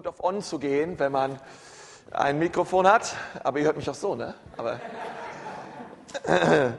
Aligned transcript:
gut 0.00 0.06
auf 0.06 0.24
On 0.24 0.40
zu 0.40 0.58
gehen, 0.58 0.98
wenn 0.98 1.12
man 1.12 1.38
ein 2.10 2.38
Mikrofon 2.38 2.86
hat. 2.86 3.14
Aber 3.44 3.58
ihr 3.58 3.66
hört 3.66 3.76
mich 3.76 3.90
auch 3.90 3.94
so, 3.94 4.14
ne? 4.14 4.32
Aber 4.56 4.80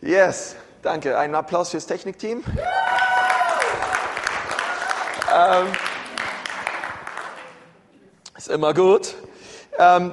yes, 0.00 0.56
danke. 0.82 1.16
Einen 1.16 1.36
Applaus 1.36 1.70
fürs 1.70 1.86
Technikteam. 1.86 2.42
ähm, 5.32 5.68
ist 8.36 8.48
immer 8.48 8.74
gut. 8.74 9.14
Ähm, 9.78 10.12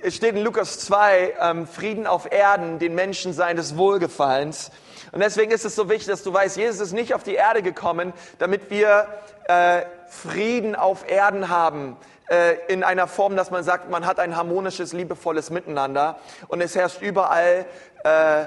es 0.00 0.16
steht 0.16 0.34
in 0.34 0.44
Lukas 0.44 0.78
2, 0.78 1.34
ähm, 1.40 1.66
Frieden 1.66 2.06
auf 2.06 2.32
Erden, 2.32 2.78
den 2.78 2.94
Menschen 2.94 3.34
seines 3.34 3.76
Wohlgefallens. 3.76 4.70
Und 5.12 5.20
deswegen 5.20 5.52
ist 5.52 5.64
es 5.64 5.76
so 5.76 5.88
wichtig, 5.88 6.08
dass 6.08 6.22
du 6.22 6.32
weißt, 6.32 6.56
Jesus 6.56 6.80
ist 6.80 6.92
nicht 6.92 7.14
auf 7.14 7.22
die 7.22 7.34
Erde 7.34 7.62
gekommen, 7.62 8.12
damit 8.38 8.70
wir 8.70 9.06
äh, 9.46 9.82
Frieden 10.08 10.74
auf 10.74 11.08
Erden 11.08 11.48
haben 11.48 11.96
äh, 12.28 12.56
in 12.68 12.82
einer 12.82 13.06
Form, 13.06 13.36
dass 13.36 13.50
man 13.50 13.62
sagt, 13.62 13.90
man 13.90 14.06
hat 14.06 14.18
ein 14.18 14.36
harmonisches, 14.36 14.94
liebevolles 14.94 15.50
Miteinander. 15.50 16.18
Und 16.48 16.62
es 16.62 16.74
herrscht 16.74 17.02
überall 17.02 17.66
äh, 18.04 18.46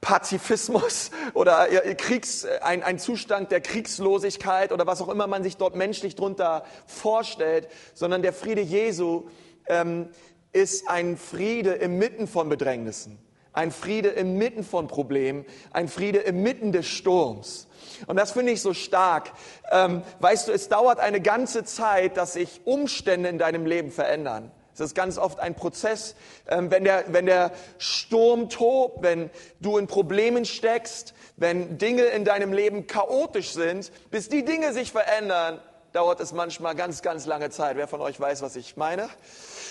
Pazifismus 0.00 1.12
oder 1.34 1.68
Kriegs, 1.96 2.44
ein, 2.60 2.82
ein 2.82 2.98
Zustand 2.98 3.52
der 3.52 3.60
Kriegslosigkeit 3.60 4.72
oder 4.72 4.86
was 4.86 5.00
auch 5.00 5.08
immer 5.08 5.28
man 5.28 5.44
sich 5.44 5.56
dort 5.56 5.76
menschlich 5.76 6.16
drunter 6.16 6.64
vorstellt, 6.86 7.68
sondern 7.94 8.22
der 8.22 8.32
Friede 8.32 8.60
Jesu 8.60 9.28
ähm, 9.66 10.08
ist 10.52 10.88
ein 10.88 11.16
Friede 11.16 11.70
inmitten 11.72 12.26
von 12.26 12.48
Bedrängnissen, 12.48 13.18
ein 13.52 13.70
Friede 13.70 14.08
inmitten 14.08 14.64
von 14.64 14.88
Problemen, 14.88 15.44
ein 15.72 15.88
Friede 15.88 16.18
inmitten 16.18 16.72
des 16.72 16.86
Sturms. 16.86 17.66
Und 18.06 18.16
das 18.16 18.32
finde 18.32 18.52
ich 18.52 18.62
so 18.62 18.74
stark. 18.74 19.32
Ähm, 19.70 20.02
weißt 20.20 20.48
du, 20.48 20.52
es 20.52 20.68
dauert 20.68 20.98
eine 20.98 21.20
ganze 21.20 21.64
Zeit, 21.64 22.16
dass 22.16 22.34
sich 22.34 22.62
Umstände 22.64 23.28
in 23.28 23.38
deinem 23.38 23.66
Leben 23.66 23.90
verändern. 23.90 24.50
Es 24.74 24.80
ist 24.80 24.94
ganz 24.94 25.18
oft 25.18 25.38
ein 25.38 25.54
Prozess, 25.54 26.14
ähm, 26.48 26.70
wenn, 26.70 26.84
der, 26.84 27.04
wenn 27.08 27.26
der 27.26 27.52
Sturm 27.76 28.48
tobt, 28.48 29.02
wenn 29.02 29.30
du 29.60 29.76
in 29.76 29.86
Problemen 29.86 30.46
steckst, 30.46 31.12
wenn 31.36 31.76
Dinge 31.76 32.04
in 32.04 32.24
deinem 32.24 32.52
Leben 32.54 32.86
chaotisch 32.86 33.52
sind, 33.52 33.92
bis 34.10 34.30
die 34.30 34.44
Dinge 34.44 34.72
sich 34.72 34.90
verändern, 34.90 35.60
dauert 35.92 36.20
es 36.20 36.32
manchmal 36.32 36.74
ganz, 36.74 37.02
ganz 37.02 37.26
lange 37.26 37.50
Zeit. 37.50 37.76
Wer 37.76 37.86
von 37.86 38.00
euch 38.00 38.18
weiß, 38.18 38.40
was 38.40 38.56
ich 38.56 38.78
meine? 38.78 39.10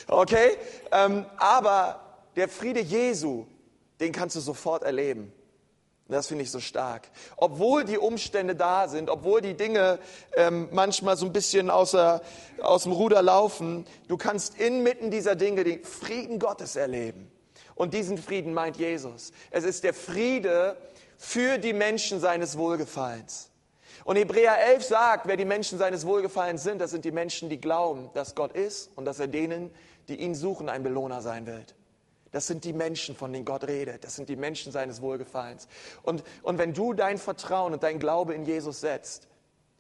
Okay? 0.08 0.52
Ähm, 0.92 1.26
aber 1.38 2.00
der 2.36 2.48
Friede 2.48 2.80
Jesu, 2.80 3.48
den 4.02 4.12
kannst 4.12 4.36
du 4.36 4.40
sofort 4.40 4.84
erleben. 4.84 5.32
Das 6.12 6.28
finde 6.28 6.44
ich 6.44 6.52
so 6.52 6.60
stark. 6.60 7.10
Obwohl 7.38 7.86
die 7.86 7.98
Umstände 7.98 8.54
da 8.54 8.90
sind, 8.90 9.10
obwohl 9.10 9.40
die 9.40 9.54
Dinge 9.54 9.98
ähm, 10.36 10.68
manchmal 10.72 11.16
so 11.16 11.26
ein 11.26 11.32
bisschen 11.32 11.70
außer, 11.70 12.22
aus 12.62 12.84
dem 12.84 12.92
Ruder 12.92 13.22
laufen, 13.22 13.86
du 14.10 14.18
kannst 14.18 14.60
inmitten 14.60 15.10
dieser 15.10 15.36
Dinge 15.36 15.64
den 15.64 15.84
Frieden 15.86 16.38
Gottes 16.38 16.76
erleben. 16.76 17.32
Und 17.76 17.94
diesen 17.94 18.18
Frieden 18.18 18.54
meint 18.54 18.76
Jesus. 18.76 19.32
Es 19.52 19.64
ist 19.64 19.86
der 19.86 19.94
Friede 19.94 20.76
für 21.18 21.58
die 21.58 21.74
Menschen 21.74 22.20
seines 22.20 22.58
Wohlgefallens. 22.58 23.50
Und 24.04 24.18
Hebräer 24.18 24.58
11 24.74 24.84
sagt, 24.84 25.28
wer 25.28 25.38
die 25.38 25.46
Menschen 25.46 25.78
seines 25.78 26.06
Wohlgefallens 26.06 26.64
sind, 26.64 26.80
das 26.80 26.92
sind 26.92 27.06
die 27.06 27.12
Menschen, 27.12 27.50
die 27.50 27.62
glauben, 27.62 28.10
dass 28.14 28.36
Gott 28.36 28.52
ist 28.52 28.90
und 28.96 29.06
dass 29.06 29.20
er 29.20 29.28
denen, 29.28 29.72
die 30.10 30.16
ihn 30.16 30.36
suchen, 30.36 30.68
ein 30.68 30.84
Belohner 30.84 31.22
sein 31.22 31.46
wird. 31.46 31.76
Das 32.32 32.48
sind 32.48 32.64
die 32.64 32.74
Menschen, 32.74 33.16
von 33.16 33.34
denen 33.34 33.46
Gott 33.46 33.66
redet. 33.66 34.04
Das 34.04 34.16
sind 34.16 34.30
die 34.30 34.38
Menschen 34.38 34.72
seines 34.72 35.02
Wohlgefallens. 35.02 35.68
Und, 36.02 36.24
und 36.44 36.58
wenn 36.58 36.74
du 36.74 36.94
dein 36.94 37.18
Vertrauen 37.18 37.74
und 37.74 37.84
dein 37.84 38.00
Glaube 38.00 38.34
in 38.34 38.46
Jesus 38.46 38.80
setzt, 38.82 39.28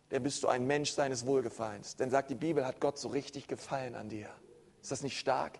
dann 0.09 0.23
bist 0.23 0.43
du 0.43 0.49
ein 0.49 0.67
Mensch 0.67 0.91
seines 0.91 1.25
Wohlgefallens. 1.25 1.95
Denn 1.95 2.09
sagt 2.09 2.29
die 2.29 2.35
Bibel, 2.35 2.65
hat 2.65 2.81
Gott 2.81 2.97
so 2.97 3.07
richtig 3.07 3.47
gefallen 3.47 3.95
an 3.95 4.09
dir. 4.09 4.27
Ist 4.81 4.91
das 4.91 5.03
nicht 5.03 5.17
stark? 5.17 5.59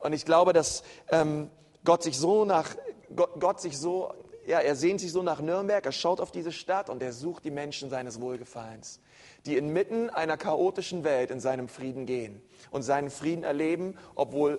Und 0.00 0.12
ich 0.12 0.26
glaube, 0.26 0.52
dass 0.52 0.82
ähm, 1.08 1.48
Gott 1.84 2.02
sich 2.02 2.18
so 2.18 2.44
nach, 2.44 2.76
Gott, 3.16 3.30
Gott 3.40 3.60
sich 3.60 3.78
so, 3.78 4.12
ja, 4.46 4.58
er 4.58 4.76
sehnt 4.76 5.00
sich 5.00 5.12
so 5.12 5.22
nach 5.22 5.40
Nürnberg, 5.40 5.86
er 5.86 5.92
schaut 5.92 6.20
auf 6.20 6.32
diese 6.32 6.52
Stadt 6.52 6.90
und 6.90 7.02
er 7.02 7.12
sucht 7.12 7.44
die 7.44 7.50
Menschen 7.50 7.88
seines 7.88 8.20
Wohlgefallens, 8.20 9.00
die 9.46 9.56
inmitten 9.56 10.10
einer 10.10 10.36
chaotischen 10.36 11.04
Welt 11.04 11.30
in 11.30 11.40
seinem 11.40 11.68
Frieden 11.68 12.04
gehen 12.04 12.42
und 12.70 12.82
seinen 12.82 13.10
Frieden 13.10 13.44
erleben, 13.44 13.96
obwohl 14.14 14.58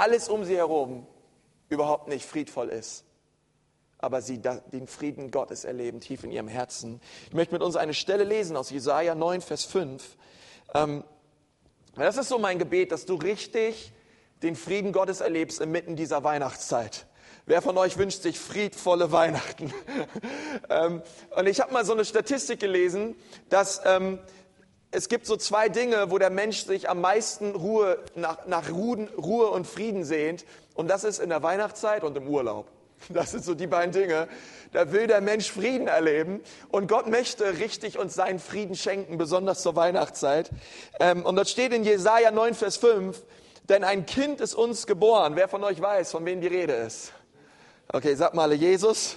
alles 0.00 0.28
um 0.28 0.44
sie 0.44 0.56
herum 0.56 1.06
überhaupt 1.68 2.08
nicht 2.08 2.24
friedvoll 2.24 2.70
ist. 2.70 3.04
Aber 3.98 4.22
sie 4.22 4.38
den 4.38 4.86
Frieden 4.86 5.30
Gottes 5.30 5.64
erleben 5.64 6.00
tief 6.00 6.24
in 6.24 6.32
ihrem 6.32 6.48
Herzen. 6.48 7.02
Ich 7.28 7.34
möchte 7.34 7.52
mit 7.52 7.62
uns 7.62 7.76
eine 7.76 7.92
Stelle 7.92 8.24
lesen 8.24 8.56
aus 8.56 8.70
Jesaja 8.70 9.14
9, 9.14 9.42
Vers 9.42 9.66
5. 9.66 10.16
Ähm, 10.74 11.04
das 11.96 12.16
ist 12.16 12.30
so 12.30 12.38
mein 12.38 12.58
Gebet, 12.58 12.92
dass 12.92 13.04
du 13.04 13.16
richtig 13.16 13.92
den 14.42 14.56
Frieden 14.56 14.92
Gottes 14.92 15.20
erlebst 15.20 15.60
inmitten 15.60 15.96
dieser 15.96 16.24
Weihnachtszeit. 16.24 17.06
Wer 17.44 17.60
von 17.60 17.76
euch 17.76 17.98
wünscht 17.98 18.22
sich 18.22 18.38
friedvolle 18.38 19.12
Weihnachten? 19.12 19.74
ähm, 20.70 21.02
und 21.36 21.46
ich 21.46 21.60
habe 21.60 21.74
mal 21.74 21.84
so 21.84 21.92
eine 21.92 22.06
Statistik 22.06 22.60
gelesen, 22.60 23.16
dass 23.50 23.82
ähm, 23.84 24.18
es 24.92 25.08
gibt 25.08 25.26
so 25.26 25.36
zwei 25.36 25.68
Dinge, 25.68 26.10
wo 26.10 26.18
der 26.18 26.30
Mensch 26.30 26.64
sich 26.64 26.88
am 26.88 27.00
meisten 27.00 27.54
Ruhe, 27.54 27.98
nach, 28.16 28.46
nach 28.46 28.70
Ruhe 28.70 29.50
und 29.50 29.66
Frieden 29.66 30.04
sehnt. 30.04 30.44
Und 30.74 30.88
das 30.88 31.04
ist 31.04 31.20
in 31.20 31.28
der 31.28 31.42
Weihnachtszeit 31.42 32.02
und 32.02 32.16
im 32.16 32.28
Urlaub. 32.28 32.66
Das 33.08 33.30
sind 33.30 33.42
so 33.44 33.54
die 33.54 33.66
beiden 33.66 33.92
Dinge. 33.92 34.28
Da 34.72 34.92
will 34.92 35.06
der 35.06 35.22
Mensch 35.22 35.50
Frieden 35.50 35.88
erleben. 35.88 36.40
Und 36.70 36.86
Gott 36.86 37.06
möchte 37.06 37.58
richtig 37.58 37.98
uns 37.98 38.14
seinen 38.14 38.38
Frieden 38.38 38.74
schenken, 38.74 39.16
besonders 39.16 39.62
zur 39.62 39.74
Weihnachtszeit. 39.74 40.50
Ähm, 40.98 41.24
und 41.24 41.36
das 41.36 41.50
steht 41.50 41.72
in 41.72 41.82
Jesaja 41.82 42.30
9, 42.30 42.54
Vers 42.54 42.76
5. 42.76 43.22
Denn 43.70 43.84
ein 43.84 44.04
Kind 44.04 44.40
ist 44.42 44.54
uns 44.54 44.86
geboren. 44.86 45.34
Wer 45.34 45.48
von 45.48 45.64
euch 45.64 45.80
weiß, 45.80 46.10
von 46.10 46.26
wem 46.26 46.42
die 46.42 46.48
Rede 46.48 46.74
ist? 46.74 47.12
Okay, 47.90 48.14
sag 48.16 48.34
mal, 48.34 48.52
Jesus. 48.52 49.16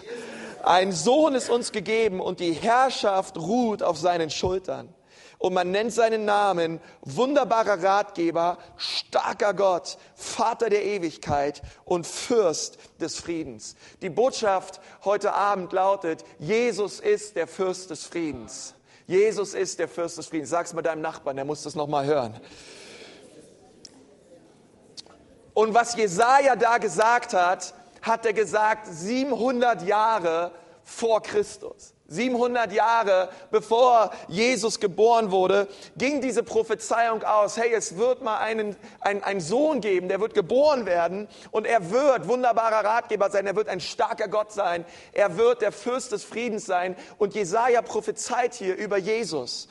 Ein 0.63 0.93
Sohn 0.93 1.35
ist 1.35 1.49
uns 1.49 1.73
gegeben 1.73 2.21
und 2.21 2.39
die 2.39 2.53
Herrschaft 2.53 3.37
ruht 3.37 3.83
auf 3.83 3.97
seinen 3.97 4.29
Schultern 4.29 4.93
und 5.43 5.53
man 5.53 5.71
nennt 5.71 5.91
seinen 5.91 6.23
Namen 6.23 6.79
wunderbarer 7.01 7.83
Ratgeber, 7.83 8.57
starker 8.77 9.53
Gott, 9.53 9.97
Vater 10.15 10.69
der 10.69 10.85
Ewigkeit 10.85 11.61
und 11.83 12.07
Fürst 12.07 12.77
des 13.01 13.19
Friedens. 13.19 13.75
Die 14.01 14.09
Botschaft 14.09 14.79
heute 15.03 15.33
Abend 15.33 15.73
lautet, 15.73 16.23
Jesus 16.39 17.01
ist 17.01 17.35
der 17.35 17.47
Fürst 17.47 17.89
des 17.89 18.05
Friedens. 18.05 18.73
Jesus 19.05 19.53
ist 19.53 19.79
der 19.79 19.89
Fürst 19.89 20.17
des 20.17 20.27
Friedens. 20.27 20.49
Sag's 20.49 20.71
mal 20.71 20.81
deinem 20.81 21.01
Nachbarn, 21.01 21.35
der 21.35 21.43
muss 21.43 21.63
das 21.63 21.75
nochmal 21.75 22.05
hören. 22.05 22.39
Und 25.53 25.73
was 25.73 25.97
Jesaja 25.97 26.55
da 26.55 26.77
gesagt 26.77 27.33
hat, 27.33 27.73
hat 28.01 28.25
er 28.25 28.31
gesagt 28.31 28.87
700 28.87 29.81
Jahre 29.81 30.51
vor 30.85 31.21
Christus. 31.21 31.92
700 32.13 32.71
Jahre 32.71 33.29
bevor 33.51 34.11
Jesus 34.27 34.79
geboren 34.79 35.31
wurde, 35.31 35.67
ging 35.97 36.21
diese 36.21 36.43
Prophezeiung 36.43 37.23
aus, 37.23 37.57
hey, 37.57 37.73
es 37.73 37.97
wird 37.97 38.21
mal 38.23 38.37
einen, 38.37 38.75
ein, 38.99 39.23
einen 39.23 39.41
Sohn 39.41 39.81
geben, 39.81 40.07
der 40.07 40.19
wird 40.19 40.33
geboren 40.33 40.85
werden 40.85 41.27
und 41.51 41.65
er 41.65 41.91
wird 41.91 42.27
wunderbarer 42.27 42.85
Ratgeber 42.85 43.29
sein, 43.29 43.47
er 43.47 43.55
wird 43.55 43.67
ein 43.67 43.79
starker 43.79 44.27
Gott 44.27 44.51
sein, 44.51 44.85
er 45.11 45.37
wird 45.37 45.61
der 45.61 45.71
Fürst 45.71 46.11
des 46.11 46.23
Friedens 46.23 46.65
sein 46.65 46.95
und 47.17 47.33
Jesaja 47.33 47.81
prophezeit 47.81 48.53
hier 48.53 48.75
über 48.75 48.97
Jesus. 48.97 49.67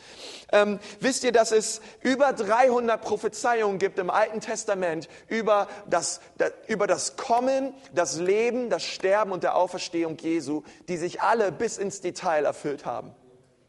Ähm, 0.52 0.78
wisst 1.00 1.24
ihr, 1.24 1.32
dass 1.32 1.50
es 1.50 1.80
über 2.02 2.34
300 2.34 3.00
Prophezeiungen 3.00 3.78
gibt 3.78 3.98
im 3.98 4.10
Alten 4.10 4.40
Testament 4.40 5.08
über 5.28 5.66
das, 5.88 6.20
das, 6.36 6.52
über 6.68 6.86
das 6.86 7.16
Kommen, 7.16 7.74
das 7.94 8.18
Leben, 8.18 8.68
das 8.68 8.84
Sterben 8.84 9.32
und 9.32 9.42
der 9.42 9.56
Auferstehung 9.56 10.18
Jesu, 10.18 10.62
die 10.88 10.98
sich 10.98 11.22
alle 11.22 11.50
bis 11.50 11.78
ins 11.78 12.02
Detail 12.02 12.44
erfüllt 12.44 12.84
haben. 12.84 13.14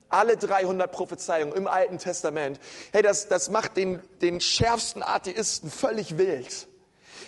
Alle 0.10 0.38
300 0.38 0.92
Prophezeiungen 0.92 1.56
im 1.56 1.68
Alten 1.68 1.98
Testament. 1.98 2.60
Hey, 2.92 3.02
das, 3.02 3.30
das 3.30 3.50
macht 3.50 3.78
den, 3.78 4.00
den 4.22 4.42
schärfsten 4.42 5.02
Atheisten 5.02 5.72
völlig 5.72 6.18
wild. 6.18 6.68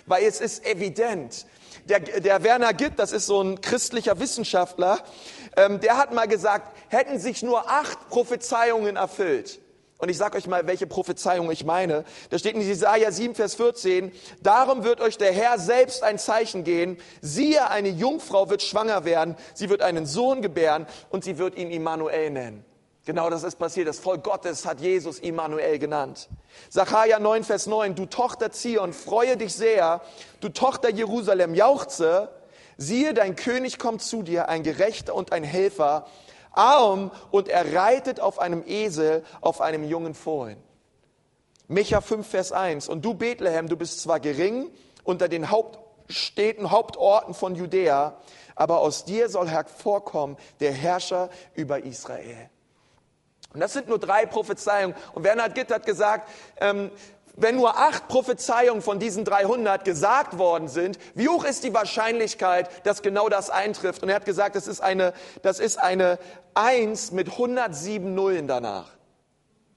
Weil 0.06 0.26
es 0.26 0.42
ist 0.42 0.66
evident. 0.66 1.48
Der, 1.86 2.00
der 2.00 2.44
Werner 2.44 2.74
Gitt, 2.74 2.94
das 2.98 3.12
ist 3.12 3.28
so 3.28 3.42
ein 3.42 3.62
christlicher 3.62 4.20
Wissenschaftler, 4.20 5.04
ähm, 5.56 5.80
der 5.80 5.98
hat 5.98 6.14
mal 6.14 6.28
gesagt, 6.28 6.76
hätten 6.90 7.20
sich 7.20 7.44
nur 7.44 7.70
acht 7.70 8.10
Prophezeiungen 8.10 8.96
erfüllt. 8.96 9.60
Und 9.98 10.10
ich 10.10 10.18
sage 10.18 10.38
euch 10.38 10.48
mal, 10.48 10.68
welche 10.68 10.88
Prophezeiung 10.88 11.50
ich 11.52 11.64
meine. 11.64 12.04
Da 12.30 12.38
steht 12.38 12.56
in 12.56 12.62
Jesaja 12.62 13.12
7, 13.12 13.34
Vers 13.34 13.56
14, 13.56 14.12
darum 14.42 14.84
wird 14.84 15.00
euch 15.00 15.18
der 15.18 15.32
Herr 15.32 15.58
selbst 15.58 16.04
ein 16.04 16.20
Zeichen 16.20 16.66
gehen. 16.66 16.98
Siehe, 17.22 17.70
eine 17.70 17.90
Jungfrau 17.90 18.50
wird 18.50 18.62
schwanger 18.62 19.06
werden, 19.06 19.38
sie 19.54 19.70
wird 19.70 19.82
einen 19.82 20.06
Sohn 20.06 20.42
gebären 20.42 20.86
und 21.10 21.24
sie 21.24 21.38
wird 21.38 21.58
ihn 21.58 21.72
Immanuel 21.72 22.30
nennen. 22.30 22.66
Genau 23.06 23.30
das 23.30 23.44
ist 23.44 23.58
passiert. 23.58 23.88
Das 23.88 24.00
Volk 24.00 24.24
Gottes 24.24 24.66
hat 24.66 24.82
Jesus 24.82 25.20
Immanuel 25.20 25.80
genannt. 25.80 26.28
Sacharja 26.70 27.20
9, 27.20 27.44
Vers 27.44 27.68
9, 27.68 27.96
du 27.96 28.08
Tochter 28.08 28.52
Zion, 28.52 28.94
freue 28.94 29.38
dich 29.38 29.54
sehr, 29.54 30.02
du 30.42 30.50
Tochter 30.50 30.90
Jerusalem, 30.90 31.54
jauchze, 31.54 32.30
Siehe, 32.78 33.14
dein 33.14 33.36
König 33.36 33.80
kommt 33.80 34.02
zu 34.02 34.22
dir, 34.22 34.50
ein 34.50 34.64
Gerechter 34.64 35.16
und 35.16 35.32
ein 35.32 35.44
Helfer, 35.44 36.08
arm 36.52 37.12
und 37.32 37.48
er 37.48 37.74
reitet 37.74 38.20
auf 38.20 38.40
einem 38.40 38.64
Esel, 38.66 39.24
auf 39.42 39.62
einem 39.62 39.84
jungen 39.84 40.14
Fohlen. 40.14 40.58
Micha 41.68 42.02
5, 42.02 42.28
Vers 42.28 42.52
1. 42.52 42.90
Und 42.90 43.04
du, 43.04 43.14
Bethlehem, 43.14 43.68
du 43.68 43.76
bist 43.76 44.02
zwar 44.02 44.20
gering 44.20 44.70
unter 45.04 45.28
den 45.28 45.50
Hauptstädten, 45.50 46.72
Hauptorten 46.72 47.34
von 47.34 47.56
Judäa, 47.56 48.18
aber 48.56 48.80
aus 48.80 49.06
dir 49.06 49.30
soll 49.30 49.50
hervorkommen 49.50 50.38
der 50.60 50.72
Herrscher 50.72 51.30
über 51.56 51.84
Israel. 51.84 52.50
Und 53.54 53.62
das 53.62 53.74
sind 53.74 53.88
nur 53.88 54.00
drei 54.00 54.26
Prophezeiungen. 54.26 54.96
Und 55.14 55.24
Bernhard 55.24 55.56
Gitt 55.56 55.72
hat 55.72 55.86
gesagt, 55.86 56.30
ähm, 56.60 56.92
wenn 57.38 57.56
nur 57.56 57.78
acht 57.78 58.08
Prophezeiungen 58.08 58.82
von 58.82 59.00
diesen 59.00 59.26
300 59.26 59.84
gesagt 59.84 60.38
worden 60.38 60.68
sind, 60.68 60.98
wie 61.16 61.28
hoch 61.28 61.44
ist 61.44 61.64
die 61.64 61.74
Wahrscheinlichkeit, 61.74 62.70
dass 62.86 63.02
genau 63.02 63.30
das 63.30 63.50
eintrifft? 63.50 64.04
Und 64.04 64.10
er 64.10 64.16
hat 64.16 64.26
gesagt, 64.26 64.56
das 64.56 64.68
ist 64.68 64.82
eine, 64.82 65.14
das 65.42 65.60
ist 65.60 65.78
eine 65.78 66.18
Eins 66.54 67.12
mit 67.12 67.32
107 67.32 68.16
Nullen 68.16 68.48
danach. 68.48 68.92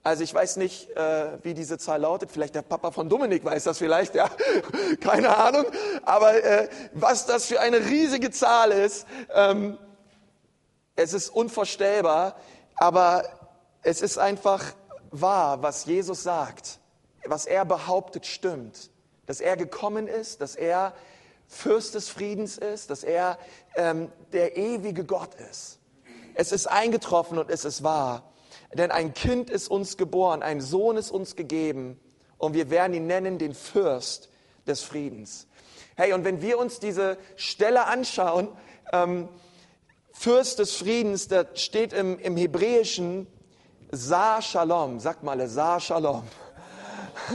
Also 0.05 0.23
ich 0.23 0.33
weiß 0.33 0.57
nicht, 0.57 0.91
äh, 0.97 1.39
wie 1.43 1.55
diese 1.55 1.77
Zahl 1.77 2.01
lautet. 2.01 2.31
Vielleicht 2.31 2.55
der 2.55 2.63
Papa 2.63 2.93
von 2.93 3.09
Dominik 3.09 3.45
weiß 3.45 3.65
das 3.65 3.79
vielleicht, 3.79 4.15
ja. 4.15 4.31
Keine 5.01 5.37
Ahnung. 5.37 5.67
Aber 6.03 6.43
äh, 6.43 6.69
was 6.93 7.27
das 7.27 7.47
für 7.47 7.61
eine 7.61 7.79
riesige 7.79 8.31
Zahl 8.31 8.71
ist, 8.71 9.07
ähm, 9.35 9.77
es 10.95 11.13
ist 11.13 11.31
unvorstellbar. 11.31 12.37
Aber 12.77 13.25
es 13.83 14.01
ist 14.01 14.19
einfach 14.19 14.65
wahr, 15.11 15.63
was 15.63 15.85
Jesus 15.85 16.23
sagt 16.23 16.78
was 17.25 17.47
er 17.47 17.65
behauptet, 17.65 18.27
stimmt. 18.27 18.91
Dass 19.27 19.41
er 19.41 19.57
gekommen 19.57 20.07
ist, 20.09 20.41
dass 20.41 20.57
er 20.57 20.95
Fürst 21.47 21.95
des 21.95 22.09
Friedens 22.09 22.59
ist, 22.59 22.91
dass 22.91 23.05
er 23.05 23.39
ähm, 23.75 24.13
der 24.33 24.57
ewige 24.57 25.05
Gott 25.05 25.35
ist. 25.51 25.79
Es 26.35 26.53
ist 26.53 26.67
eingetroffen 26.67 27.39
und 27.39 27.51
es 27.51 27.65
ist 27.65 27.83
wahr. 27.83 28.33
Denn 28.73 28.91
ein 28.91 29.15
Kind 29.15 29.51
ist 29.51 29.69
uns 29.69 29.97
geboren, 29.97 30.43
ein 30.43 30.61
Sohn 30.61 30.97
ist 30.97 31.11
uns 31.11 31.37
gegeben 31.37 31.99
und 32.37 32.55
wir 32.55 32.71
werden 32.71 32.93
ihn 32.95 33.07
nennen 33.07 33.39
den 33.39 33.55
Fürst 33.55 34.29
des 34.67 34.83
Friedens. 34.83 35.47
Hey, 35.97 36.13
und 36.13 36.25
wenn 36.25 36.43
wir 36.43 36.59
uns 36.59 36.79
diese 36.79 37.19
Stelle 37.37 37.87
anschauen, 37.87 38.49
ähm, 38.93 39.29
Fürst 40.13 40.59
des 40.59 40.75
Friedens, 40.75 41.29
da 41.29 41.45
steht 41.55 41.93
im, 41.93 42.19
im 42.19 42.37
Hebräischen 42.37 43.27
Sa 43.91 44.43
Shalom, 44.43 45.01
sagt 45.01 45.23
mal 45.23 45.49
Sa 45.49 45.81
Shalom. 45.81 46.25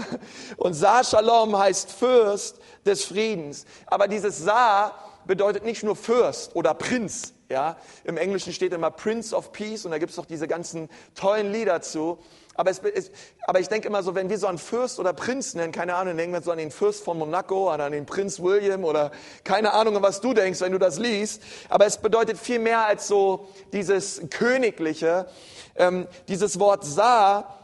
Und 0.57 0.73
Sa 0.73 1.03
Shalom 1.03 1.57
heißt 1.57 1.91
Fürst 1.91 2.59
des 2.85 3.05
Friedens. 3.05 3.65
Aber 3.87 4.07
dieses 4.07 4.39
Sa 4.39 4.93
bedeutet 5.25 5.63
nicht 5.63 5.83
nur 5.83 5.95
Fürst 5.95 6.55
oder 6.55 6.73
Prinz. 6.73 7.33
Ja, 7.49 7.77
Im 8.03 8.17
Englischen 8.17 8.51
steht 8.51 8.73
immer 8.73 8.89
Prince 8.89 9.35
of 9.35 9.51
Peace 9.51 9.85
und 9.85 9.91
da 9.91 9.99
gibt 9.99 10.09
es 10.09 10.15
doch 10.15 10.25
diese 10.25 10.47
ganzen 10.47 10.89
tollen 11.13 11.51
Lieder 11.51 11.81
zu. 11.81 12.17
Aber, 12.55 12.69
es, 12.69 12.79
es, 12.79 13.11
aber 13.45 13.59
ich 13.59 13.67
denke 13.67 13.87
immer 13.87 14.03
so, 14.03 14.15
wenn 14.15 14.29
wir 14.29 14.37
so 14.37 14.47
einen 14.47 14.57
Fürst 14.57 14.99
oder 14.99 15.13
Prinz 15.13 15.53
nennen, 15.55 15.71
keine 15.71 15.95
Ahnung, 15.95 16.17
denken 16.17 16.33
wir 16.33 16.41
so 16.41 16.51
an 16.51 16.57
den 16.57 16.71
Fürst 16.71 17.03
von 17.03 17.17
Monaco 17.17 17.73
oder 17.73 17.85
an 17.85 17.91
den 17.91 18.05
Prinz 18.05 18.39
William 18.39 18.83
oder 18.83 19.11
keine 19.43 19.73
Ahnung, 19.73 20.01
was 20.01 20.21
du 20.21 20.33
denkst, 20.33 20.61
wenn 20.61 20.71
du 20.71 20.77
das 20.77 20.99
liest. 20.99 21.41
Aber 21.69 21.85
es 21.85 21.97
bedeutet 21.97 22.37
viel 22.37 22.59
mehr 22.59 22.85
als 22.85 23.07
so 23.07 23.49
dieses 23.71 24.21
Königliche. 24.29 25.27
Ähm, 25.75 26.07
dieses 26.27 26.59
Wort 26.59 26.85
Sa 26.85 27.62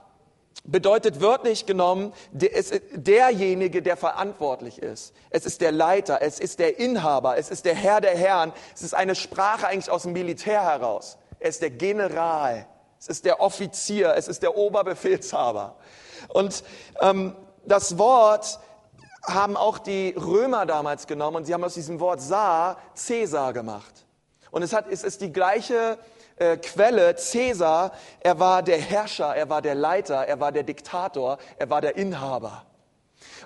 bedeutet 0.72 1.22
wörtlich 1.22 1.66
genommen, 1.66 2.14
es 2.34 2.72
ist 2.72 2.84
derjenige, 2.94 3.82
der 3.82 3.98
verantwortlich 3.98 4.80
ist. 4.80 5.14
Es 5.30 5.46
ist 5.46 5.62
der 5.62 5.72
Leiter, 5.72 6.22
es 6.22 6.40
ist 6.40 6.60
der 6.60 6.80
Inhaber, 6.80 7.38
es 7.38 7.50
ist 7.50 7.66
der 7.66 7.76
Herr 7.76 8.02
der 8.02 8.18
Herren. 8.18 8.54
Es 8.74 8.82
ist 8.82 8.94
eine 8.94 9.16
Sprache 9.16 9.68
eigentlich 9.68 9.90
aus 9.90 10.04
dem 10.04 10.14
Militär 10.14 10.64
heraus. 10.64 11.18
Er 11.40 11.50
ist 11.50 11.62
der 11.62 11.72
General, 11.72 12.66
es 13.00 13.08
ist 13.08 13.26
der 13.26 13.40
Offizier, 13.42 14.14
es 14.16 14.28
ist 14.28 14.44
der 14.44 14.58
Oberbefehlshaber. 14.58 15.76
Und 16.28 16.64
ähm, 17.00 17.36
das 17.66 17.98
Wort 17.98 18.60
haben 19.24 19.58
auch 19.58 19.80
die 19.80 20.14
Römer 20.18 20.66
damals 20.66 21.08
genommen 21.08 21.38
und 21.38 21.46
sie 21.46 21.54
haben 21.54 21.64
aus 21.64 21.74
diesem 21.74 22.00
Wort 22.00 22.22
Saar 22.22 22.78
Cäsar 22.96 23.54
gemacht. 23.54 24.06
Und 24.52 24.64
es, 24.64 24.74
hat, 24.74 24.86
es 24.90 25.04
ist 25.04 25.22
die 25.22 25.32
gleiche 25.32 25.98
äh, 26.40 26.58
Quelle, 26.58 27.16
Cäsar, 27.16 27.92
er 28.20 28.40
war 28.40 28.64
der 28.64 28.78
Herrscher, 28.80 29.36
er 29.36 29.50
war 29.50 29.62
der 29.62 29.76
Leiter, 29.76 30.26
er 30.26 30.40
war 30.40 30.52
der 30.52 30.64
Diktator, 30.64 31.38
er 31.58 31.70
war 31.70 31.82
der 31.82 31.96
Inhaber. 31.98 32.66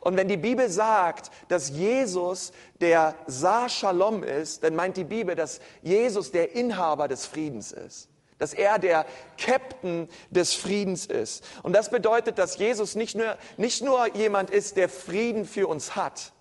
Und 0.01 0.17
wenn 0.17 0.27
die 0.27 0.37
Bibel 0.37 0.69
sagt, 0.69 1.31
dass 1.47 1.69
Jesus 1.69 2.51
der 2.81 3.15
Sa 3.25 3.69
Shalom 3.69 4.23
ist, 4.23 4.63
dann 4.63 4.75
meint 4.75 4.97
die 4.97 5.03
Bibel, 5.03 5.35
dass 5.35 5.59
Jesus 5.81 6.31
der 6.31 6.55
Inhaber 6.55 7.07
des 7.07 7.25
Friedens 7.25 7.71
ist. 7.71 8.09
Dass 8.37 8.53
er 8.53 8.79
der 8.79 9.05
Captain 9.37 10.09
des 10.29 10.53
Friedens 10.53 11.05
ist. 11.05 11.45
Und 11.63 11.73
das 11.73 11.89
bedeutet, 11.89 12.37
dass 12.37 12.57
Jesus 12.57 12.95
nicht 12.95 13.15
nur, 13.15 13.37
nicht 13.57 13.81
nur 13.83 14.13
jemand 14.15 14.49
ist, 14.49 14.75
der 14.75 14.89
Frieden 14.89 15.45
für 15.45 15.67
uns 15.67 15.95
hat, 15.95 16.33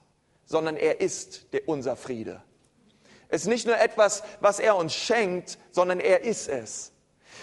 sondern 0.45 0.77
er 0.77 1.01
ist 1.01 1.53
der, 1.53 1.69
unser 1.69 1.97
Friede. 1.97 2.43
Es 3.33 3.43
ist 3.43 3.49
nicht 3.49 3.67
nur 3.67 3.79
etwas, 3.79 4.23
was 4.41 4.59
er 4.59 4.77
uns 4.77 4.95
schenkt, 4.95 5.59
sondern 5.71 6.01
er 6.01 6.23
ist 6.23 6.49
es. 6.49 6.93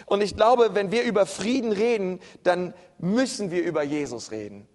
Und 0.05 0.21
ich 0.21 0.35
glaube, 0.35 0.75
wenn 0.75 0.91
wir 0.91 1.01
über 1.01 1.25
Frieden 1.25 1.71
reden, 1.71 2.19
dann 2.43 2.75
müssen 2.99 3.49
wir 3.49 3.63
über 3.63 3.81
Jesus 3.81 4.29
reden 4.29 4.67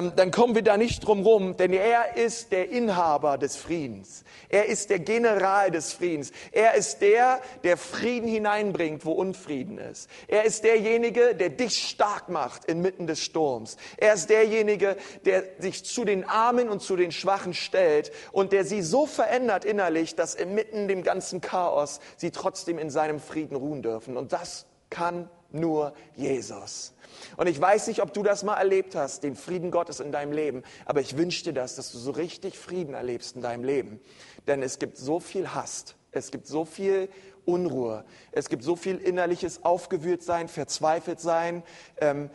dann 0.00 0.30
kommen 0.30 0.54
wir 0.54 0.62
da 0.62 0.76
nicht 0.76 1.06
drum 1.06 1.22
rum, 1.22 1.56
denn 1.56 1.72
er 1.72 2.16
ist 2.16 2.52
der 2.52 2.70
Inhaber 2.70 3.38
des 3.38 3.56
Friedens. 3.56 4.24
Er 4.48 4.66
ist 4.66 4.90
der 4.90 4.98
General 4.98 5.70
des 5.70 5.92
Friedens. 5.92 6.32
Er 6.52 6.74
ist 6.74 7.00
der, 7.00 7.40
der 7.64 7.76
Frieden 7.76 8.28
hineinbringt, 8.28 9.04
wo 9.04 9.12
Unfrieden 9.12 9.78
ist. 9.78 10.08
Er 10.26 10.44
ist 10.44 10.64
derjenige, 10.64 11.34
der 11.34 11.50
dich 11.50 11.88
stark 11.88 12.28
macht 12.28 12.64
inmitten 12.64 13.06
des 13.06 13.20
Sturms. 13.20 13.76
Er 13.96 14.14
ist 14.14 14.30
derjenige, 14.30 14.96
der 15.24 15.44
sich 15.58 15.84
zu 15.84 16.04
den 16.04 16.24
Armen 16.28 16.68
und 16.68 16.82
zu 16.82 16.96
den 16.96 17.12
Schwachen 17.12 17.54
stellt 17.54 18.12
und 18.32 18.52
der 18.52 18.64
sie 18.64 18.82
so 18.82 19.06
verändert 19.06 19.64
innerlich, 19.64 20.14
dass 20.14 20.34
inmitten 20.34 20.88
dem 20.88 21.02
ganzen 21.02 21.40
Chaos 21.40 22.00
sie 22.16 22.30
trotzdem 22.30 22.78
in 22.78 22.90
seinem 22.90 23.20
Frieden 23.20 23.56
ruhen 23.56 23.82
dürfen. 23.82 24.16
Und 24.16 24.32
das 24.32 24.66
kann 24.90 25.28
nur 25.50 25.94
Jesus. 26.14 26.94
Und 27.36 27.46
ich 27.46 27.60
weiß 27.60 27.88
nicht, 27.88 28.02
ob 28.02 28.12
du 28.12 28.22
das 28.22 28.42
mal 28.42 28.56
erlebt 28.56 28.94
hast, 28.94 29.22
den 29.22 29.36
Frieden 29.36 29.70
Gottes 29.70 30.00
in 30.00 30.12
deinem 30.12 30.32
Leben, 30.32 30.62
aber 30.84 31.00
ich 31.00 31.16
wünsche 31.16 31.44
dir 31.44 31.52
das, 31.52 31.76
dass 31.76 31.92
du 31.92 31.98
so 31.98 32.10
richtig 32.10 32.58
Frieden 32.58 32.94
erlebst 32.94 33.36
in 33.36 33.42
deinem 33.42 33.64
Leben. 33.64 34.00
Denn 34.46 34.62
es 34.62 34.78
gibt 34.78 34.96
so 34.96 35.20
viel 35.20 35.54
Hass, 35.54 35.96
es 36.12 36.30
gibt 36.30 36.46
so 36.46 36.64
viel 36.64 37.08
Unruhe, 37.44 38.04
es 38.32 38.48
gibt 38.48 38.62
so 38.62 38.76
viel 38.76 38.96
innerliches 38.96 39.64
Aufgewühltsein, 39.64 40.48
Verzweifeltsein, 40.48 41.62
ähm, 42.00 42.30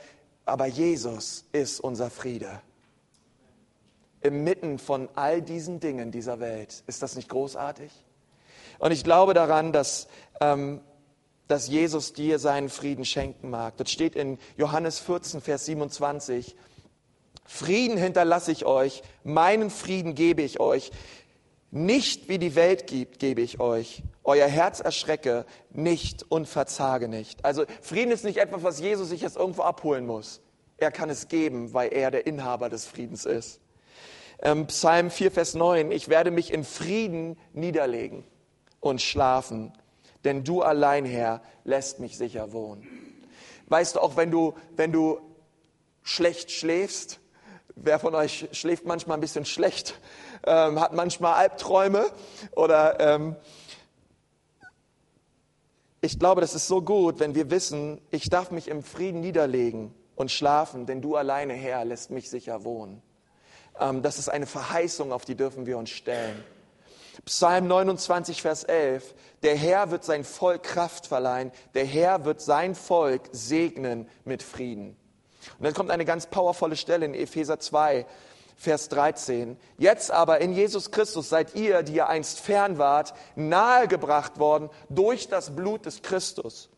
aber 0.46 0.66
Jesus 0.66 1.46
ist 1.52 1.80
unser 1.80 2.10
Friede. 2.10 2.62
Inmitten 4.22 4.80
von 4.80 5.10
all 5.16 5.42
diesen 5.42 5.80
Dingen 5.80 6.12
dieser 6.12 6.40
Welt. 6.40 6.84
Ist 6.88 7.04
das 7.04 7.16
nicht 7.16 7.30
großartig? 7.30 7.92
Und 8.80 8.92
ich 8.92 9.04
glaube 9.04 9.34
daran, 9.34 9.72
dass 9.72 10.08
ähm, 10.42 10.82
dass 11.48 11.68
Jesus 11.68 12.14
dir 12.14 12.40
seinen 12.40 12.70
Frieden 12.70 13.06
schenken 13.06 13.50
mag. 13.50 13.78
Das 13.78 13.92
steht 13.92 14.16
in 14.16 14.38
Johannes 14.58 15.00
14, 15.00 15.42
Vers 15.42 15.66
27. 15.66 16.56
Frieden 17.46 17.98
hinterlasse 17.98 18.52
ich 18.52 18.66
euch, 18.66 19.04
meinen 19.24 19.70
Frieden 19.70 20.16
gebe 20.16 20.42
ich 20.42 20.60
euch. 20.60 20.92
Nicht 21.72 22.30
wie 22.30 22.38
die 22.38 22.56
Welt 22.56 22.86
gibt, 22.88 23.20
gebe 23.20 23.42
ich 23.42 23.60
euch. 23.60 24.04
Euer 24.24 24.48
Herz 24.48 24.80
erschrecke 24.80 25.46
nicht 25.72 26.24
und 26.30 26.48
verzage 26.48 27.08
nicht. 27.08 27.44
Also 27.44 27.66
Frieden 27.82 28.12
ist 28.12 28.24
nicht 28.24 28.38
etwas, 28.38 28.64
was 28.64 28.80
Jesus 28.80 29.10
sich 29.10 29.22
jetzt 29.22 29.38
irgendwo 29.38 29.64
abholen 29.64 30.06
muss. 30.06 30.40
Er 30.78 30.92
kann 30.92 31.10
es 31.10 31.28
geben, 31.28 31.74
weil 31.74 31.92
er 31.92 32.12
der 32.12 32.28
Inhaber 32.28 32.70
des 32.70 32.86
Friedens 32.86 33.26
ist. 33.26 33.60
Ähm, 34.42 34.68
Psalm 34.68 35.10
4, 35.10 35.32
Vers 35.32 35.56
9. 35.56 35.92
Ich 35.92 36.10
werde 36.10 36.30
mich 36.30 36.54
in 36.54 36.64
Frieden 36.64 37.38
niederlegen 37.54 38.24
und 38.80 39.02
schlafen 39.02 39.74
denn 40.24 40.44
du 40.44 40.62
allein, 40.62 41.06
Herr, 41.06 41.42
lässt 41.64 42.00
mich 42.00 42.18
sicher 42.18 42.54
wohnen. 42.54 42.88
Weißt 43.68 43.96
du, 43.96 44.00
auch 44.00 44.18
wenn 44.18 44.32
du, 44.32 44.54
wenn 44.76 44.92
du 44.92 45.20
schlecht 46.04 46.52
schläfst, 46.52 47.20
wer 47.76 48.00
von 48.00 48.14
euch 48.16 48.50
schläft 48.52 48.86
manchmal 48.86 49.18
ein 49.18 49.22
bisschen 49.22 49.46
schlecht, 49.46 50.00
ähm, 50.46 50.80
hat 50.80 50.94
manchmal 50.94 51.34
Albträume 51.34 52.06
oder 52.56 53.00
ähm, 53.00 53.36
ich 56.02 56.20
glaube, 56.20 56.42
das 56.42 56.54
ist 56.54 56.68
so 56.68 56.82
gut, 56.82 57.20
wenn 57.20 57.34
wir 57.34 57.50
wissen, 57.50 58.02
ich 58.12 58.30
darf 58.30 58.52
mich 58.52 58.68
im 58.68 58.84
Frieden 58.84 59.22
niederlegen 59.22 59.94
und 60.16 60.32
schlafen, 60.32 60.86
denn 60.86 61.02
du 61.02 61.16
alleine, 61.16 61.54
Herr, 61.54 61.86
lässt 61.86 62.12
mich 62.12 62.30
sicher 62.30 62.66
wohnen. 62.66 63.02
Ähm, 63.80 64.02
das 64.02 64.20
ist 64.20 64.28
eine 64.28 64.46
Verheißung, 64.46 65.14
auf 65.14 65.24
die 65.24 65.36
dürfen 65.36 65.66
wir 65.66 65.78
uns 65.78 65.90
stellen. 65.90 66.44
Psalm 67.26 67.68
29, 67.68 68.42
Vers 68.42 68.64
11. 68.64 69.14
Der 69.44 69.56
Herr 69.56 69.92
wird 69.92 70.04
sein 70.04 70.24
Volk 70.24 70.64
Kraft 70.64 71.08
verleihen. 71.08 71.52
Der 71.74 71.86
Herr 71.86 72.26
wird 72.26 72.42
sein 72.42 72.76
Volk 72.76 73.24
segnen 73.32 74.08
mit 74.26 74.42
Frieden. 74.42 74.96
Und 75.58 75.66
dann 75.66 75.74
kommt 75.74 75.92
eine 75.92 76.06
ganz 76.06 76.28
powervolle 76.28 76.76
Stelle 76.76 77.06
in 77.06 77.14
Epheser 77.14 77.60
2, 77.60 78.06
Vers 78.56 78.90
13. 78.90 79.58
Jetzt 79.78 80.12
aber 80.12 80.40
in 80.40 80.54
Jesus 80.54 80.92
Christus 80.92 81.30
seid 81.30 81.56
ihr, 81.56 81.84
die 81.84 81.96
ihr 81.96 82.08
einst 82.08 82.40
fern 82.40 82.78
wart, 82.78 83.14
nahegebracht 83.36 84.40
worden 84.40 84.70
durch 84.90 85.28
das 85.28 85.56
Blut 85.56 85.86
des 85.86 86.02
Christus. 86.02 86.70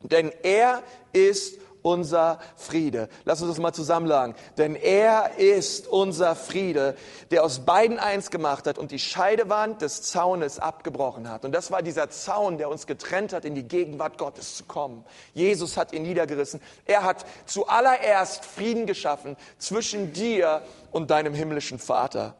Denn 0.00 0.32
er 0.42 0.82
ist 1.12 1.58
unser 1.82 2.38
Friede. 2.56 3.08
Lass 3.24 3.42
uns 3.42 3.50
das 3.50 3.60
mal 3.60 3.72
zusammenlagen. 3.72 4.34
Denn 4.56 4.74
er 4.74 5.38
ist 5.38 5.86
unser 5.86 6.34
Friede, 6.34 6.96
der 7.30 7.44
aus 7.44 7.60
beiden 7.60 7.98
eins 7.98 8.30
gemacht 8.30 8.66
hat 8.66 8.78
und 8.78 8.90
die 8.90 8.98
Scheidewand 8.98 9.82
des 9.82 10.02
Zaunes 10.02 10.58
abgebrochen 10.58 11.28
hat. 11.28 11.44
Und 11.44 11.52
das 11.52 11.70
war 11.70 11.82
dieser 11.82 12.10
Zaun, 12.10 12.58
der 12.58 12.68
uns 12.68 12.86
getrennt 12.86 13.32
hat, 13.32 13.44
in 13.44 13.54
die 13.54 13.64
Gegenwart 13.64 14.18
Gottes 14.18 14.56
zu 14.56 14.64
kommen. 14.64 15.04
Jesus 15.34 15.76
hat 15.76 15.92
ihn 15.92 16.02
niedergerissen. 16.02 16.60
Er 16.86 17.02
hat 17.02 17.24
zuallererst 17.46 18.44
Frieden 18.44 18.86
geschaffen 18.86 19.36
zwischen 19.58 20.12
dir 20.12 20.62
und 20.90 21.10
deinem 21.10 21.34
himmlischen 21.34 21.78
Vater. 21.78 22.36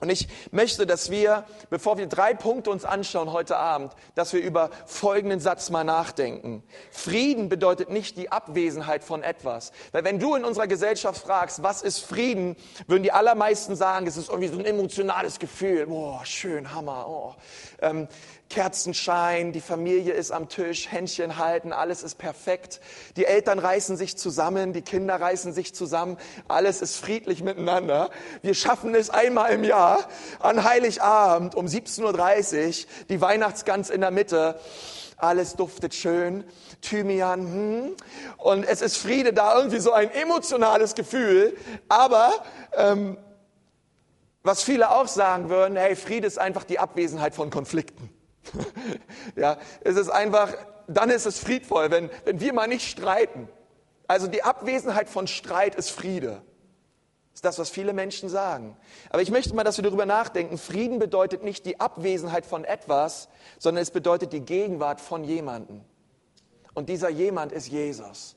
Und 0.00 0.08
ich 0.10 0.28
möchte, 0.50 0.86
dass 0.86 1.10
wir, 1.10 1.44
bevor 1.68 1.98
wir 1.98 2.06
drei 2.06 2.34
Punkte 2.34 2.70
uns 2.70 2.84
anschauen 2.84 3.32
heute 3.32 3.56
Abend, 3.56 3.92
dass 4.14 4.32
wir 4.32 4.40
über 4.40 4.70
folgenden 4.86 5.40
Satz 5.40 5.70
mal 5.70 5.84
nachdenken. 5.84 6.62
Frieden 6.90 7.48
bedeutet 7.48 7.90
nicht 7.90 8.16
die 8.16 8.32
Abwesenheit 8.32 9.04
von 9.04 9.22
etwas. 9.22 9.72
Weil 9.92 10.04
wenn 10.04 10.18
du 10.18 10.34
in 10.34 10.44
unserer 10.44 10.66
Gesellschaft 10.66 11.22
fragst, 11.22 11.62
was 11.62 11.82
ist 11.82 11.98
Frieden, 12.00 12.56
würden 12.86 13.02
die 13.02 13.12
allermeisten 13.12 13.76
sagen, 13.76 14.06
es 14.06 14.16
ist 14.16 14.30
irgendwie 14.30 14.48
so 14.48 14.58
ein 14.58 14.64
emotionales 14.64 15.38
Gefühl. 15.38 15.86
Boah, 15.86 16.24
schön, 16.24 16.74
Hammer. 16.74 17.06
Oh. 17.08 17.34
Ähm, 17.80 18.08
Kerzenschein, 18.50 19.52
die 19.52 19.60
Familie 19.60 20.12
ist 20.12 20.32
am 20.32 20.48
Tisch, 20.48 20.90
Händchen 20.90 21.38
halten, 21.38 21.72
alles 21.72 22.02
ist 22.02 22.18
perfekt. 22.18 22.80
Die 23.16 23.24
Eltern 23.24 23.60
reißen 23.60 23.96
sich 23.96 24.18
zusammen, 24.18 24.72
die 24.72 24.82
Kinder 24.82 25.20
reißen 25.20 25.52
sich 25.52 25.72
zusammen, 25.72 26.18
alles 26.48 26.82
ist 26.82 26.96
friedlich 26.96 27.44
miteinander. 27.44 28.10
Wir 28.42 28.54
schaffen 28.54 28.94
es 28.94 29.08
einmal 29.08 29.52
im 29.52 29.62
Jahr 29.62 30.08
an 30.40 30.64
Heiligabend 30.64 31.54
um 31.54 31.66
17.30 31.66 32.68
Uhr, 32.68 32.86
die 33.08 33.20
Weihnachtsgans 33.20 33.88
in 33.88 34.00
der 34.00 34.10
Mitte. 34.10 34.58
Alles 35.16 35.54
duftet 35.54 35.94
schön, 35.94 36.44
Thymian, 36.80 37.40
hm. 37.40 37.96
und 38.38 38.64
es 38.64 38.80
ist 38.80 38.96
Friede 38.96 39.32
da, 39.32 39.56
irgendwie 39.56 39.78
so 39.78 39.92
ein 39.92 40.10
emotionales 40.10 40.94
Gefühl. 40.94 41.56
Aber 41.88 42.32
ähm, 42.74 43.16
was 44.42 44.62
viele 44.62 44.90
auch 44.90 45.06
sagen 45.06 45.50
würden, 45.50 45.76
hey, 45.76 45.94
Friede 45.94 46.26
ist 46.26 46.38
einfach 46.38 46.64
die 46.64 46.78
Abwesenheit 46.78 47.34
von 47.34 47.50
Konflikten. 47.50 48.09
ja, 49.36 49.58
es 49.82 49.96
ist 49.96 50.08
einfach, 50.08 50.54
dann 50.86 51.10
ist 51.10 51.26
es 51.26 51.38
friedvoll, 51.38 51.90
wenn, 51.90 52.10
wenn 52.24 52.40
wir 52.40 52.52
mal 52.52 52.66
nicht 52.68 52.88
streiten. 52.88 53.48
Also 54.06 54.26
die 54.26 54.42
Abwesenheit 54.42 55.08
von 55.08 55.26
Streit 55.26 55.74
ist 55.74 55.90
Friede. 55.90 56.42
Ist 57.32 57.44
das, 57.44 57.58
was 57.58 57.70
viele 57.70 57.92
Menschen 57.92 58.28
sagen. 58.28 58.76
Aber 59.08 59.22
ich 59.22 59.30
möchte 59.30 59.54
mal, 59.54 59.62
dass 59.62 59.78
wir 59.78 59.84
darüber 59.84 60.04
nachdenken. 60.04 60.58
Frieden 60.58 60.98
bedeutet 60.98 61.44
nicht 61.44 61.64
die 61.64 61.80
Abwesenheit 61.80 62.44
von 62.44 62.64
etwas, 62.64 63.28
sondern 63.58 63.82
es 63.82 63.90
bedeutet 63.90 64.32
die 64.32 64.40
Gegenwart 64.40 65.00
von 65.00 65.24
jemandem. 65.24 65.82
Und 66.74 66.88
dieser 66.88 67.08
jemand 67.08 67.52
ist 67.52 67.68
Jesus. 67.68 68.36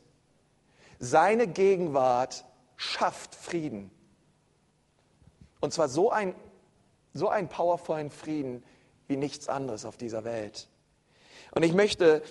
Seine 1.00 1.48
Gegenwart 1.48 2.46
schafft 2.78 3.36
Frieden. 3.36 3.92
Und 5.60 5.74
zwar 5.74 5.90
so 5.90 6.12
ein, 6.12 6.36
so 7.14 7.30
einen 7.30 7.50
powervollen 7.50 8.10
Frieden, 8.10 8.64
wie 9.08 9.18
nichts 9.18 9.48
anderes 9.48 9.86
auf 9.86 9.98
dieser 9.98 10.24
Welt. 10.24 10.68
Und 11.52 11.64
ich 11.64 11.74
möchte, 11.74 12.22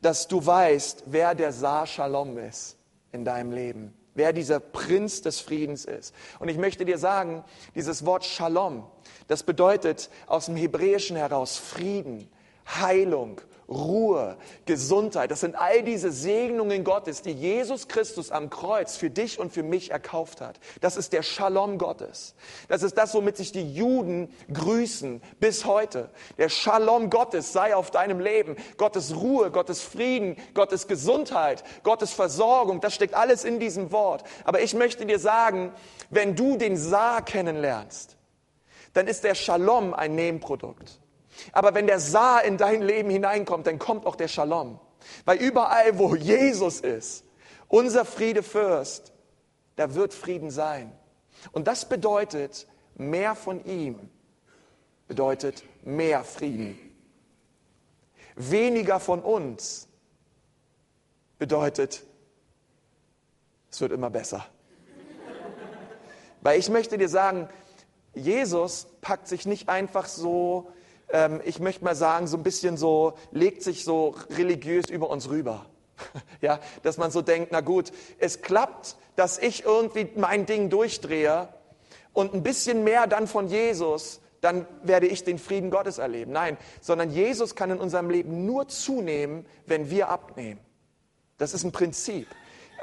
dass 0.00 0.28
du 0.28 0.44
weißt, 0.44 1.04
wer 1.06 1.34
der 1.34 1.52
Saar 1.52 1.86
Shalom 1.86 2.38
ist 2.38 2.76
in 3.12 3.24
deinem 3.24 3.52
Leben, 3.52 3.94
wer 4.14 4.32
dieser 4.32 4.60
Prinz 4.60 5.22
des 5.22 5.40
Friedens 5.40 5.84
ist. 5.84 6.14
Und 6.38 6.48
ich 6.48 6.58
möchte 6.58 6.84
dir 6.84 6.98
sagen, 6.98 7.44
dieses 7.74 8.04
Wort 8.04 8.24
Shalom, 8.24 8.86
das 9.28 9.42
bedeutet 9.42 10.10
aus 10.26 10.46
dem 10.46 10.56
Hebräischen 10.56 11.16
heraus 11.16 11.56
Frieden, 11.56 12.28
Heilung, 12.66 13.40
Ruhe, 13.72 14.36
Gesundheit. 14.66 15.30
Das 15.30 15.40
sind 15.40 15.56
all 15.56 15.82
diese 15.82 16.12
Segnungen 16.12 16.84
Gottes, 16.84 17.22
die 17.22 17.32
Jesus 17.32 17.88
Christus 17.88 18.30
am 18.30 18.50
Kreuz 18.50 18.96
für 18.96 19.10
dich 19.10 19.38
und 19.38 19.52
für 19.52 19.62
mich 19.62 19.90
erkauft 19.90 20.40
hat. 20.40 20.60
Das 20.80 20.96
ist 20.96 21.12
der 21.12 21.22
Shalom 21.22 21.78
Gottes. 21.78 22.34
Das 22.68 22.82
ist 22.82 22.96
das, 22.96 23.14
womit 23.14 23.36
sich 23.36 23.52
die 23.52 23.74
Juden 23.74 24.32
grüßen 24.52 25.20
bis 25.40 25.64
heute. 25.64 26.10
Der 26.38 26.48
Shalom 26.48 27.10
Gottes 27.10 27.52
sei 27.52 27.74
auf 27.74 27.90
deinem 27.90 28.20
Leben. 28.20 28.56
Gottes 28.76 29.16
Ruhe, 29.16 29.50
Gottes 29.50 29.82
Frieden, 29.82 30.36
Gottes 30.54 30.86
Gesundheit, 30.86 31.64
Gottes 31.82 32.12
Versorgung. 32.12 32.80
Das 32.80 32.94
steckt 32.94 33.14
alles 33.14 33.44
in 33.44 33.58
diesem 33.58 33.92
Wort. 33.92 34.24
Aber 34.44 34.60
ich 34.60 34.74
möchte 34.74 35.06
dir 35.06 35.18
sagen, 35.18 35.72
wenn 36.10 36.36
du 36.36 36.56
den 36.56 36.76
Saar 36.76 37.24
kennenlernst, 37.24 38.16
dann 38.92 39.06
ist 39.06 39.24
der 39.24 39.34
Shalom 39.34 39.94
ein 39.94 40.14
Nebenprodukt. 40.14 41.01
Aber 41.52 41.74
wenn 41.74 41.86
der 41.86 41.98
Saar 41.98 42.44
in 42.44 42.56
dein 42.56 42.82
Leben 42.82 43.10
hineinkommt, 43.10 43.66
dann 43.66 43.78
kommt 43.78 44.06
auch 44.06 44.16
der 44.16 44.28
Shalom. 44.28 44.78
Weil 45.24 45.38
überall, 45.38 45.98
wo 45.98 46.14
Jesus 46.14 46.80
ist, 46.80 47.24
unser 47.68 48.04
Friedefürst, 48.04 49.12
da 49.76 49.94
wird 49.94 50.14
Frieden 50.14 50.50
sein. 50.50 50.92
Und 51.50 51.66
das 51.66 51.88
bedeutet, 51.88 52.66
mehr 52.94 53.34
von 53.34 53.64
ihm 53.64 54.10
bedeutet 55.08 55.64
mehr 55.82 56.24
Frieden. 56.24 56.78
Weniger 58.36 59.00
von 59.00 59.20
uns 59.20 59.88
bedeutet, 61.38 62.04
es 63.70 63.80
wird 63.80 63.92
immer 63.92 64.10
besser. 64.10 64.46
Weil 66.40 66.58
ich 66.58 66.68
möchte 66.68 66.98
dir 66.98 67.08
sagen, 67.08 67.48
Jesus 68.14 68.86
packt 69.00 69.28
sich 69.28 69.46
nicht 69.46 69.68
einfach 69.68 70.06
so 70.06 70.70
ähm, 71.12 71.40
ich 71.44 71.60
möchte 71.60 71.84
mal 71.84 71.94
sagen, 71.94 72.26
so 72.26 72.36
ein 72.36 72.42
bisschen 72.42 72.76
so, 72.76 73.14
legt 73.30 73.62
sich 73.62 73.84
so 73.84 74.14
religiös 74.30 74.86
über 74.90 75.10
uns 75.10 75.28
rüber. 75.28 75.66
Ja, 76.40 76.58
dass 76.82 76.96
man 76.96 77.12
so 77.12 77.22
denkt, 77.22 77.52
na 77.52 77.60
gut, 77.60 77.92
es 78.18 78.42
klappt, 78.42 78.96
dass 79.14 79.38
ich 79.38 79.64
irgendwie 79.64 80.08
mein 80.16 80.46
Ding 80.46 80.68
durchdrehe 80.68 81.48
und 82.12 82.34
ein 82.34 82.42
bisschen 82.42 82.82
mehr 82.82 83.06
dann 83.06 83.28
von 83.28 83.46
Jesus, 83.46 84.20
dann 84.40 84.66
werde 84.82 85.06
ich 85.06 85.22
den 85.22 85.38
Frieden 85.38 85.70
Gottes 85.70 85.98
erleben. 85.98 86.32
Nein, 86.32 86.56
sondern 86.80 87.12
Jesus 87.12 87.54
kann 87.54 87.70
in 87.70 87.78
unserem 87.78 88.10
Leben 88.10 88.44
nur 88.44 88.66
zunehmen, 88.66 89.46
wenn 89.66 89.90
wir 89.90 90.08
abnehmen. 90.08 90.60
Das 91.38 91.54
ist 91.54 91.62
ein 91.62 91.70
Prinzip. 91.70 92.26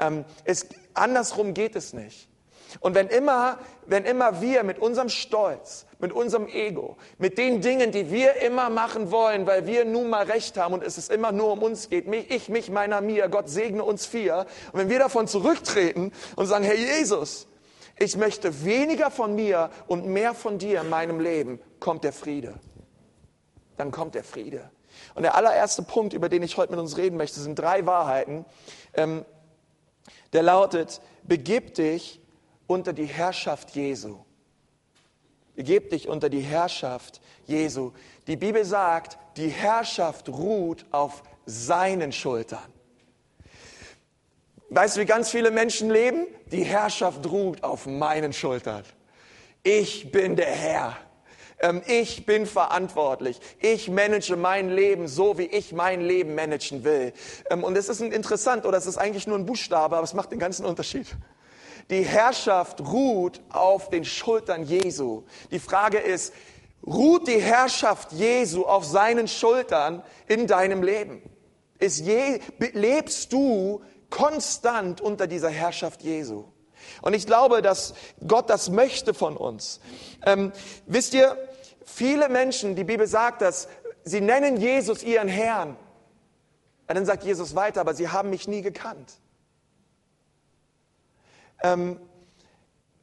Ähm, 0.00 0.24
es, 0.44 0.66
andersrum 0.94 1.52
geht 1.52 1.76
es 1.76 1.92
nicht. 1.92 2.29
Und 2.78 2.94
wenn 2.94 3.08
immer, 3.08 3.58
wenn 3.86 4.04
immer 4.04 4.40
wir 4.40 4.62
mit 4.62 4.78
unserem 4.78 5.08
Stolz, 5.08 5.86
mit 5.98 6.12
unserem 6.12 6.46
Ego, 6.46 6.96
mit 7.18 7.36
den 7.36 7.60
Dingen, 7.60 7.90
die 7.90 8.10
wir 8.10 8.36
immer 8.36 8.70
machen 8.70 9.10
wollen, 9.10 9.46
weil 9.46 9.66
wir 9.66 9.84
nun 9.84 10.08
mal 10.08 10.24
Recht 10.24 10.56
haben 10.56 10.74
und 10.74 10.84
es 10.84 10.96
ist 10.96 11.10
immer 11.10 11.32
nur 11.32 11.52
um 11.52 11.62
uns 11.62 11.88
geht, 11.90 12.06
mich, 12.06 12.30
ich, 12.30 12.48
mich, 12.48 12.70
meiner, 12.70 13.00
mir, 13.00 13.28
Gott 13.28 13.48
segne 13.48 13.82
uns 13.82 14.06
vier. 14.06 14.46
Und 14.72 14.78
wenn 14.78 14.88
wir 14.88 14.98
davon 14.98 15.26
zurücktreten 15.26 16.12
und 16.36 16.46
sagen, 16.46 16.64
Herr 16.64 16.76
Jesus, 16.76 17.48
ich 17.98 18.16
möchte 18.16 18.64
weniger 18.64 19.10
von 19.10 19.34
mir 19.34 19.70
und 19.86 20.06
mehr 20.06 20.34
von 20.34 20.58
dir 20.58 20.80
in 20.80 20.88
meinem 20.88 21.20
Leben, 21.20 21.60
kommt 21.80 22.04
der 22.04 22.12
Friede. 22.12 22.54
Dann 23.76 23.90
kommt 23.90 24.14
der 24.14 24.24
Friede. 24.24 24.70
Und 25.14 25.22
der 25.22 25.34
allererste 25.34 25.82
Punkt, 25.82 26.12
über 26.12 26.28
den 26.28 26.42
ich 26.42 26.56
heute 26.56 26.72
mit 26.72 26.80
uns 26.80 26.96
reden 26.96 27.16
möchte, 27.16 27.40
sind 27.40 27.58
drei 27.58 27.84
Wahrheiten. 27.86 28.44
Ähm, 28.94 29.24
der 30.32 30.42
lautet, 30.42 31.00
begib 31.24 31.74
dich 31.74 32.19
unter 32.70 32.92
die 32.92 33.06
Herrschaft 33.06 33.70
Jesu. 33.70 34.18
Begib 35.56 35.90
dich 35.90 36.06
unter 36.06 36.28
die 36.28 36.40
Herrschaft 36.40 37.20
Jesu. 37.44 37.90
Die 38.28 38.36
Bibel 38.36 38.64
sagt, 38.64 39.18
die 39.36 39.48
Herrschaft 39.48 40.28
ruht 40.28 40.86
auf 40.92 41.24
seinen 41.46 42.12
Schultern. 42.12 42.72
Weißt 44.68 44.96
du, 44.96 45.00
wie 45.00 45.04
ganz 45.04 45.30
viele 45.30 45.50
Menschen 45.50 45.90
leben? 45.90 46.28
Die 46.52 46.62
Herrschaft 46.62 47.26
ruht 47.26 47.64
auf 47.64 47.86
meinen 47.86 48.32
Schultern. 48.32 48.84
Ich 49.64 50.12
bin 50.12 50.36
der 50.36 50.46
Herr. 50.46 50.96
Ähm, 51.58 51.82
ich 51.88 52.24
bin 52.24 52.46
verantwortlich. 52.46 53.40
Ich 53.58 53.90
manage 53.90 54.36
mein 54.36 54.70
Leben 54.70 55.08
so, 55.08 55.36
wie 55.38 55.46
ich 55.46 55.72
mein 55.72 56.02
Leben 56.02 56.36
managen 56.36 56.84
will. 56.84 57.14
Ähm, 57.50 57.64
und 57.64 57.76
es 57.76 57.88
ist 57.88 58.00
interessant, 58.00 58.64
oder 58.64 58.78
es 58.78 58.86
ist 58.86 58.96
eigentlich 58.96 59.26
nur 59.26 59.36
ein 59.36 59.44
Buchstabe, 59.44 59.96
aber 59.96 60.04
es 60.04 60.14
macht 60.14 60.30
den 60.30 60.38
ganzen 60.38 60.64
Unterschied. 60.64 61.08
Die 61.90 62.04
Herrschaft 62.04 62.80
ruht 62.80 63.40
auf 63.50 63.90
den 63.90 64.04
Schultern 64.04 64.62
Jesu. 64.62 65.24
Die 65.50 65.58
Frage 65.58 65.98
ist, 65.98 66.32
ruht 66.86 67.26
die 67.26 67.40
Herrschaft 67.40 68.12
Jesu 68.12 68.64
auf 68.64 68.84
seinen 68.84 69.26
Schultern 69.28 70.02
in 70.28 70.46
deinem 70.46 70.82
Leben? 70.82 71.20
Ist 71.78 71.98
je, 71.98 72.40
lebst 72.58 73.32
du 73.32 73.82
konstant 74.08 75.00
unter 75.00 75.26
dieser 75.26 75.50
Herrschaft 75.50 76.02
Jesu? 76.02 76.44
Und 77.02 77.14
ich 77.14 77.26
glaube, 77.26 77.60
dass 77.60 77.94
Gott 78.26 78.48
das 78.50 78.70
möchte 78.70 79.12
von 79.12 79.36
uns. 79.36 79.80
Ähm, 80.24 80.52
wisst 80.86 81.14
ihr, 81.14 81.36
viele 81.84 82.28
Menschen, 82.28 82.76
die 82.76 82.84
Bibel 82.84 83.06
sagt 83.06 83.42
das, 83.42 83.68
sie 84.04 84.20
nennen 84.20 84.56
Jesus 84.56 85.02
ihren 85.02 85.28
Herrn. 85.28 85.76
Und 86.88 86.94
dann 86.94 87.06
sagt 87.06 87.24
Jesus 87.24 87.54
weiter, 87.54 87.80
aber 87.80 87.94
sie 87.94 88.08
haben 88.08 88.30
mich 88.30 88.48
nie 88.48 88.62
gekannt. 88.62 89.20
Ähm, 91.62 92.00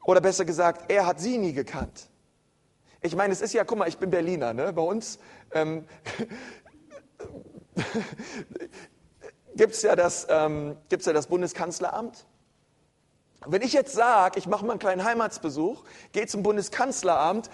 oder 0.03 0.21
besser 0.21 0.45
gesagt, 0.45 0.89
er 0.91 1.05
hat 1.05 1.19
sie 1.19 1.37
nie 1.37 1.53
gekannt. 1.53 2.09
Ich 3.01 3.15
meine, 3.15 3.33
es 3.33 3.41
ist 3.41 3.53
ja, 3.53 3.63
guck 3.63 3.77
mal, 3.77 3.87
ich 3.87 3.97
bin 3.97 4.09
Berliner, 4.09 4.53
ne? 4.53 4.73
Bei 4.73 4.81
uns, 4.81 5.19
ähm, 5.51 5.85
gibt 9.55 9.73
es 9.73 9.81
ja, 9.81 9.95
das, 9.95 10.27
ähm, 10.29 10.77
ja 10.89 11.13
das 11.13 11.27
Bundeskanzleramt. 11.27 12.25
Wenn 13.45 13.61
ich 13.61 13.73
jetzt 13.73 13.93
sage, 13.93 14.39
ich 14.39 14.47
mache 14.47 14.65
mal 14.65 14.71
einen 14.73 14.79
kleinen 14.79 15.03
Heimatsbesuch, 15.03 15.83
gehe 16.11 16.25
zum 16.25 16.41
Bundeskanzleramt, 16.41 17.49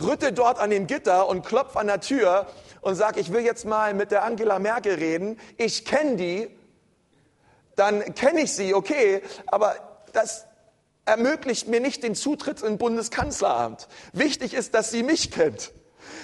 rütte 0.00 0.32
dort 0.32 0.58
an 0.58 0.70
dem 0.70 0.86
Gitter 0.86 1.28
und 1.28 1.44
klopfe 1.44 1.78
an 1.78 1.86
der 1.86 2.00
Tür 2.00 2.46
und 2.80 2.94
sage, 2.94 3.20
ich 3.20 3.32
will 3.32 3.42
jetzt 3.42 3.64
mal 3.64 3.94
mit 3.94 4.10
der 4.10 4.24
Angela 4.24 4.58
Merkel 4.58 4.94
reden, 4.94 5.38
ich 5.56 5.84
kenne 5.84 6.16
die, 6.16 6.50
dann 7.76 8.14
kenne 8.14 8.42
ich 8.42 8.52
sie, 8.52 8.74
okay, 8.74 9.22
aber 9.46 9.93
das 10.16 10.46
ermöglicht 11.04 11.68
mir 11.68 11.80
nicht 11.80 12.02
den 12.02 12.14
Zutritt 12.14 12.62
im 12.62 12.78
Bundeskanzleramt. 12.78 13.88
Wichtig 14.12 14.54
ist, 14.54 14.74
dass 14.74 14.90
sie 14.90 15.02
mich 15.02 15.30
kennt. 15.30 15.72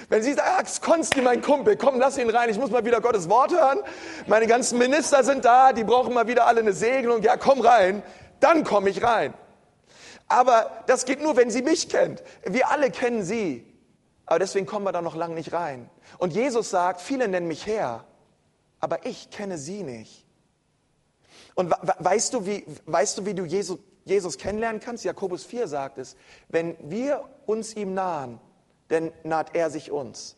Wenn 0.08 0.22
sie 0.22 0.34
sagt, 0.34 0.82
Konsti, 0.82 1.20
mein 1.22 1.42
Kumpel, 1.42 1.76
komm, 1.76 1.98
lass 1.98 2.18
ihn 2.18 2.30
rein, 2.30 2.50
ich 2.50 2.58
muss 2.58 2.70
mal 2.70 2.84
wieder 2.84 3.00
Gottes 3.00 3.28
Wort 3.28 3.52
hören. 3.52 3.80
Meine 4.26 4.46
ganzen 4.46 4.78
Minister 4.78 5.24
sind 5.24 5.44
da, 5.44 5.72
die 5.72 5.84
brauchen 5.84 6.14
mal 6.14 6.26
wieder 6.26 6.46
alle 6.46 6.60
eine 6.60 6.72
Segelung. 6.72 7.22
Ja, 7.22 7.36
komm 7.36 7.60
rein, 7.60 8.02
dann 8.40 8.64
komme 8.64 8.90
ich 8.90 9.02
rein. 9.02 9.34
Aber 10.28 10.70
das 10.86 11.04
geht 11.04 11.22
nur, 11.22 11.36
wenn 11.36 11.50
sie 11.50 11.62
mich 11.62 11.88
kennt. 11.88 12.22
Wir 12.44 12.70
alle 12.70 12.90
kennen 12.90 13.24
sie. 13.24 13.66
Aber 14.26 14.38
deswegen 14.38 14.66
kommen 14.66 14.84
wir 14.84 14.92
da 14.92 15.02
noch 15.02 15.16
lange 15.16 15.34
nicht 15.34 15.52
rein. 15.52 15.90
Und 16.18 16.32
Jesus 16.32 16.70
sagt, 16.70 17.00
viele 17.00 17.26
nennen 17.26 17.48
mich 17.48 17.66
Herr, 17.66 18.04
aber 18.78 19.04
ich 19.04 19.30
kenne 19.30 19.58
sie 19.58 19.82
nicht. 19.82 20.24
Und 21.54 21.70
weißt 21.70 22.34
du, 22.34 22.46
wie, 22.46 22.64
weißt 22.86 23.18
du, 23.18 23.26
wie 23.26 23.34
du 23.34 23.44
Jesus, 23.44 23.78
Jesus 24.04 24.38
kennenlernen 24.38 24.80
kannst? 24.80 25.04
Jakobus 25.04 25.44
4 25.44 25.68
sagt 25.68 25.98
es, 25.98 26.16
wenn 26.48 26.76
wir 26.90 27.28
uns 27.46 27.74
ihm 27.74 27.94
nahen, 27.94 28.40
dann 28.88 29.12
naht 29.24 29.54
er 29.54 29.70
sich 29.70 29.90
uns. 29.90 30.36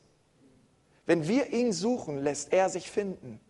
Wenn 1.07 1.27
wir 1.27 1.53
ihn 1.53 1.73
suchen, 1.73 2.19
lässt 2.19 2.53
er 2.53 2.69
sich 2.69 2.91
finden. 2.91 3.41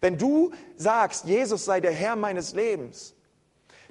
Wenn 0.00 0.18
du 0.18 0.52
sagst, 0.76 1.24
Jesus 1.24 1.64
sei 1.64 1.80
der 1.80 1.92
Herr 1.92 2.16
meines 2.16 2.54
Lebens, 2.54 3.14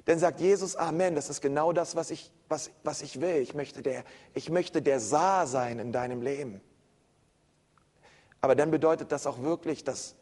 dann 0.04 0.18
sagt 0.18 0.40
Jesus, 0.40 0.76
Amen, 0.76 1.14
das 1.14 1.30
ist 1.30 1.40
genau 1.40 1.72
das, 1.72 1.96
was 1.96 2.10
ich, 2.10 2.30
was, 2.48 2.70
was 2.82 3.02
ich 3.02 3.20
will. 3.20 3.36
Ich 3.36 3.54
möchte, 3.54 3.82
der, 3.82 4.04
ich 4.34 4.50
möchte 4.50 4.82
der 4.82 5.00
Saar 5.00 5.46
sein 5.46 5.78
in 5.78 5.92
deinem 5.92 6.22
Leben. 6.22 6.60
Aber 8.40 8.56
dann 8.56 8.70
bedeutet 8.70 9.12
das 9.12 9.26
auch 9.26 9.42
wirklich, 9.42 9.84
dass, 9.84 10.16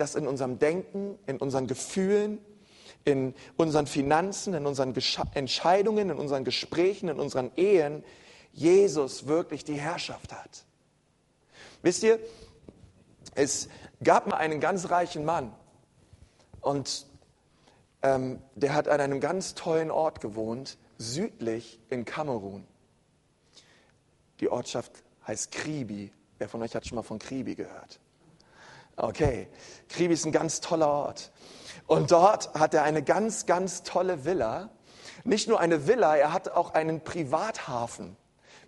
dass 0.00 0.14
in 0.14 0.26
unserem 0.26 0.58
Denken, 0.58 1.18
in 1.26 1.36
unseren 1.36 1.66
Gefühlen, 1.66 2.38
in 3.04 3.34
unseren 3.58 3.86
Finanzen, 3.86 4.54
in 4.54 4.64
unseren 4.64 4.94
Entscheidungen, 5.34 6.08
in 6.08 6.16
unseren 6.16 6.42
Gesprächen, 6.44 7.10
in 7.10 7.20
unseren 7.20 7.50
Ehen 7.56 8.02
Jesus 8.54 9.26
wirklich 9.26 9.62
die 9.62 9.74
Herrschaft 9.74 10.32
hat. 10.32 10.64
Wisst 11.82 12.02
ihr, 12.02 12.18
es 13.34 13.68
gab 14.02 14.26
mal 14.26 14.38
einen 14.38 14.58
ganz 14.58 14.88
reichen 14.88 15.26
Mann 15.26 15.52
und 16.62 17.06
ähm, 18.02 18.40
der 18.54 18.72
hat 18.72 18.88
an 18.88 19.02
einem 19.02 19.20
ganz 19.20 19.54
tollen 19.54 19.90
Ort 19.90 20.22
gewohnt, 20.22 20.78
südlich 20.96 21.78
in 21.90 22.06
Kamerun. 22.06 22.66
Die 24.40 24.48
Ortschaft 24.48 25.04
heißt 25.26 25.52
Kribi. 25.52 26.10
Wer 26.38 26.48
von 26.48 26.62
euch 26.62 26.74
hat 26.74 26.86
schon 26.86 26.96
mal 26.96 27.02
von 27.02 27.18
Kribi 27.18 27.54
gehört? 27.54 28.00
Okay, 29.02 29.48
Kribi 29.88 30.12
ist 30.12 30.26
ein 30.26 30.32
ganz 30.32 30.60
toller 30.60 30.88
Ort. 30.88 31.32
Und 31.86 32.10
dort 32.10 32.52
hat 32.54 32.74
er 32.74 32.82
eine 32.82 33.02
ganz, 33.02 33.46
ganz 33.46 33.82
tolle 33.82 34.26
Villa. 34.26 34.68
Nicht 35.24 35.48
nur 35.48 35.58
eine 35.58 35.86
Villa, 35.86 36.16
er 36.16 36.34
hat 36.34 36.50
auch 36.50 36.74
einen 36.74 37.00
Privathafen 37.00 38.16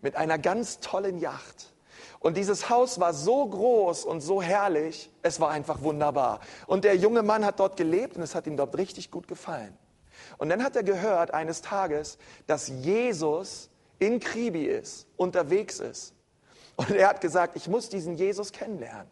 mit 0.00 0.16
einer 0.16 0.38
ganz 0.38 0.80
tollen 0.80 1.18
Yacht. 1.18 1.74
Und 2.18 2.36
dieses 2.36 2.70
Haus 2.70 2.98
war 2.98 3.12
so 3.12 3.46
groß 3.46 4.04
und 4.04 4.22
so 4.22 4.40
herrlich, 4.40 5.10
es 5.22 5.38
war 5.38 5.50
einfach 5.50 5.82
wunderbar. 5.82 6.40
Und 6.66 6.84
der 6.84 6.96
junge 6.96 7.22
Mann 7.22 7.44
hat 7.44 7.60
dort 7.60 7.76
gelebt 7.76 8.16
und 8.16 8.22
es 8.22 8.34
hat 8.34 8.46
ihm 8.46 8.56
dort 8.56 8.76
richtig 8.78 9.10
gut 9.10 9.28
gefallen. 9.28 9.76
Und 10.38 10.48
dann 10.48 10.62
hat 10.62 10.76
er 10.76 10.82
gehört 10.82 11.34
eines 11.34 11.60
Tages, 11.60 12.16
dass 12.46 12.68
Jesus 12.68 13.68
in 13.98 14.18
Kribi 14.18 14.64
ist, 14.64 15.06
unterwegs 15.16 15.78
ist. 15.78 16.14
Und 16.76 16.90
er 16.90 17.08
hat 17.08 17.20
gesagt, 17.20 17.54
ich 17.56 17.68
muss 17.68 17.90
diesen 17.90 18.14
Jesus 18.14 18.50
kennenlernen. 18.50 19.10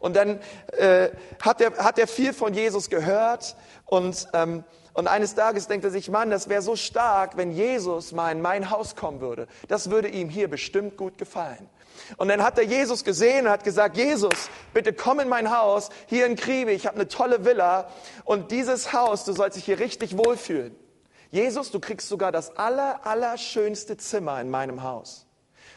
Und 0.00 0.16
dann 0.16 0.40
äh, 0.72 1.10
hat, 1.40 1.60
er, 1.60 1.76
hat 1.76 1.98
er 1.98 2.08
viel 2.08 2.32
von 2.32 2.54
Jesus 2.54 2.90
gehört 2.90 3.54
und, 3.84 4.26
ähm, 4.32 4.64
und 4.94 5.06
eines 5.06 5.34
Tages 5.34 5.68
denkt 5.68 5.84
er 5.84 5.90
sich, 5.90 6.10
Mann, 6.10 6.30
das 6.30 6.48
wäre 6.48 6.62
so 6.62 6.74
stark, 6.74 7.36
wenn 7.36 7.52
Jesus 7.52 8.12
mal 8.12 8.32
in 8.32 8.40
mein 8.40 8.70
Haus 8.70 8.96
kommen 8.96 9.20
würde. 9.20 9.46
Das 9.68 9.90
würde 9.90 10.08
ihm 10.08 10.28
hier 10.28 10.48
bestimmt 10.48 10.96
gut 10.96 11.18
gefallen. 11.18 11.68
Und 12.16 12.28
dann 12.28 12.42
hat 12.42 12.58
er 12.58 12.64
Jesus 12.64 13.04
gesehen 13.04 13.46
und 13.46 13.52
hat 13.52 13.62
gesagt, 13.62 13.96
Jesus, 13.96 14.50
bitte 14.72 14.92
komm 14.92 15.20
in 15.20 15.28
mein 15.28 15.56
Haus, 15.56 15.90
hier 16.06 16.26
in 16.26 16.34
Kriebe, 16.34 16.72
ich 16.72 16.86
habe 16.86 16.96
eine 16.96 17.08
tolle 17.08 17.44
Villa 17.44 17.88
und 18.24 18.50
dieses 18.50 18.92
Haus, 18.92 19.24
du 19.24 19.32
sollst 19.32 19.58
dich 19.58 19.66
hier 19.66 19.78
richtig 19.78 20.16
wohlfühlen. 20.16 20.74
Jesus, 21.30 21.70
du 21.70 21.78
kriegst 21.78 22.08
sogar 22.08 22.32
das 22.32 22.56
aller, 22.56 23.06
allerschönste 23.06 23.96
Zimmer 23.96 24.40
in 24.40 24.50
meinem 24.50 24.82
Haus. 24.82 25.26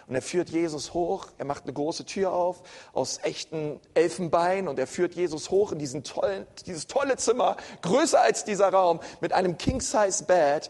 Und 0.08 0.16
er 0.16 0.22
führt 0.22 0.50
Jesus 0.50 0.94
hoch, 0.94 1.28
er 1.38 1.46
macht 1.46 1.64
eine 1.64 1.74
große 1.74 2.06
Tür 2.06 2.34
auf 2.34 2.64
aus 2.94 3.20
echten 3.24 3.80
Elfenbein 3.94 4.68
und 4.68 4.78
er 4.78 4.88
führt 4.88 5.14
Jesus 5.14 5.50
hoch 5.50 5.72
in 5.72 5.80
diesen 5.80 6.04
tollen, 6.04 6.46
dieses 6.66 6.88
tolle 6.88 7.18
Zimmer, 7.18 7.58
größer 7.82 8.22
als 8.22 8.44
dieser 8.44 8.70
Raum, 8.70 9.00
mit 9.22 9.34
einem 9.34 9.58
King-Size-Bed. 9.58 10.70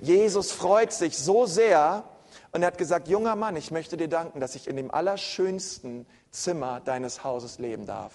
Jesus 0.00 0.52
freut 0.52 0.92
sich 0.92 1.18
so 1.18 1.46
sehr, 1.46 2.04
und 2.56 2.62
er 2.62 2.68
hat 2.68 2.78
gesagt, 2.78 3.08
junger 3.08 3.36
Mann, 3.36 3.54
ich 3.54 3.70
möchte 3.70 3.98
dir 3.98 4.08
danken, 4.08 4.40
dass 4.40 4.54
ich 4.54 4.66
in 4.66 4.76
dem 4.76 4.90
allerschönsten 4.90 6.06
Zimmer 6.30 6.80
deines 6.80 7.22
Hauses 7.22 7.58
leben 7.58 7.84
darf. 7.84 8.14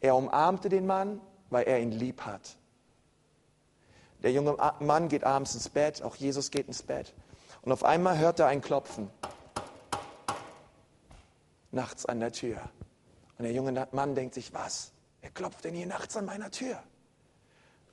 Er 0.00 0.16
umarmte 0.16 0.70
den 0.70 0.86
Mann, 0.86 1.20
weil 1.50 1.64
er 1.64 1.80
ihn 1.80 1.90
lieb 1.90 2.22
hat. 2.22 2.56
Der 4.22 4.32
junge 4.32 4.56
Mann 4.80 5.08
geht 5.08 5.24
abends 5.24 5.54
ins 5.54 5.68
Bett, 5.68 6.02
auch 6.02 6.16
Jesus 6.16 6.50
geht 6.50 6.68
ins 6.68 6.82
Bett. 6.82 7.12
Und 7.60 7.70
auf 7.70 7.84
einmal 7.84 8.18
hört 8.18 8.40
er 8.40 8.46
ein 8.46 8.62
Klopfen. 8.62 9.10
Nachts 11.76 12.06
an 12.06 12.20
der 12.20 12.32
Tür. 12.32 12.58
Und 13.38 13.44
der 13.44 13.52
junge 13.52 13.86
Mann 13.92 14.14
denkt 14.14 14.34
sich, 14.34 14.54
was? 14.54 14.92
Wer 15.20 15.30
klopft 15.30 15.64
denn 15.64 15.74
hier 15.74 15.86
nachts 15.86 16.16
an 16.16 16.24
meiner 16.24 16.50
Tür? 16.50 16.82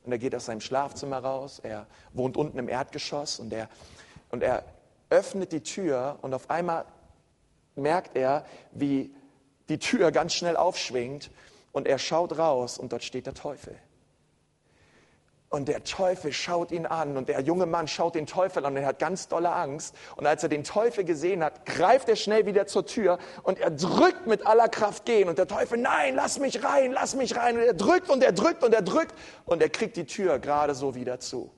Und 0.05 0.13
er 0.13 0.17
geht 0.17 0.33
aus 0.33 0.45
seinem 0.45 0.61
Schlafzimmer 0.61 1.19
raus. 1.19 1.59
Er 1.59 1.85
wohnt 2.13 2.37
unten 2.37 2.57
im 2.59 2.69
Erdgeschoss 2.69 3.39
und 3.39 3.51
er, 3.51 3.69
und 4.29 4.41
er 4.41 4.63
öffnet 5.09 5.51
die 5.51 5.61
Tür 5.61 6.17
und 6.21 6.33
auf 6.33 6.49
einmal 6.49 6.85
merkt 7.75 8.15
er, 8.15 8.45
wie 8.71 9.13
die 9.67 9.79
Tür 9.79 10.11
ganz 10.11 10.33
schnell 10.33 10.55
aufschwingt 10.55 11.29
und 11.73 11.85
er 11.85 11.99
schaut 11.99 12.37
raus 12.37 12.77
und 12.77 12.93
dort 12.93 13.03
steht 13.03 13.25
der 13.25 13.33
Teufel. 13.33 13.77
Und 15.53 15.67
der 15.67 15.83
Teufel 15.83 16.33
schaut 16.33 16.71
ihn 16.71 16.87
an 16.87 17.15
und 17.15 17.29
der 17.29 17.39
junge 17.41 17.67
Mann 17.67 17.87
schaut 17.87 18.15
den 18.15 18.25
Teufel 18.25 18.65
an 18.65 18.73
und 18.73 18.81
er 18.81 18.87
hat 18.87 18.97
ganz 18.97 19.27
dolle 19.27 19.51
Angst. 19.51 19.93
Und 20.15 20.25
als 20.25 20.41
er 20.41 20.49
den 20.49 20.63
Teufel 20.63 21.03
gesehen 21.03 21.43
hat, 21.43 21.67
greift 21.67 22.09
er 22.09 22.15
schnell 22.15 22.47
wieder 22.47 22.65
zur 22.65 22.87
Tür 22.87 23.19
und 23.43 23.59
er 23.59 23.69
drückt 23.69 24.25
mit 24.25 24.47
aller 24.47 24.67
Kraft 24.67 25.05
gehen. 25.05 25.29
Und 25.29 25.37
der 25.37 25.47
Teufel, 25.47 25.77
nein, 25.77 26.15
lass 26.15 26.39
mich 26.39 26.63
rein, 26.63 26.91
lass 26.91 27.13
mich 27.13 27.35
rein. 27.37 27.55
Und 27.55 27.61
er 27.61 27.75
drückt 27.75 28.09
und 28.09 28.23
er 28.23 28.31
drückt 28.31 28.63
und 28.63 28.73
er 28.73 28.81
drückt 28.81 29.13
und 29.45 29.61
er 29.61 29.69
kriegt 29.69 29.95
die 29.95 30.07
Tür 30.07 30.39
gerade 30.39 30.73
so 30.73 30.95
wieder 30.95 31.19
zu. 31.19 31.51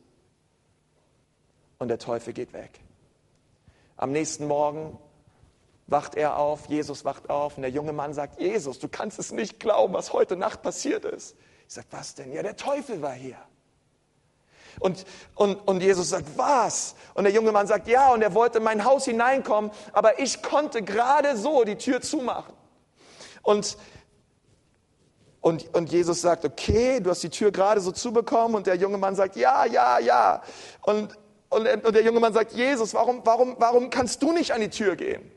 Und 1.78 1.88
der 1.88 1.98
Teufel 1.98 2.34
geht 2.34 2.52
weg. 2.52 2.82
Am 3.96 4.12
nächsten 4.12 4.46
Morgen 4.46 5.00
wacht 5.88 6.16
er 6.16 6.38
auf, 6.38 6.66
Jesus 6.66 7.06
wacht 7.06 7.30
auf 7.30 7.56
und 7.56 7.62
der 7.62 7.72
junge 7.72 7.94
Mann 7.94 8.14
sagt, 8.14 8.42
Jesus, 8.42 8.78
du 8.78 8.90
kannst 8.90 9.20
es 9.20 9.32
nicht 9.32 9.58
glauben, 9.58 9.94
was 9.94 10.12
heute 10.12 10.36
Nacht 10.36 10.64
passiert 10.64 11.06
ist. 11.06 11.38
Ich 11.66 11.76
sage, 11.76 11.88
was 11.92 12.14
denn? 12.14 12.34
Ja, 12.34 12.44
der 12.44 12.58
Teufel 12.58 13.02
war 13.02 13.14
hier. 13.14 13.38
Und, 14.80 15.06
und, 15.36 15.56
und 15.68 15.82
Jesus 15.82 16.10
sagt, 16.10 16.26
was? 16.36 16.96
Und 17.14 17.24
der 17.24 17.34
junge 17.34 17.52
Mann 17.52 17.68
sagt, 17.68 17.88
ja, 17.88 18.12
und 18.14 18.22
er 18.22 18.34
wollte 18.34 18.58
in 18.60 18.64
mein 18.64 18.84
Haus 18.86 19.06
hineinkommen, 19.06 19.72
aber 19.94 20.20
ich 20.20 20.42
konnte 20.42 20.82
gerade 20.82 21.38
so 21.38 21.64
die 21.64 21.78
Tür 21.78 22.02
zumachen. 22.02 22.54
Und, 23.42 23.78
und, 25.42 25.74
und 25.76 25.92
Jesus 25.92 26.22
sagt, 26.22 26.46
okay, 26.46 27.00
du 27.00 27.10
hast 27.10 27.24
die 27.24 27.30
Tür 27.30 27.52
gerade 27.52 27.80
so 27.82 27.92
zubekommen. 27.92 28.56
Und 28.56 28.68
der 28.68 28.76
junge 28.76 28.98
Mann 28.98 29.16
sagt, 29.16 29.36
ja, 29.36 29.66
ja, 29.66 30.00
ja. 30.00 30.42
Und 30.82 31.16
und, 31.50 31.68
und 31.86 31.96
der 31.96 32.04
junge 32.04 32.20
Mann 32.20 32.34
sagt, 32.34 32.52
Jesus, 32.54 32.94
warum, 32.94 33.22
warum, 33.24 33.56
warum 33.60 33.90
kannst 33.90 34.22
du 34.22 34.34
nicht 34.34 34.52
an 34.52 34.62
die 34.62 34.70
Tür 34.70 34.96
gehen? 34.96 35.32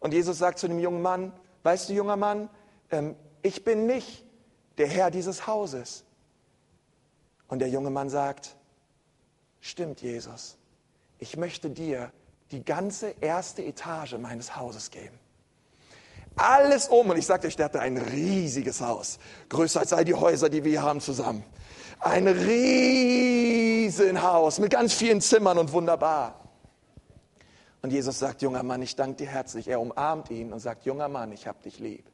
Und 0.00 0.12
Jesus 0.12 0.38
sagt 0.38 0.58
zu 0.58 0.66
dem 0.66 0.78
jungen 0.78 1.02
Mann, 1.02 1.32
weißt 1.62 1.88
du, 1.88 1.92
junger 1.92 2.16
Mann, 2.16 2.48
ähm, 2.90 3.14
ich 3.42 3.62
bin 3.64 3.86
nicht 3.86 4.24
der 4.78 4.86
Herr 4.86 5.10
dieses 5.10 5.46
Hauses. 5.46 6.04
Und 7.48 7.58
der 7.58 7.68
junge 7.68 7.90
Mann 7.90 8.10
sagt, 8.10 8.54
stimmt, 9.60 10.02
Jesus, 10.02 10.56
ich 11.18 11.36
möchte 11.36 11.70
dir 11.70 12.12
die 12.50 12.64
ganze 12.64 13.14
erste 13.20 13.62
Etage 13.64 14.16
meines 14.18 14.56
Hauses 14.56 14.90
geben. 14.90 15.18
Alles 16.36 16.88
um. 16.88 17.10
Und 17.10 17.18
ich 17.18 17.26
sagte 17.26 17.46
euch, 17.48 17.56
der 17.56 17.66
hatte 17.66 17.80
ein 17.80 17.98
riesiges 17.98 18.80
Haus. 18.80 19.18
Größer 19.48 19.80
als 19.80 19.92
all 19.92 20.04
die 20.04 20.14
Häuser, 20.14 20.48
die 20.48 20.62
wir 20.64 20.70
hier 20.70 20.82
haben 20.82 21.00
zusammen. 21.00 21.44
Ein 22.00 22.28
Riesenhaus 22.28 24.60
mit 24.60 24.70
ganz 24.70 24.94
vielen 24.94 25.20
Zimmern 25.20 25.58
und 25.58 25.72
wunderbar. 25.72 26.36
Und 27.82 27.92
Jesus 27.92 28.20
sagt, 28.20 28.40
junger 28.42 28.62
Mann, 28.62 28.80
ich 28.82 28.94
danke 28.96 29.16
dir 29.16 29.28
herzlich. 29.28 29.68
Er 29.68 29.80
umarmt 29.80 30.30
ihn 30.30 30.52
und 30.52 30.60
sagt, 30.60 30.84
junger 30.84 31.08
Mann, 31.08 31.32
ich 31.32 31.48
hab 31.48 31.62
dich 31.62 31.80
lieb. 31.80 32.04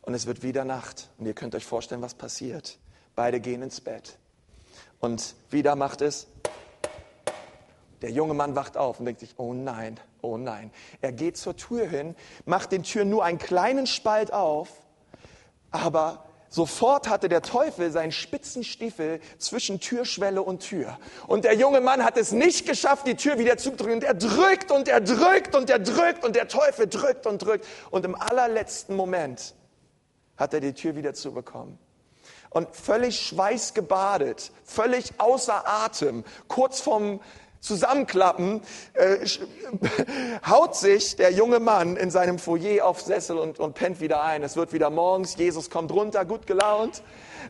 Und 0.00 0.14
es 0.14 0.26
wird 0.26 0.42
wieder 0.42 0.64
Nacht. 0.64 1.10
Und 1.18 1.26
ihr 1.26 1.34
könnt 1.34 1.54
euch 1.54 1.66
vorstellen, 1.66 2.00
was 2.02 2.14
passiert. 2.14 2.78
Beide 3.14 3.40
gehen 3.40 3.62
ins 3.62 3.80
Bett. 3.80 4.18
Und 5.00 5.34
wieder 5.50 5.76
macht 5.76 6.00
es. 6.00 6.26
Der 8.00 8.10
junge 8.10 8.34
Mann 8.34 8.56
wacht 8.56 8.76
auf 8.76 8.98
und 8.98 9.06
denkt 9.06 9.20
sich, 9.20 9.34
oh 9.36 9.52
nein, 9.52 10.00
oh 10.22 10.36
nein. 10.36 10.70
Er 11.00 11.12
geht 11.12 11.36
zur 11.36 11.56
Tür 11.56 11.86
hin, 11.86 12.16
macht 12.44 12.72
den 12.72 12.82
Tür 12.82 13.04
nur 13.04 13.24
einen 13.24 13.38
kleinen 13.38 13.86
Spalt 13.86 14.32
auf, 14.32 14.68
aber 15.70 16.24
Sofort 16.52 17.08
hatte 17.08 17.30
der 17.30 17.40
Teufel 17.40 17.90
seinen 17.90 18.12
spitzen 18.12 18.62
Stiefel 18.62 19.20
zwischen 19.38 19.80
Türschwelle 19.80 20.42
und 20.42 20.60
Tür. 20.60 20.98
Und 21.26 21.44
der 21.44 21.54
junge 21.54 21.80
Mann 21.80 22.04
hat 22.04 22.18
es 22.18 22.30
nicht 22.30 22.66
geschafft, 22.68 23.06
die 23.06 23.14
Tür 23.14 23.38
wieder 23.38 23.56
zuzudrücken. 23.56 23.94
Und 23.94 24.04
er 24.04 24.12
drückt 24.12 24.70
und 24.70 24.86
er 24.86 25.00
drückt 25.00 25.54
und 25.54 25.70
er 25.70 25.78
drückt 25.78 26.26
und 26.26 26.36
der 26.36 26.48
Teufel 26.48 26.88
drückt 26.88 27.26
und 27.26 27.38
drückt. 27.38 27.66
Und 27.90 28.04
im 28.04 28.14
allerletzten 28.14 28.94
Moment 28.94 29.54
hat 30.36 30.52
er 30.52 30.60
die 30.60 30.74
Tür 30.74 30.94
wieder 30.94 31.14
zubekommen. 31.14 31.78
Und 32.52 32.74
völlig 32.74 33.20
schweißgebadet, 33.20 34.52
völlig 34.64 35.12
außer 35.18 35.66
Atem, 35.66 36.24
kurz 36.48 36.80
vorm 36.80 37.20
Zusammenklappen, 37.60 38.60
äh, 38.94 39.24
haut 40.48 40.76
sich 40.76 41.16
der 41.16 41.32
junge 41.32 41.60
Mann 41.60 41.96
in 41.96 42.10
seinem 42.10 42.38
Foyer 42.38 42.84
auf 42.84 43.00
Sessel 43.00 43.38
und, 43.38 43.60
und 43.60 43.74
pennt 43.74 44.00
wieder 44.00 44.22
ein. 44.22 44.42
Es 44.42 44.56
wird 44.56 44.72
wieder 44.72 44.90
morgens, 44.90 45.36
Jesus 45.36 45.70
kommt 45.70 45.92
runter, 45.92 46.24
gut 46.24 46.46
gelaunt. 46.46 47.02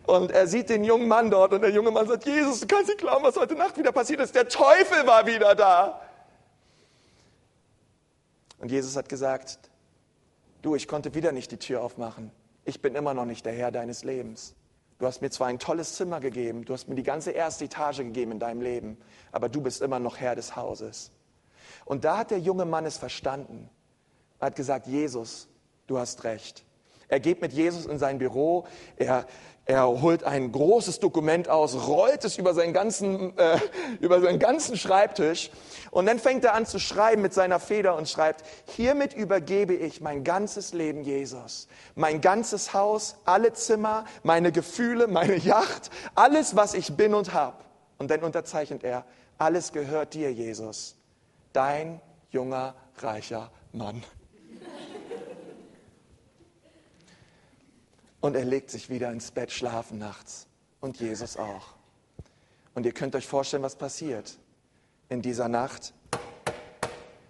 Und 0.07 0.31
er 0.31 0.47
sieht 0.47 0.69
den 0.69 0.85
jungen 0.85 1.09
Mann 1.09 1.31
dort 1.31 1.53
und 1.53 1.63
der 1.63 1.71
junge 1.71 1.91
Mann 1.91 2.07
sagt, 2.07 2.27
Jesus, 2.27 2.61
du 2.61 2.67
kannst 2.67 2.89
nicht 2.89 2.99
glauben, 2.99 3.25
was 3.25 3.37
heute 3.37 3.55
Nacht 3.55 3.79
wieder 3.79 3.93
passiert 3.93 4.21
ist. 4.21 4.35
Der 4.35 4.49
Teufel 4.49 5.07
war 5.07 5.27
wieder 5.27 5.55
da. 5.55 6.01
Und 8.59 8.71
Jesus 8.71 8.97
hat 8.97 9.09
gesagt, 9.09 9.59
du, 10.61 10.75
ich 10.77 10.87
konnte 10.87 11.15
wieder 11.15 11.33
nicht 11.33 11.51
die 11.51 11.59
Tür 11.59 11.83
aufmachen. 11.83 12.31
Ich 12.65 12.81
bin 12.81 12.95
immer 12.95 13.15
noch 13.15 13.25
nicht 13.25 13.45
der 13.47 13.53
Herr 13.53 13.73
deines 13.73 14.05
Lebens. 14.05 14.55
Du 15.03 15.09
hast 15.09 15.21
mir 15.21 15.31
zwar 15.31 15.49
ein 15.49 15.59
tolles 15.59 15.97
Zimmer 15.97 16.21
gegeben, 16.21 16.65
du 16.65 16.73
hast 16.73 16.87
mir 16.87 16.95
die 16.95 17.03
ganze 17.03 17.33
erste 17.33 17.65
Etage 17.65 17.97
gegeben 17.97 18.31
in 18.31 18.39
deinem 18.39 18.61
Leben, 18.61 18.97
aber 19.33 19.49
du 19.49 19.61
bist 19.61 19.83
immer 19.83 19.99
noch 19.99 20.19
Herr 20.19 20.37
des 20.37 20.55
Hauses. 20.55 21.11
Und 21.85 22.05
da 22.05 22.19
hat 22.19 22.31
der 22.31 22.39
junge 22.39 22.67
Mann 22.67 22.87
es 22.87 22.99
verstanden. 22.99 23.69
Er 24.39 24.47
hat 24.47 24.55
gesagt, 24.55 24.87
Jesus, 24.87 25.49
du 25.89 25.99
hast 25.99 26.23
recht. 26.23 26.65
Er 27.09 27.19
geht 27.19 27.41
mit 27.41 27.53
Jesus 27.53 27.87
in 27.87 27.99
sein 27.99 28.19
Büro, 28.19 28.65
er 28.95 29.27
er 29.73 29.87
holt 30.03 30.23
ein 30.25 30.53
großes 30.53 31.01
Dokument 31.01 31.49
aus, 31.49 31.87
rollt 31.87 32.27
es 32.27 32.37
über 32.37 32.53
seinen 32.53 32.75
ganzen, 32.75 33.37
äh, 33.39 33.59
über 34.01 34.21
seinen 34.21 34.39
ganzen 34.39 34.77
Schreibtisch 34.77 35.51
und 35.91 36.05
dann 36.05 36.19
fängt 36.19 36.45
er 36.45 36.53
an 36.53 36.67
zu 36.67 36.79
schreiben 36.79 37.23
mit 37.23 37.33
seiner 37.33 37.59
Feder 37.59 37.97
und 37.97 38.07
schreibt, 38.07 38.45
hiermit 38.67 39.15
übergebe 39.15 39.73
ich 39.73 40.03
mein 40.03 40.25
ganzes 40.25 40.75
Leben 40.75 41.05
Jesus. 41.05 41.69
Mein 41.95 42.21
ganzes 42.21 42.75
Haus, 42.75 43.17
alle 43.25 43.55
Zimmer, 43.55 44.05
meine 44.23 44.53
Gefühle, 44.53 45.07
meine 45.07 45.37
Yacht, 45.37 45.91
alles, 46.15 46.55
was 46.55 46.75
ich 46.75 46.95
bin 46.95 47.15
und 47.15 47.33
hab. 47.33 47.65
Und 47.97 48.11
dann 48.11 48.21
unterzeichnet 48.21 48.85
er, 48.85 49.07
alles 49.39 49.73
gehört 49.73 50.13
dir, 50.13 50.31
Jesus. 50.31 50.97
Dein 51.55 52.01
junger, 52.31 52.75
reicher 52.99 53.51
Mann. 53.73 54.05
Und 58.23 58.37
er 58.37 58.45
legt 58.45 58.71
sich 58.71 58.89
wieder 58.89 59.11
ins 59.11 59.33
Bett 59.33 59.51
schlafen 59.51 59.99
nachts. 59.99 60.47
Und 60.81 60.99
Jesus 60.99 61.37
auch. 61.37 61.75
Und 62.75 62.87
ihr 62.87 62.93
könnt 62.93 63.15
euch 63.15 63.27
vorstellen, 63.27 63.63
was 63.63 63.77
passiert. 63.77 64.39
In 65.09 65.21
dieser 65.21 65.49
Nacht 65.49 65.93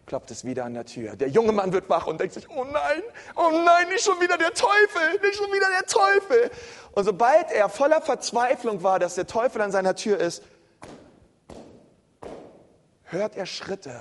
klopft 0.06 0.30
es 0.30 0.44
wieder 0.44 0.66
an 0.66 0.74
der 0.74 0.84
Tür. 0.84 1.16
Der 1.16 1.28
junge 1.28 1.52
Mann 1.52 1.72
wird 1.72 1.88
wach 1.88 2.06
und 2.06 2.20
denkt 2.20 2.34
sich, 2.34 2.48
oh 2.50 2.64
nein, 2.64 3.02
oh 3.34 3.50
nein, 3.50 3.88
nicht 3.88 4.04
schon 4.04 4.20
wieder 4.20 4.36
der 4.36 4.52
Teufel, 4.52 5.18
nicht 5.22 5.36
schon 5.36 5.50
wieder 5.50 5.66
der 5.70 5.86
Teufel. 5.86 6.50
Und 6.92 7.04
sobald 7.04 7.50
er 7.50 7.70
voller 7.70 8.02
Verzweiflung 8.02 8.82
war, 8.82 8.98
dass 8.98 9.14
der 9.14 9.26
Teufel 9.26 9.62
an 9.62 9.72
seiner 9.72 9.96
Tür 9.96 10.18
ist, 10.18 10.42
hört 13.04 13.34
er 13.34 13.46
Schritte, 13.46 13.98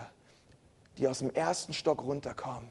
die 0.98 1.08
aus 1.08 1.20
dem 1.20 1.32
ersten 1.34 1.74
Stock 1.74 2.04
runterkommen. 2.04 2.70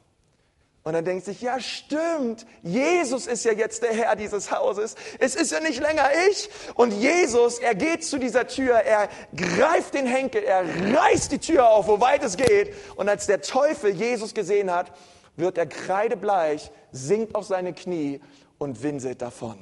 Und 0.83 0.95
dann 0.95 1.05
denkt 1.05 1.27
sich, 1.27 1.43
ja 1.43 1.61
stimmt, 1.61 2.47
Jesus 2.63 3.27
ist 3.27 3.45
ja 3.45 3.53
jetzt 3.53 3.83
der 3.83 3.93
Herr 3.93 4.17
dieses 4.17 4.51
Hauses. 4.51 4.95
Es 5.19 5.35
ist 5.35 5.53
ja 5.53 5.61
nicht 5.61 5.79
länger 5.79 6.09
ich. 6.31 6.49
Und 6.75 6.93
Jesus, 6.93 7.59
er 7.59 7.75
geht 7.75 8.03
zu 8.03 8.19
dieser 8.19 8.47
Tür, 8.47 8.77
er 8.77 9.11
greift 9.37 9.93
den 9.93 10.07
Henkel, 10.07 10.43
er 10.43 10.65
reißt 10.97 11.33
die 11.33 11.39
Tür 11.39 11.69
auf, 11.69 11.87
wo 11.87 12.01
weit 12.01 12.23
es 12.23 12.39
geht. 12.39 12.75
Und 12.97 13.11
als 13.11 13.27
der 13.27 13.43
Teufel 13.43 13.91
Jesus 13.91 14.33
gesehen 14.33 14.71
hat, 14.71 14.91
wird 15.37 15.59
er 15.59 15.67
kreidebleich, 15.67 16.71
sinkt 16.93 17.35
auf 17.35 17.45
seine 17.45 17.75
Knie 17.75 18.21
und 18.57 18.83
winselt 18.83 19.21
davon. 19.21 19.59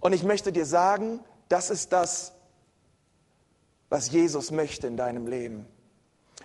Und 0.00 0.12
ich 0.12 0.22
möchte 0.22 0.52
dir 0.52 0.66
sagen, 0.66 1.20
das 1.48 1.70
ist 1.70 1.94
das, 1.94 2.32
was 3.88 4.10
Jesus 4.10 4.50
möchte 4.50 4.86
in 4.86 4.98
deinem 4.98 5.26
Leben. 5.26 5.66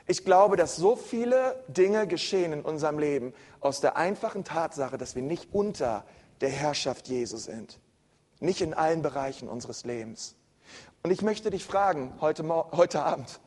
Ich 0.05 0.25
glaube, 0.25 0.57
dass 0.57 0.75
so 0.75 0.95
viele 0.95 1.63
Dinge 1.67 2.07
geschehen 2.07 2.51
in 2.51 2.61
unserem 2.61 2.99
Leben 2.99 3.33
aus 3.61 3.79
der 3.79 3.95
einfachen 3.95 4.43
Tatsache, 4.43 4.97
dass 4.97 5.15
wir 5.15 5.21
nicht 5.21 5.53
unter 5.53 6.05
der 6.41 6.49
Herrschaft 6.49 7.07
Jesu 7.07 7.37
sind. 7.37 7.79
Nicht 8.39 8.61
in 8.61 8.73
allen 8.73 9.01
Bereichen 9.01 9.47
unseres 9.47 9.85
Lebens. 9.85 10.35
Und 11.03 11.11
ich 11.11 11.21
möchte 11.21 11.49
dich 11.49 11.63
fragen, 11.63 12.13
heute, 12.19 12.47
heute 12.71 13.03
Abend, 13.03 13.39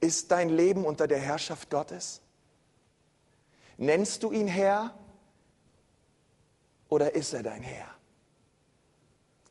ist 0.00 0.30
dein 0.30 0.48
Leben 0.48 0.84
unter 0.84 1.06
der 1.06 1.18
Herrschaft 1.18 1.70
Gottes? 1.70 2.20
Nennst 3.76 4.22
du 4.22 4.32
ihn 4.32 4.48
Herr 4.48 4.94
oder 6.88 7.14
ist 7.14 7.32
er 7.32 7.42
dein 7.42 7.62
Herr? 7.62 7.88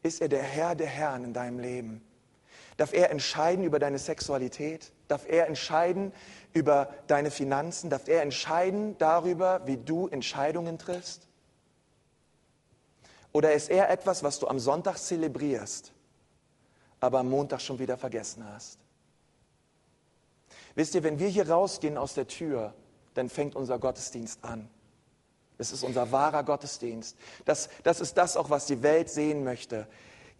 Ist 0.03 0.21
er 0.21 0.29
der 0.29 0.43
Herr 0.43 0.75
der 0.75 0.87
Herren 0.87 1.23
in 1.23 1.33
deinem 1.33 1.59
Leben? 1.59 2.05
Darf 2.77 2.93
er 2.93 3.09
entscheiden 3.09 3.63
über 3.63 3.79
deine 3.79 3.99
Sexualität? 3.99 4.91
Darf 5.07 5.25
er 5.27 5.47
entscheiden 5.47 6.11
über 6.53 6.93
deine 7.07 7.31
Finanzen? 7.31 7.89
Darf 7.89 8.07
er 8.07 8.21
entscheiden 8.21 8.97
darüber, 8.97 9.61
wie 9.65 9.77
du 9.77 10.07
Entscheidungen 10.07 10.77
triffst? 10.77 11.27
Oder 13.31 13.53
ist 13.53 13.69
er 13.69 13.89
etwas, 13.89 14.23
was 14.23 14.39
du 14.39 14.47
am 14.47 14.59
Sonntag 14.59 14.97
zelebrierst, 14.97 15.93
aber 16.99 17.19
am 17.19 17.29
Montag 17.29 17.61
schon 17.61 17.79
wieder 17.79 17.97
vergessen 17.97 18.45
hast? 18.53 18.79
Wisst 20.75 20.95
ihr, 20.95 21.03
wenn 21.03 21.19
wir 21.19 21.29
hier 21.29 21.49
rausgehen 21.49 21.97
aus 21.97 22.13
der 22.13 22.27
Tür, 22.27 22.73
dann 23.13 23.29
fängt 23.29 23.55
unser 23.55 23.79
Gottesdienst 23.79 24.43
an. 24.43 24.69
Es 25.57 25.71
ist 25.71 25.83
unser 25.83 26.11
wahrer 26.11 26.43
Gottesdienst. 26.43 27.17
Das, 27.45 27.69
das 27.83 28.01
ist 28.01 28.17
das 28.17 28.35
auch, 28.35 28.49
was 28.49 28.65
die 28.65 28.83
Welt 28.83 29.09
sehen 29.09 29.45
möchte. 29.45 29.87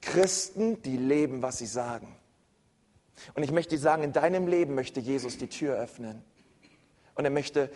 Christen, 0.01 0.81
die 0.81 0.97
leben, 0.97 1.41
was 1.41 1.57
sie 1.57 1.67
sagen. 1.67 2.15
Und 3.33 3.43
ich 3.43 3.51
möchte 3.51 3.75
dir 3.75 3.81
sagen, 3.81 4.03
in 4.03 4.13
deinem 4.13 4.47
Leben 4.47 4.75
möchte 4.75 4.99
Jesus 4.99 5.37
die 5.37 5.47
Tür 5.47 5.75
öffnen. 5.75 6.23
Und 7.15 7.25
er 7.25 7.31
möchte, 7.31 7.69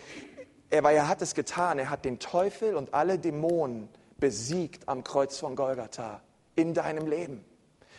er, 0.68 0.82
weil 0.82 0.96
er 0.96 1.08
hat 1.08 1.22
es 1.22 1.34
getan, 1.34 1.78
er 1.78 1.90
hat 1.90 2.04
den 2.04 2.18
Teufel 2.18 2.74
und 2.74 2.94
alle 2.94 3.18
Dämonen 3.18 3.88
besiegt 4.18 4.88
am 4.88 5.02
Kreuz 5.02 5.38
von 5.38 5.56
Golgatha 5.56 6.22
in 6.54 6.74
deinem 6.74 7.06
Leben. 7.06 7.44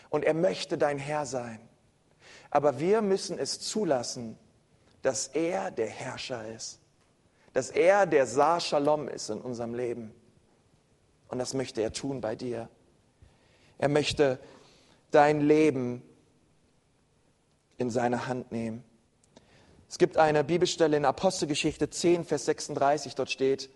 Und 0.10 0.23
er 0.23 0.34
möchte 0.34 0.77
dein 0.77 0.99
Herr 0.99 1.25
sein. 1.25 1.60
Aber 2.51 2.80
wir 2.80 3.01
müssen 3.01 3.39
es 3.39 3.60
zulassen, 3.60 4.38
dass 5.01 5.27
er 5.27 5.71
der 5.71 5.88
Herrscher 5.88 6.47
ist. 6.54 6.80
Dass 7.54 7.69
er 7.69 8.06
der 8.06 8.27
Saar 8.27 8.60
Shalom 8.60 9.08
ist 9.08 9.30
in 9.30 9.41
unserem 9.41 9.73
Leben. 9.73 10.13
Und 11.27 11.39
das 11.39 11.54
möchte 11.54 11.82
er 11.82 11.91
tun 11.91 12.21
bei 12.21 12.36
dir. 12.36 12.69
Er 13.77 13.89
möchte 13.89 14.38
dein 15.12 15.41
Leben 15.41 16.04
in 17.82 17.89
seine 17.89 18.28
Hand 18.28 18.52
nehmen. 18.52 18.84
Es 19.89 19.98
gibt 19.98 20.17
eine 20.17 20.44
Bibelstelle 20.46 20.96
in 20.96 21.04
Apostelgeschichte 21.04 21.89
10, 21.89 22.24
Vers 22.24 22.46
36, 22.46 23.15
dort 23.15 23.30
steht, 23.30 23.70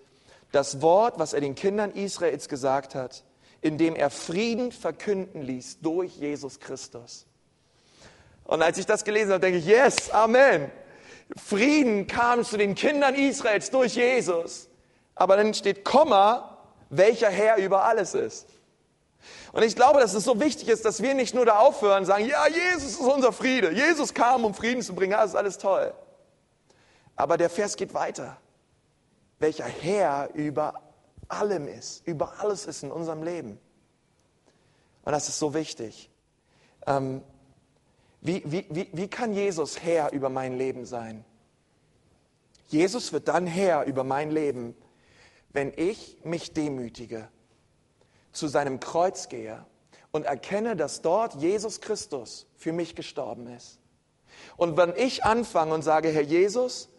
das 0.53 0.81
Wort, 0.81 1.19
was 1.19 1.33
er 1.33 1.41
den 1.41 1.55
Kindern 1.55 1.91
Israels 1.91 2.47
gesagt 2.47 2.95
hat, 2.95 3.23
indem 3.61 3.95
er 3.95 4.09
Frieden 4.09 4.71
verkünden 4.71 5.41
ließ 5.41 5.79
durch 5.81 6.15
Jesus 6.15 6.59
Christus. 6.59 7.25
Und 8.45 8.61
als 8.61 8.77
ich 8.77 8.85
das 8.85 9.03
gelesen 9.03 9.31
habe, 9.31 9.41
denke 9.41 9.57
ich, 9.57 9.65
yes, 9.65 10.11
Amen. 10.11 10.71
Frieden 11.35 12.07
kam 12.07 12.45
zu 12.45 12.57
den 12.57 12.75
Kindern 12.75 13.15
Israels 13.15 13.71
durch 13.71 13.95
Jesus. 13.95 14.69
Aber 15.15 15.35
dann 15.35 15.53
steht 15.53 15.83
Komma, 15.83 16.59
welcher 16.89 17.29
Herr 17.29 17.57
über 17.57 17.83
alles 17.85 18.13
ist. 18.13 18.47
Und 19.51 19.63
ich 19.63 19.75
glaube, 19.75 19.99
dass 19.99 20.13
es 20.13 20.23
so 20.23 20.39
wichtig 20.39 20.67
ist, 20.67 20.85
dass 20.85 21.01
wir 21.01 21.13
nicht 21.13 21.33
nur 21.33 21.45
da 21.45 21.59
aufhören 21.59 21.99
und 21.99 22.05
sagen, 22.05 22.25
ja, 22.25 22.47
Jesus 22.47 22.91
ist 22.91 22.99
unser 22.99 23.31
Friede. 23.31 23.71
Jesus 23.71 24.13
kam, 24.13 24.45
um 24.45 24.53
Frieden 24.53 24.81
zu 24.81 24.93
bringen. 24.93 25.13
Ja, 25.13 25.21
das 25.21 25.31
ist 25.31 25.35
alles 25.35 25.57
toll. 25.57 25.93
Aber 27.15 27.37
der 27.37 27.49
Vers 27.49 27.75
geht 27.77 27.93
weiter. 27.93 28.37
Welcher 29.39 29.65
Herr 29.65 30.29
über 30.33 30.81
allem 31.27 31.67
ist, 31.67 32.05
über 32.07 32.39
alles 32.39 32.65
ist 32.65 32.83
in 32.83 32.91
unserem 32.91 33.23
Leben. 33.23 33.59
Und 35.03 35.11
das 35.11 35.29
ist 35.29 35.39
so 35.39 35.53
wichtig. 35.53 36.09
Ähm, 36.85 37.21
wie, 38.21 38.43
wie, 38.45 38.65
wie, 38.69 38.89
wie 38.91 39.07
kann 39.07 39.33
Jesus 39.33 39.81
Herr 39.81 40.11
über 40.11 40.29
mein 40.29 40.57
Leben 40.57 40.85
sein? 40.85 41.23
Jesus 42.67 43.13
wird 43.13 43.27
dann 43.27 43.45
Herr 43.45 43.83
über 43.85 44.03
mein 44.03 44.31
Leben, 44.31 44.75
wenn 45.53 45.71
ich 45.75 46.17
mich 46.23 46.53
demütige, 46.53 47.29
zu 48.35 48.47
seinem 48.47 48.79
Kreuz 48.79 49.29
gehe 49.29 49.65
und 50.11 50.25
erkenne, 50.25 50.75
dass 50.75 51.01
dort 51.01 51.35
Jesus 51.35 51.81
Christus 51.81 52.47
für 52.55 52.73
mich 52.73 52.95
gestorben 52.95 53.47
ist. 53.47 53.79
Und 54.57 54.77
wenn 54.77 54.93
ich 54.95 55.23
anfange 55.23 55.73
und 55.73 55.81
sage, 55.81 56.09
Herr 56.09 56.21
Jesus, 56.21 56.89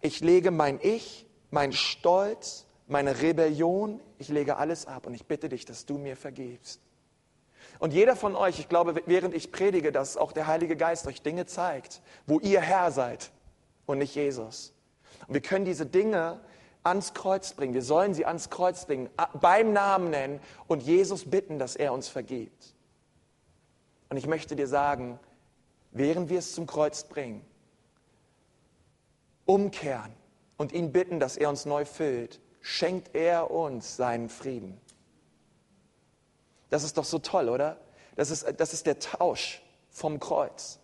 ich 0.00 0.20
lege 0.20 0.50
mein 0.50 0.78
Ich, 0.82 1.26
mein 1.50 1.72
Stolz, 1.72 2.66
meine 2.86 3.20
Rebellion, 3.20 4.00
ich 4.18 4.28
lege 4.28 4.56
alles 4.56 4.86
ab 4.86 5.06
und 5.06 5.14
ich 5.14 5.26
bitte 5.26 5.48
dich, 5.48 5.64
dass 5.64 5.86
du 5.86 5.98
mir 5.98 6.16
vergibst. 6.16 6.80
Und 7.78 7.92
jeder 7.92 8.16
von 8.16 8.36
euch, 8.36 8.58
ich 8.58 8.68
glaube, 8.68 9.02
während 9.06 9.34
ich 9.34 9.50
predige, 9.50 9.92
dass 9.92 10.16
auch 10.16 10.32
der 10.32 10.46
Heilige 10.46 10.76
Geist 10.76 11.06
euch 11.06 11.22
Dinge 11.22 11.46
zeigt, 11.46 12.02
wo 12.26 12.38
ihr 12.40 12.60
Herr 12.60 12.90
seid 12.92 13.30
und 13.86 13.98
nicht 13.98 14.14
Jesus. 14.14 14.72
Und 15.26 15.34
wir 15.34 15.40
können 15.40 15.64
diese 15.64 15.86
Dinge 15.86 16.40
ans 16.84 17.14
Kreuz 17.14 17.52
bringen. 17.52 17.74
Wir 17.74 17.82
sollen 17.82 18.14
sie 18.14 18.26
ans 18.26 18.50
Kreuz 18.50 18.86
bringen, 18.86 19.08
beim 19.40 19.72
Namen 19.72 20.10
nennen 20.10 20.40
und 20.66 20.82
Jesus 20.82 21.28
bitten, 21.30 21.58
dass 21.58 21.76
er 21.76 21.92
uns 21.92 22.08
vergibt. 22.08 22.74
Und 24.08 24.16
ich 24.16 24.26
möchte 24.26 24.56
dir 24.56 24.66
sagen, 24.66 25.18
während 25.90 26.28
wir 26.28 26.38
es 26.38 26.54
zum 26.54 26.66
Kreuz 26.66 27.04
bringen, 27.04 27.44
umkehren 29.44 30.12
und 30.56 30.72
ihn 30.72 30.92
bitten, 30.92 31.20
dass 31.20 31.36
er 31.36 31.48
uns 31.48 31.64
neu 31.64 31.84
füllt, 31.84 32.40
schenkt 32.60 33.14
er 33.14 33.50
uns 33.50 33.96
seinen 33.96 34.28
Frieden. 34.28 34.80
Das 36.70 36.84
ist 36.84 36.96
doch 36.96 37.04
so 37.04 37.18
toll, 37.18 37.48
oder? 37.48 37.78
Das 38.16 38.30
ist, 38.30 38.46
das 38.58 38.72
ist 38.72 38.86
der 38.86 38.98
Tausch 38.98 39.62
vom 39.90 40.20
Kreuz. 40.20 40.78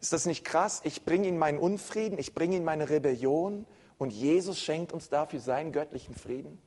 Ist 0.00 0.12
das 0.12 0.24
nicht 0.24 0.44
krass? 0.44 0.80
Ich 0.84 1.04
bringe 1.04 1.28
ihm 1.28 1.36
meinen 1.36 1.58
Unfrieden, 1.58 2.18
ich 2.18 2.34
bringe 2.34 2.56
ihm 2.56 2.64
meine 2.64 2.88
Rebellion 2.88 3.66
und 4.00 4.14
Jesus 4.14 4.58
schenkt 4.58 4.94
uns 4.94 5.10
dafür 5.10 5.40
seinen 5.40 5.72
göttlichen 5.72 6.14
Frieden. 6.14 6.58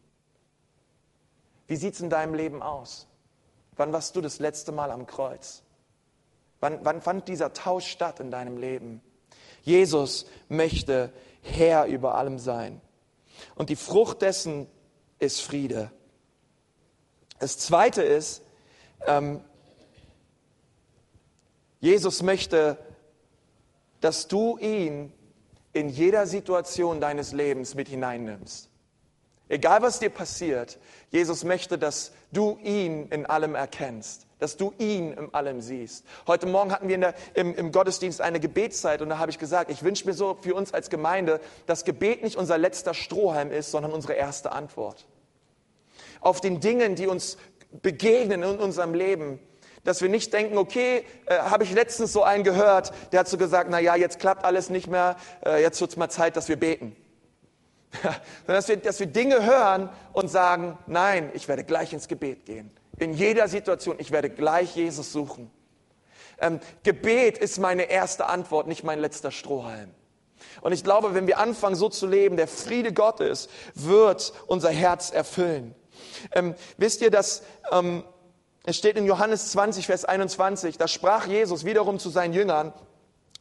Wie 1.66 1.76
sieht 1.76 1.96
es 1.96 2.00
in 2.00 2.12
deinem 2.12 2.36
Leben 2.36 2.62
aus? 2.62 3.08
Wann 3.76 3.92
warst 3.92 4.16
du 4.16 4.22
das 4.22 4.38
letzte 4.38 4.72
Mal 4.72 4.92
am 4.92 5.08
Kreuz? 5.08 5.64
Wann, 6.60 6.86
wann 6.86 7.02
fand 7.02 7.28
dieser 7.28 7.52
Tausch 7.52 7.88
statt 7.88 8.20
in 8.20 8.30
deinem 8.30 8.58
Leben? 8.58 9.02
Jesus 9.64 10.28
möchte 10.48 11.12
Herr 11.42 11.88
über 11.88 12.14
allem 12.14 12.38
sein. 12.38 12.80
Und 13.56 13.72
die 13.72 13.78
Frucht 13.78 14.22
dessen 14.22 14.68
ist 15.18 15.42
Friede. 15.42 15.92
Das 17.40 17.58
Zweite 17.58 18.04
ist, 18.04 18.44
ähm, 19.08 19.44
Jesus 21.80 22.22
möchte, 22.22 22.78
dass 24.02 24.28
du 24.28 24.60
ihn 24.60 25.12
in 25.74 25.90
jeder 25.90 26.28
Situation 26.28 27.02
deines 27.02 27.34
Lebens 27.34 27.76
mit 27.76 27.90
hineinnimmst. 27.90 28.70
Egal 29.50 29.82
was 29.82 30.00
dir 30.00 30.10
passiert, 30.10 30.80
Jesus 31.12 31.44
möchte, 31.44 31.78
dass 31.78 32.12
du 32.32 32.58
ihn 32.64 33.08
in 33.10 33.26
allem 33.26 33.56
erkennst, 33.56 34.26
dass 34.40 34.56
du 34.58 34.74
ihn 34.78 35.12
in 35.14 35.34
allem 35.34 35.62
siehst. 35.62 36.06
Heute 36.26 36.46
Morgen 36.46 36.72
hatten 36.72 36.88
wir 36.88 36.98
der, 36.98 37.14
im, 37.34 37.54
im, 37.54 37.72
Gottesdienst 37.72 38.22
eine 38.22 38.40
Gebetszeit 38.40 39.02
und 39.02 39.10
da 39.10 39.18
habe 39.18 39.32
ich 39.32 39.40
gesagt, 39.40 39.70
ich 39.70 39.84
wünsche 39.84 40.08
mir 40.08 40.14
so 40.14 40.38
für 40.42 40.56
uns 40.56 40.74
als 40.74 40.90
Gemeinde, 40.90 41.42
dass 41.66 41.84
Gebet 41.84 42.24
nicht 42.24 42.38
unser 42.38 42.58
letzter 42.58 42.94
Strohhalm 42.94 43.52
ist, 43.52 43.72
sondern 43.72 43.92
unsere 43.92 44.14
erste 44.14 44.54
Antwort. 44.54 45.06
Auf 46.22 46.40
den 46.40 46.62
Dingen, 46.62 46.96
die 46.96 47.08
uns 47.08 47.38
begegnen 47.82 48.44
in 48.44 48.60
unserem 48.60 48.94
Leben, 48.94 49.40
dass 49.84 50.02
wir 50.02 50.10
nicht 50.10 50.34
denken, 50.34 50.58
okay, 50.58 51.06
äh, 51.26 51.38
habe 51.38 51.64
ich 51.64 51.72
letztens 51.72 52.14
so 52.14 52.24
einen 52.24 52.44
gehört, 52.44 52.94
der 53.12 53.22
hat 53.22 53.28
so 53.28 53.38
gesagt, 53.38 53.70
na 53.70 53.80
ja, 53.80 53.96
jetzt 53.96 54.20
klappt 54.20 54.46
alles 54.46 54.70
nicht 54.70 54.88
mehr, 54.88 55.18
äh, 55.46 55.62
jetzt 55.62 55.80
wird 55.82 55.92
es 55.92 55.98
mal 55.98 56.10
Zeit, 56.10 56.38
dass 56.38 56.50
wir 56.50 56.58
beten. 56.58 56.96
dass, 58.48 58.68
wir, 58.68 58.78
dass 58.78 59.00
wir 59.00 59.08
Dinge 59.08 59.46
hören 59.46 59.90
und 60.14 60.30
sagen, 60.30 60.78
nein, 60.88 61.30
ich 61.34 61.48
werde 61.48 61.64
gleich 61.64 61.94
ins 61.94 62.08
Gebet 62.08 62.46
gehen. 62.46 62.72
In 62.98 63.14
jeder 63.14 63.48
Situation, 63.48 63.96
ich 64.00 64.12
werde 64.12 64.30
gleich 64.30 64.76
Jesus 64.76 65.12
suchen. 65.12 65.52
Ähm, 66.40 66.60
Gebet 66.84 67.38
ist 67.38 67.60
meine 67.60 67.84
erste 67.84 68.26
Antwort, 68.28 68.68
nicht 68.68 68.84
mein 68.84 69.00
letzter 69.00 69.32
Strohhalm. 69.32 69.92
Und 70.62 70.72
ich 70.72 70.84
glaube, 70.84 71.14
wenn 71.14 71.28
wir 71.28 71.40
anfangen, 71.40 71.76
so 71.76 71.90
zu 71.90 72.08
leben, 72.08 72.38
der 72.38 72.48
Friede 72.48 72.94
Gottes 72.94 73.50
wird 73.76 74.34
unser 74.48 74.70
Herz 74.70 75.12
erfüllen. 75.12 75.76
Ähm, 76.32 76.56
wisst 76.78 77.02
ihr, 77.02 77.12
dass 77.12 77.44
ähm, 77.72 78.04
es 78.66 78.78
steht 78.78 78.98
in 78.98 79.06
Johannes 79.06 79.52
20, 79.52 79.86
Vers 79.86 80.06
21, 80.06 80.78
da 80.78 80.88
sprach 80.88 81.28
Jesus 81.28 81.66
wiederum 81.66 82.00
zu 82.00 82.10
seinen 82.10 82.34
Jüngern, 82.34 82.74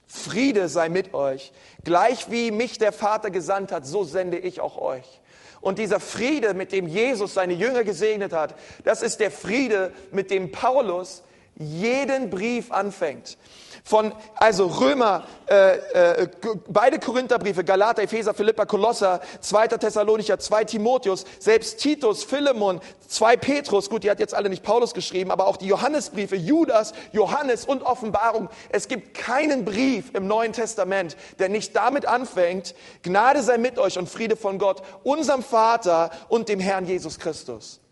Friede 0.06 0.68
sei 0.68 0.88
mit 0.88 1.14
euch. 1.14 1.52
Gleich 1.84 2.30
wie 2.30 2.50
mich 2.50 2.78
der 2.78 2.92
Vater 2.92 3.30
gesandt 3.30 3.72
hat, 3.72 3.86
so 3.86 4.04
sende 4.04 4.38
ich 4.38 4.60
auch 4.60 4.76
euch. 4.76 5.20
Und 5.62 5.78
dieser 5.78 6.00
Friede, 6.00 6.54
mit 6.54 6.72
dem 6.72 6.88
Jesus 6.88 7.34
seine 7.34 7.54
Jünger 7.54 7.84
gesegnet 7.84 8.32
hat, 8.32 8.56
das 8.84 9.00
ist 9.00 9.20
der 9.20 9.30
Friede, 9.30 9.92
mit 10.10 10.30
dem 10.30 10.50
Paulus 10.50 11.22
jeden 11.56 12.28
Brief 12.28 12.72
anfängt. 12.72 13.38
Von, 13.84 14.12
also 14.36 14.66
Römer, 14.66 15.24
äh, 15.48 15.76
äh, 16.22 16.28
beide 16.68 17.00
Korintherbriefe, 17.00 17.64
Galater, 17.64 18.02
Epheser, 18.02 18.32
Philippa, 18.32 18.64
Kolosser, 18.64 19.20
2. 19.40 19.68
Thessalonicher, 19.68 20.38
2 20.38 20.64
Timotheus, 20.64 21.24
selbst 21.40 21.78
Titus, 21.78 22.22
Philemon, 22.22 22.80
2 23.08 23.36
Petrus, 23.36 23.90
gut, 23.90 24.04
die 24.04 24.10
hat 24.10 24.20
jetzt 24.20 24.34
alle 24.34 24.48
nicht 24.48 24.62
Paulus 24.62 24.94
geschrieben, 24.94 25.32
aber 25.32 25.48
auch 25.48 25.56
die 25.56 25.66
Johannesbriefe, 25.66 26.36
Judas, 26.36 26.92
Johannes 27.12 27.64
und 27.64 27.82
Offenbarung. 27.82 28.48
Es 28.70 28.86
gibt 28.86 29.14
keinen 29.14 29.64
Brief 29.64 30.14
im 30.14 30.28
Neuen 30.28 30.52
Testament, 30.52 31.16
der 31.40 31.48
nicht 31.48 31.74
damit 31.74 32.06
anfängt, 32.06 32.74
Gnade 33.02 33.42
sei 33.42 33.58
mit 33.58 33.78
euch 33.78 33.98
und 33.98 34.08
Friede 34.08 34.36
von 34.36 34.58
Gott, 34.58 34.82
unserem 35.02 35.42
Vater 35.42 36.10
und 36.28 36.48
dem 36.48 36.60
Herrn 36.60 36.86
Jesus 36.86 37.18
Christus 37.18 37.42
ist 37.52 37.91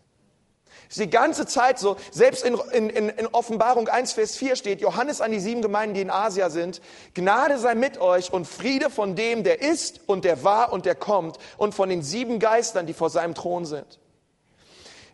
die 0.99 1.09
ganze 1.09 1.45
Zeit 1.45 1.79
so, 1.79 1.95
selbst 2.11 2.43
in, 2.43 2.55
in, 2.73 3.09
in 3.09 3.27
Offenbarung 3.27 3.87
1, 3.87 4.13
Vers 4.13 4.35
4 4.35 4.55
steht, 4.55 4.81
Johannes 4.81 5.21
an 5.21 5.31
die 5.31 5.39
sieben 5.39 5.61
Gemeinden, 5.61 5.95
die 5.95 6.01
in 6.01 6.09
Asia 6.09 6.49
sind, 6.49 6.81
Gnade 7.13 7.57
sei 7.57 7.75
mit 7.75 7.99
euch 7.99 8.33
und 8.33 8.45
Friede 8.45 8.89
von 8.89 9.15
dem, 9.15 9.43
der 9.43 9.61
ist 9.61 10.01
und 10.07 10.25
der 10.25 10.43
war 10.43 10.73
und 10.73 10.85
der 10.85 10.95
kommt 10.95 11.37
und 11.57 11.73
von 11.73 11.89
den 11.89 12.01
sieben 12.01 12.39
Geistern, 12.39 12.85
die 12.85 12.93
vor 12.93 13.09
seinem 13.09 13.35
Thron 13.35 13.65
sind. 13.65 13.99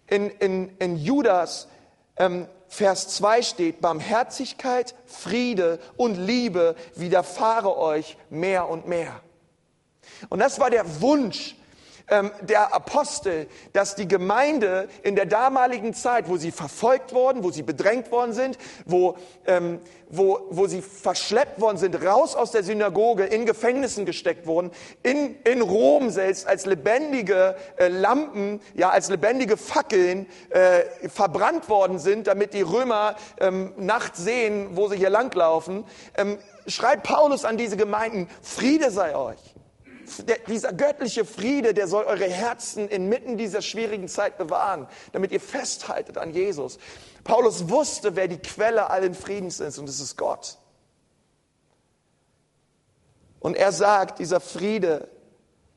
In, 0.08 0.30
in, 0.30 0.76
in 0.80 0.96
Judas 0.98 1.68
ähm, 2.18 2.48
Vers 2.70 3.10
2 3.10 3.42
steht, 3.44 3.82
Barmherzigkeit, 3.82 4.96
Friede 5.06 5.80
und 5.96 6.16
Liebe 6.16 6.76
widerfahre 6.96 7.78
euch 7.78 8.18
mehr 8.30 8.70
und 8.70 8.88
mehr. 8.88 9.22
Und 10.30 10.40
das 10.40 10.60
war 10.60 10.70
der 10.70 11.02
Wunsch 11.02 11.56
ähm, 12.10 12.32
der 12.42 12.74
Apostel, 12.74 13.48
dass 13.74 13.96
die 13.96 14.08
Gemeinde 14.08 14.88
in 15.04 15.16
der 15.16 15.26
damaligen 15.26 15.94
Zeit, 15.94 16.30
wo 16.30 16.38
sie 16.38 16.52
verfolgt 16.52 17.14
worden, 17.14 17.44
wo 17.44 17.52
sie 17.52 17.64
bedrängt 17.64 18.12
worden 18.12 18.34
sind, 18.34 18.58
wo, 18.86 19.18
ähm, 19.46 19.80
wo, 20.10 20.40
wo 20.50 20.68
sie 20.68 20.82
verschleppt 20.82 21.60
worden 21.60 21.78
sind, 21.78 22.04
raus 22.04 22.36
aus 22.36 22.52
der 22.52 22.64
Synagoge, 22.64 23.26
in 23.26 23.46
Gefängnissen 23.46 24.06
gesteckt 24.06 24.48
wurden, 24.48 24.72
in, 25.04 25.36
in 25.44 25.62
Rom 25.62 26.10
selbst 26.10 26.48
als 26.48 26.66
lebendige 26.66 27.56
äh, 27.78 27.88
Lampen, 27.90 28.62
ja, 28.74 28.90
als 28.90 29.10
lebendige 29.10 29.58
Fackeln 29.58 30.28
äh, 30.50 31.10
verbrannt 31.10 31.68
worden 31.70 32.00
sind, 32.00 32.28
damit 32.28 32.54
die 32.54 32.62
Römer 32.62 33.16
ähm, 33.40 33.74
nachts 33.78 34.20
sehen, 34.20 34.70
wo 34.78 34.88
sie 34.88 34.98
hier 34.98 35.10
langlaufen, 35.10 35.84
ähm, 36.16 36.38
schreibt 36.68 37.04
Paulus 37.04 37.46
an 37.46 37.58
diese 37.58 37.78
Gemeinden, 37.78 38.30
Friede 38.42 38.92
sei 38.92 39.16
euch 39.16 39.57
der, 40.28 40.40
dieser 40.40 40.74
göttliche 40.74 41.26
Friede, 41.26 41.74
der 41.74 41.88
soll 41.88 42.06
eure 42.06 42.30
Herzen 42.30 42.88
inmitten 42.88 43.38
dieser 43.38 43.62
schwierigen 43.62 44.08
Zeit 44.08 44.38
bewahren, 44.38 44.88
damit 45.12 45.32
ihr 45.32 45.40
festhaltet 45.40 46.18
an 46.18 46.34
Jesus. 46.34 46.80
Paulus 47.24 47.70
wusste, 47.70 48.16
wer 48.16 48.28
die 48.28 48.38
Quelle 48.38 48.90
allen 48.90 49.14
Friedens 49.14 49.60
ist, 49.60 49.78
und 49.78 49.90
es 49.90 50.00
ist 50.00 50.18
Gott. 50.18 50.58
Und 53.40 53.56
er 53.56 53.72
sagt, 53.72 54.20
dieser 54.20 54.40
Friede, 54.40 55.10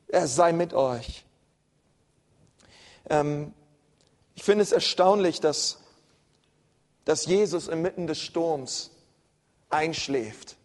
er 0.07 0.27
sei 0.27 0.51
mit 0.51 0.73
euch. 0.73 1.25
Ähm, 3.09 3.53
ich 4.35 4.43
finde 4.43 4.63
es 4.63 4.71
erstaunlich, 4.71 5.39
dass, 5.39 5.79
dass 7.05 7.25
Jesus 7.25 7.67
inmitten 7.67 8.07
des 8.07 8.19
Sturms 8.19 8.91
einschläft 9.69 10.57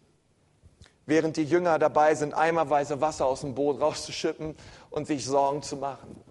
während 1.07 1.37
die 1.37 1.45
Jünger 1.45 1.79
dabei 1.79 2.15
sind, 2.15 2.35
eimerweise 2.35 3.01
Wasser 3.01 3.27
aus 3.27 3.41
dem 3.41 3.55
Boot 3.55 3.81
rauszuschippen 3.81 4.57
und 4.91 5.07
sich 5.07 5.25
Sorgen 5.25 5.63
zu 5.63 5.77
machen. 5.77 6.23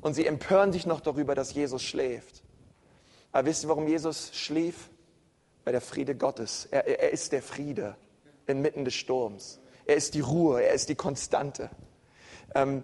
Und 0.00 0.14
sie 0.14 0.26
empören 0.26 0.72
sich 0.72 0.86
noch 0.86 1.00
darüber, 1.00 1.34
dass 1.34 1.54
Jesus 1.54 1.82
schläft. 1.82 2.42
Aber 3.30 3.46
wisst 3.46 3.64
ihr, 3.64 3.68
warum 3.68 3.86
Jesus 3.86 4.30
schlief? 4.34 4.90
Bei 5.64 5.70
der 5.70 5.80
Friede 5.80 6.16
Gottes. 6.16 6.66
Er, 6.70 6.86
er 6.86 7.10
ist 7.10 7.30
der 7.30 7.40
Friede 7.40 7.96
inmitten 8.46 8.84
des 8.84 8.94
Sturms. 8.94 9.60
Er 9.84 9.94
ist 9.96 10.14
die 10.14 10.20
Ruhe, 10.20 10.62
er 10.62 10.74
ist 10.74 10.88
die 10.88 10.96
Konstante. 10.96 11.70
Ähm, 12.54 12.82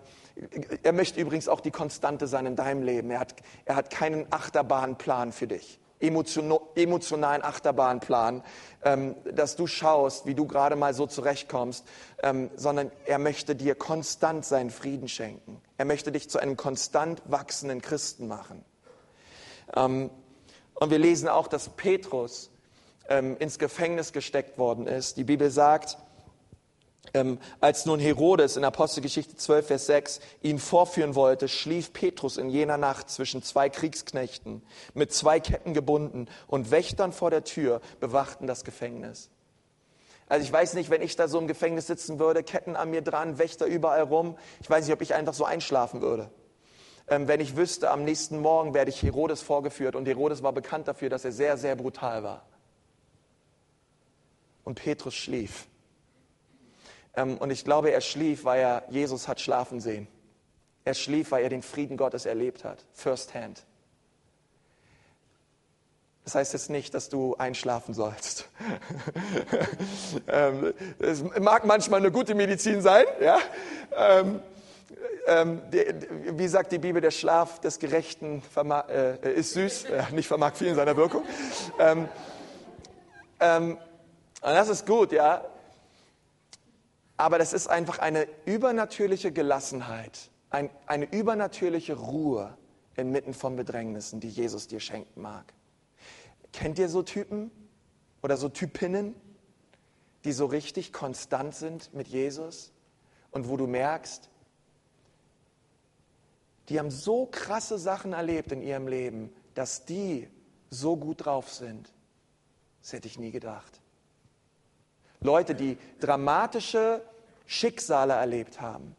er 0.84 0.92
möchte 0.92 1.20
übrigens 1.20 1.48
auch 1.48 1.60
die 1.60 1.72
Konstante 1.72 2.28
sein 2.28 2.46
in 2.46 2.54
deinem 2.54 2.82
Leben. 2.82 3.10
Er 3.10 3.20
hat, 3.20 3.34
er 3.64 3.74
hat 3.74 3.90
keinen 3.90 4.26
Achterbahnplan 4.30 5.32
für 5.32 5.48
dich. 5.48 5.80
Emotionalen 6.00 7.42
Achterbahnplan, 7.42 8.42
ähm, 8.84 9.14
dass 9.24 9.56
du 9.56 9.66
schaust, 9.66 10.26
wie 10.26 10.34
du 10.34 10.46
gerade 10.46 10.76
mal 10.76 10.94
so 10.94 11.06
zurechtkommst, 11.06 11.84
ähm, 12.22 12.50
sondern 12.56 12.90
er 13.06 13.18
möchte 13.18 13.56
dir 13.56 13.74
konstant 13.74 14.44
seinen 14.44 14.70
Frieden 14.70 15.08
schenken. 15.08 15.60
Er 15.76 15.84
möchte 15.84 16.12
dich 16.12 16.30
zu 16.30 16.38
einem 16.38 16.56
konstant 16.56 17.22
wachsenden 17.26 17.82
Christen 17.82 18.28
machen. 18.28 18.64
Ähm, 19.74 20.10
und 20.74 20.90
wir 20.90 20.98
lesen 20.98 21.28
auch, 21.28 21.48
dass 21.48 21.70
Petrus 21.70 22.50
ins 23.10 23.58
Gefängnis 23.58 24.12
gesteckt 24.12 24.58
worden 24.58 24.86
ist. 24.86 25.16
Die 25.16 25.24
Bibel 25.24 25.50
sagt, 25.50 25.96
ähm, 27.14 27.38
als 27.60 27.86
nun 27.86 28.00
Herodes 28.00 28.56
in 28.56 28.64
Apostelgeschichte 28.64 29.36
12, 29.36 29.66
Vers 29.66 29.86
6 29.86 30.20
ihn 30.42 30.58
vorführen 30.58 31.14
wollte, 31.14 31.48
schlief 31.48 31.92
Petrus 31.92 32.36
in 32.36 32.50
jener 32.50 32.76
Nacht 32.76 33.10
zwischen 33.10 33.42
zwei 33.42 33.68
Kriegsknechten, 33.68 34.62
mit 34.94 35.12
zwei 35.12 35.40
Ketten 35.40 35.74
gebunden 35.74 36.28
und 36.46 36.70
Wächtern 36.70 37.12
vor 37.12 37.30
der 37.30 37.44
Tür 37.44 37.80
bewachten 38.00 38.46
das 38.46 38.64
Gefängnis. 38.64 39.30
Also 40.28 40.44
ich 40.44 40.52
weiß 40.52 40.74
nicht, 40.74 40.90
wenn 40.90 41.00
ich 41.00 41.16
da 41.16 41.26
so 41.26 41.38
im 41.38 41.48
Gefängnis 41.48 41.86
sitzen 41.86 42.18
würde, 42.18 42.42
Ketten 42.42 42.76
an 42.76 42.90
mir 42.90 43.00
dran, 43.00 43.38
Wächter 43.38 43.66
überall 43.66 44.02
rum, 44.02 44.36
ich 44.60 44.68
weiß 44.68 44.84
nicht, 44.84 44.94
ob 44.94 45.00
ich 45.00 45.14
einfach 45.14 45.34
so 45.34 45.44
einschlafen 45.44 46.02
würde. 46.02 46.30
Ähm, 47.08 47.26
wenn 47.26 47.40
ich 47.40 47.56
wüsste, 47.56 47.90
am 47.90 48.04
nächsten 48.04 48.40
Morgen 48.40 48.74
werde 48.74 48.90
ich 48.90 49.02
Herodes 49.02 49.40
vorgeführt 49.40 49.96
und 49.96 50.06
Herodes 50.06 50.42
war 50.42 50.52
bekannt 50.52 50.88
dafür, 50.88 51.08
dass 51.08 51.24
er 51.24 51.32
sehr, 51.32 51.56
sehr 51.56 51.76
brutal 51.76 52.22
war. 52.22 52.44
Und 54.64 54.74
Petrus 54.74 55.14
schlief. 55.14 55.66
Ähm, 57.18 57.36
und 57.38 57.50
ich 57.50 57.64
glaube, 57.64 57.90
er 57.90 58.00
schlief, 58.00 58.44
weil 58.44 58.60
er 58.60 58.84
Jesus 58.90 59.26
hat 59.26 59.40
schlafen 59.40 59.80
sehen. 59.80 60.06
Er 60.84 60.94
schlief, 60.94 61.32
weil 61.32 61.42
er 61.42 61.48
den 61.48 61.62
Frieden 61.62 61.96
Gottes 61.96 62.26
erlebt 62.26 62.64
hat, 62.64 62.84
first 62.92 63.34
hand. 63.34 63.64
Das 66.24 66.34
heißt 66.36 66.52
jetzt 66.52 66.70
nicht, 66.70 66.94
dass 66.94 67.08
du 67.08 67.34
einschlafen 67.36 67.94
sollst. 67.94 68.48
Ähm, 70.26 70.74
es 70.98 71.22
mag 71.40 71.64
manchmal 71.64 72.00
eine 72.00 72.10
gute 72.10 72.34
Medizin 72.34 72.80
sein, 72.82 73.04
ja. 73.20 73.38
Ähm, 73.96 74.40
wie 76.32 76.48
sagt 76.48 76.72
die 76.72 76.78
Bibel, 76.78 77.00
der 77.00 77.10
Schlaf 77.10 77.60
des 77.60 77.78
Gerechten 77.78 78.42
äh, 78.88 79.32
ist 79.34 79.52
süß, 79.52 79.86
nicht 80.12 80.26
vermag 80.26 80.54
viel 80.54 80.68
in 80.68 80.74
seiner 80.74 80.96
Wirkung. 80.96 81.22
und 83.38 83.68
das 84.42 84.68
ist 84.68 84.86
gut, 84.86 85.12
ja. 85.12 85.44
Aber 87.18 87.38
das 87.38 87.52
ist 87.52 87.66
einfach 87.66 87.98
eine 87.98 88.28
übernatürliche 88.46 89.32
Gelassenheit, 89.32 90.30
ein, 90.50 90.70
eine 90.86 91.04
übernatürliche 91.12 91.94
Ruhe 91.94 92.56
inmitten 92.96 93.34
von 93.34 93.56
Bedrängnissen, 93.56 94.20
die 94.20 94.28
Jesus 94.28 94.68
dir 94.68 94.80
schenken 94.80 95.20
mag. 95.20 95.52
Kennt 96.52 96.78
ihr 96.78 96.88
so 96.88 97.02
Typen 97.02 97.50
oder 98.22 98.36
so 98.36 98.48
Typinnen, 98.48 99.14
die 100.24 100.32
so 100.32 100.46
richtig 100.46 100.92
konstant 100.92 101.54
sind 101.54 101.92
mit 101.92 102.06
Jesus 102.06 102.72
und 103.32 103.48
wo 103.48 103.56
du 103.56 103.66
merkst, 103.66 104.30
die 106.68 106.78
haben 106.78 106.90
so 106.90 107.26
krasse 107.26 107.78
Sachen 107.78 108.12
erlebt 108.12 108.52
in 108.52 108.62
ihrem 108.62 108.86
Leben, 108.86 109.32
dass 109.54 109.84
die 109.84 110.28
so 110.70 110.96
gut 110.96 111.24
drauf 111.26 111.52
sind. 111.52 111.92
Das 112.80 112.92
hätte 112.92 113.08
ich 113.08 113.18
nie 113.18 113.32
gedacht. 113.32 113.80
Leute, 115.20 115.54
die 115.54 115.78
dramatische 116.00 117.02
Schicksale 117.46 118.14
erlebt 118.14 118.60
haben 118.60 118.96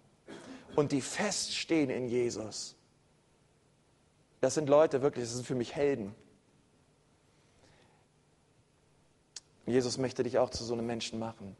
und 0.75 0.91
die 0.91 1.01
feststehen 1.01 1.89
in 1.89 2.07
Jesus. 2.07 2.75
Das 4.41 4.53
sind 4.53 4.69
Leute 4.69 5.01
wirklich, 5.01 5.25
das 5.25 5.33
sind 5.33 5.45
für 5.45 5.55
mich 5.55 5.75
Helden. 5.75 6.15
Jesus 9.65 9.97
möchte 9.97 10.23
dich 10.23 10.39
auch 10.39 10.49
zu 10.49 10.63
so 10.63 10.73
einem 10.73 10.87
Menschen 10.87 11.19
machen, 11.19 11.57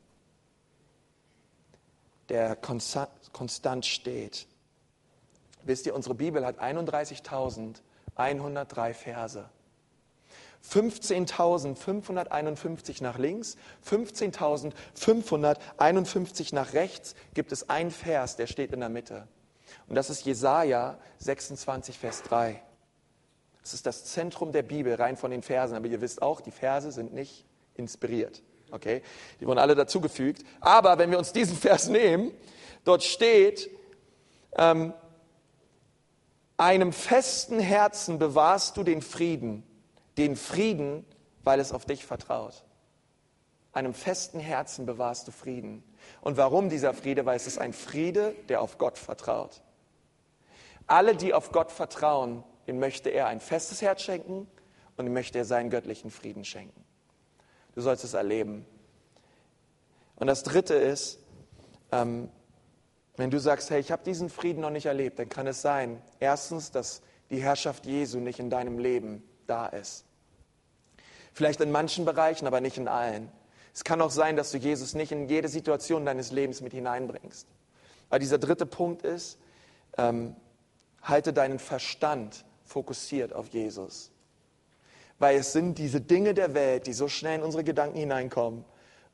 der 2.30 2.56
konstant 2.56 3.86
steht. 3.86 4.48
Wisst 5.64 5.86
ihr, 5.86 5.94
unsere 5.94 6.16
Bibel 6.16 6.46
hat 6.46 6.58
31.103 6.60 8.94
Verse. 8.94 9.50
15.551 10.68 13.02
nach 13.02 13.18
links, 13.18 13.56
15.551 13.90 16.54
nach 16.54 16.74
rechts 16.74 17.16
gibt 17.34 17.52
es 17.52 17.70
einen 17.70 17.92
Vers, 17.92 18.36
der 18.36 18.48
steht 18.48 18.74
in 18.74 18.82
der 18.82 18.90
Mitte. 18.90 19.28
Und 19.88 19.96
das 19.96 20.10
ist 20.10 20.26
Jesaja 20.26 20.98
26, 21.20 21.98
Vers 21.98 22.24
3. 22.24 22.62
Das 23.62 23.74
ist 23.74 23.86
das 23.86 24.06
Zentrum 24.06 24.52
der 24.52 24.64
Bibel, 24.64 24.96
rein 24.96 25.18
von 25.18 25.32
den 25.32 25.42
Versen. 25.42 25.76
Aber 25.76 25.88
ihr 25.88 26.02
wisst 26.02 26.22
auch, 26.22 26.42
die 26.42 26.52
Verse 26.52 26.92
sind 26.92 27.14
nicht 27.14 27.46
inspiriert. 27.76 28.42
Okay? 28.72 29.02
Die 29.40 29.48
wurden 29.48 29.60
alle 29.60 29.76
dazugefügt. 29.76 30.44
Aber 30.60 30.98
wenn 30.98 31.12
wir 31.12 31.18
uns 31.18 31.34
diesen 31.34 31.58
Vers 31.58 31.88
nehmen, 31.88 32.32
dort 32.84 33.04
steht, 33.04 33.70
ähm, 34.58 34.94
einem 36.58 36.94
festen 36.94 37.60
Herzen 37.60 38.20
bewahrst 38.20 38.78
du 38.78 38.84
den 38.84 39.02
Frieden 39.02 39.64
den 40.20 40.36
Frieden, 40.36 41.06
weil 41.44 41.60
es 41.60 41.72
auf 41.72 41.86
dich 41.86 42.06
vertraut. 42.06 42.66
Einem 43.72 43.94
festen 43.94 44.40
Herzen 44.40 44.86
bewahrst 44.86 45.28
du 45.28 45.32
Frieden. 45.32 45.84
Und 46.22 46.36
warum 46.36 46.70
dieser 46.70 46.94
Friede? 46.94 47.26
Weil 47.26 47.38
es 47.38 47.48
ist 47.48 47.58
ein 47.58 47.72
Friede, 47.72 48.36
der 48.50 48.62
auf 48.62 48.78
Gott 48.78 48.98
vertraut. 48.98 49.62
Alle, 50.88 51.16
die 51.16 51.34
auf 51.34 51.52
Gott 51.52 51.72
vertrauen, 51.72 52.44
denen 52.68 52.80
möchte 52.80 53.10
er 53.10 53.28
ein 53.28 53.40
festes 53.40 53.82
Herz 53.82 54.02
schenken 54.02 54.48
und 54.98 55.06
ihm 55.06 55.14
möchte 55.14 55.38
er 55.38 55.46
seinen 55.46 55.70
göttlichen 55.70 56.12
Frieden 56.12 56.44
schenken. 56.44 56.84
Du 57.74 57.82
sollst 57.82 58.04
es 58.04 58.14
erleben. 58.14 58.66
Und 60.18 60.28
das 60.28 60.44
Dritte 60.44 60.74
ist, 60.74 61.20
ähm, 61.94 62.30
wenn 63.16 63.32
du 63.32 63.40
sagst, 63.40 63.70
hey, 63.70 63.80
ich 63.80 63.92
habe 63.92 64.04
diesen 64.04 64.30
Frieden 64.30 64.62
noch 64.62 64.70
nicht 64.70 64.88
erlebt, 64.88 65.20
dann 65.20 65.30
kann 65.30 65.48
es 65.48 65.62
sein, 65.62 66.02
erstens, 66.20 66.72
dass 66.72 67.02
die 67.30 67.42
Herrschaft 67.42 67.86
Jesu 67.86 68.20
nicht 68.20 68.40
in 68.40 68.50
deinem 68.50 68.80
Leben 68.80 69.24
da 69.48 69.68
ist. 69.68 70.09
Vielleicht 71.34 71.62
in 71.62 71.72
manchen 71.72 72.06
Bereichen, 72.06 72.48
aber 72.48 72.62
nicht 72.62 72.78
in 72.78 72.88
allen. 72.88 73.32
Es 73.74 73.84
kann 73.84 74.02
auch 74.02 74.12
sein, 74.12 74.36
dass 74.36 74.52
du 74.52 74.58
Jesus 74.58 74.94
nicht 74.94 75.12
in 75.12 75.30
jede 75.30 75.48
Situation 75.48 76.06
deines 76.06 76.32
Lebens 76.32 76.62
mit 76.62 76.74
hineinbringst. 76.74 77.48
Aber 78.10 78.20
dieser 78.20 78.38
dritte 78.38 78.66
Punkt 78.66 79.04
ist, 79.04 79.38
ähm, 79.98 80.36
halte 81.02 81.34
deinen 81.34 81.60
Verstand 81.60 82.46
fokussiert 82.66 83.34
auf 83.34 83.50
Jesus. 83.50 84.12
Weil 85.18 85.38
es 85.38 85.54
sind 85.54 85.78
diese 85.78 86.02
Dinge 86.02 86.34
der 86.34 86.54
Welt, 86.54 86.88
die 86.88 86.94
so 86.94 87.08
schnell 87.08 87.40
in 87.40 87.44
unsere 87.44 87.64
Gedanken 87.64 87.98
hineinkommen 87.98 88.66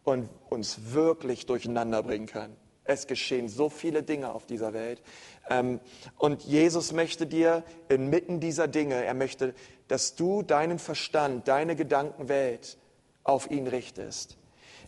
und 0.03 0.29
uns 0.49 0.93
wirklich 0.93 1.45
durcheinander 1.45 2.03
bringen 2.03 2.27
können. 2.27 2.55
Es 2.85 3.07
geschehen 3.07 3.49
so 3.49 3.69
viele 3.69 4.03
Dinge 4.03 4.33
auf 4.33 4.45
dieser 4.45 4.73
Welt. 4.73 5.01
Ähm, 5.49 5.79
und 6.17 6.43
Jesus 6.43 6.93
möchte 6.93 7.27
dir 7.27 7.63
inmitten 7.89 8.39
dieser 8.39 8.67
Dinge, 8.67 9.03
er 9.03 9.13
möchte, 9.13 9.53
dass 9.87 10.15
du 10.15 10.43
deinen 10.43 10.79
Verstand, 10.79 11.47
deine 11.47 11.75
Gedankenwelt 11.75 12.77
auf 13.23 13.49
ihn 13.51 13.67
richtest. 13.67 14.37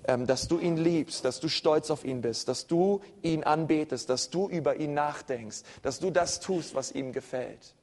Ähm, 0.05 0.27
dass 0.27 0.47
du 0.47 0.60
ihn 0.60 0.77
liebst, 0.77 1.25
dass 1.25 1.39
du 1.39 1.49
stolz 1.49 1.89
auf 1.89 2.05
ihn 2.05 2.21
bist, 2.21 2.47
dass 2.47 2.67
du 2.67 3.01
ihn 3.23 3.43
anbetest, 3.43 4.10
dass 4.10 4.29
du 4.29 4.47
über 4.47 4.75
ihn 4.75 4.93
nachdenkst, 4.93 5.63
dass 5.81 5.99
du 5.99 6.12
das 6.12 6.39
tust, 6.39 6.75
was 6.75 6.91
ihm 6.91 7.12
gefällt. 7.12 7.73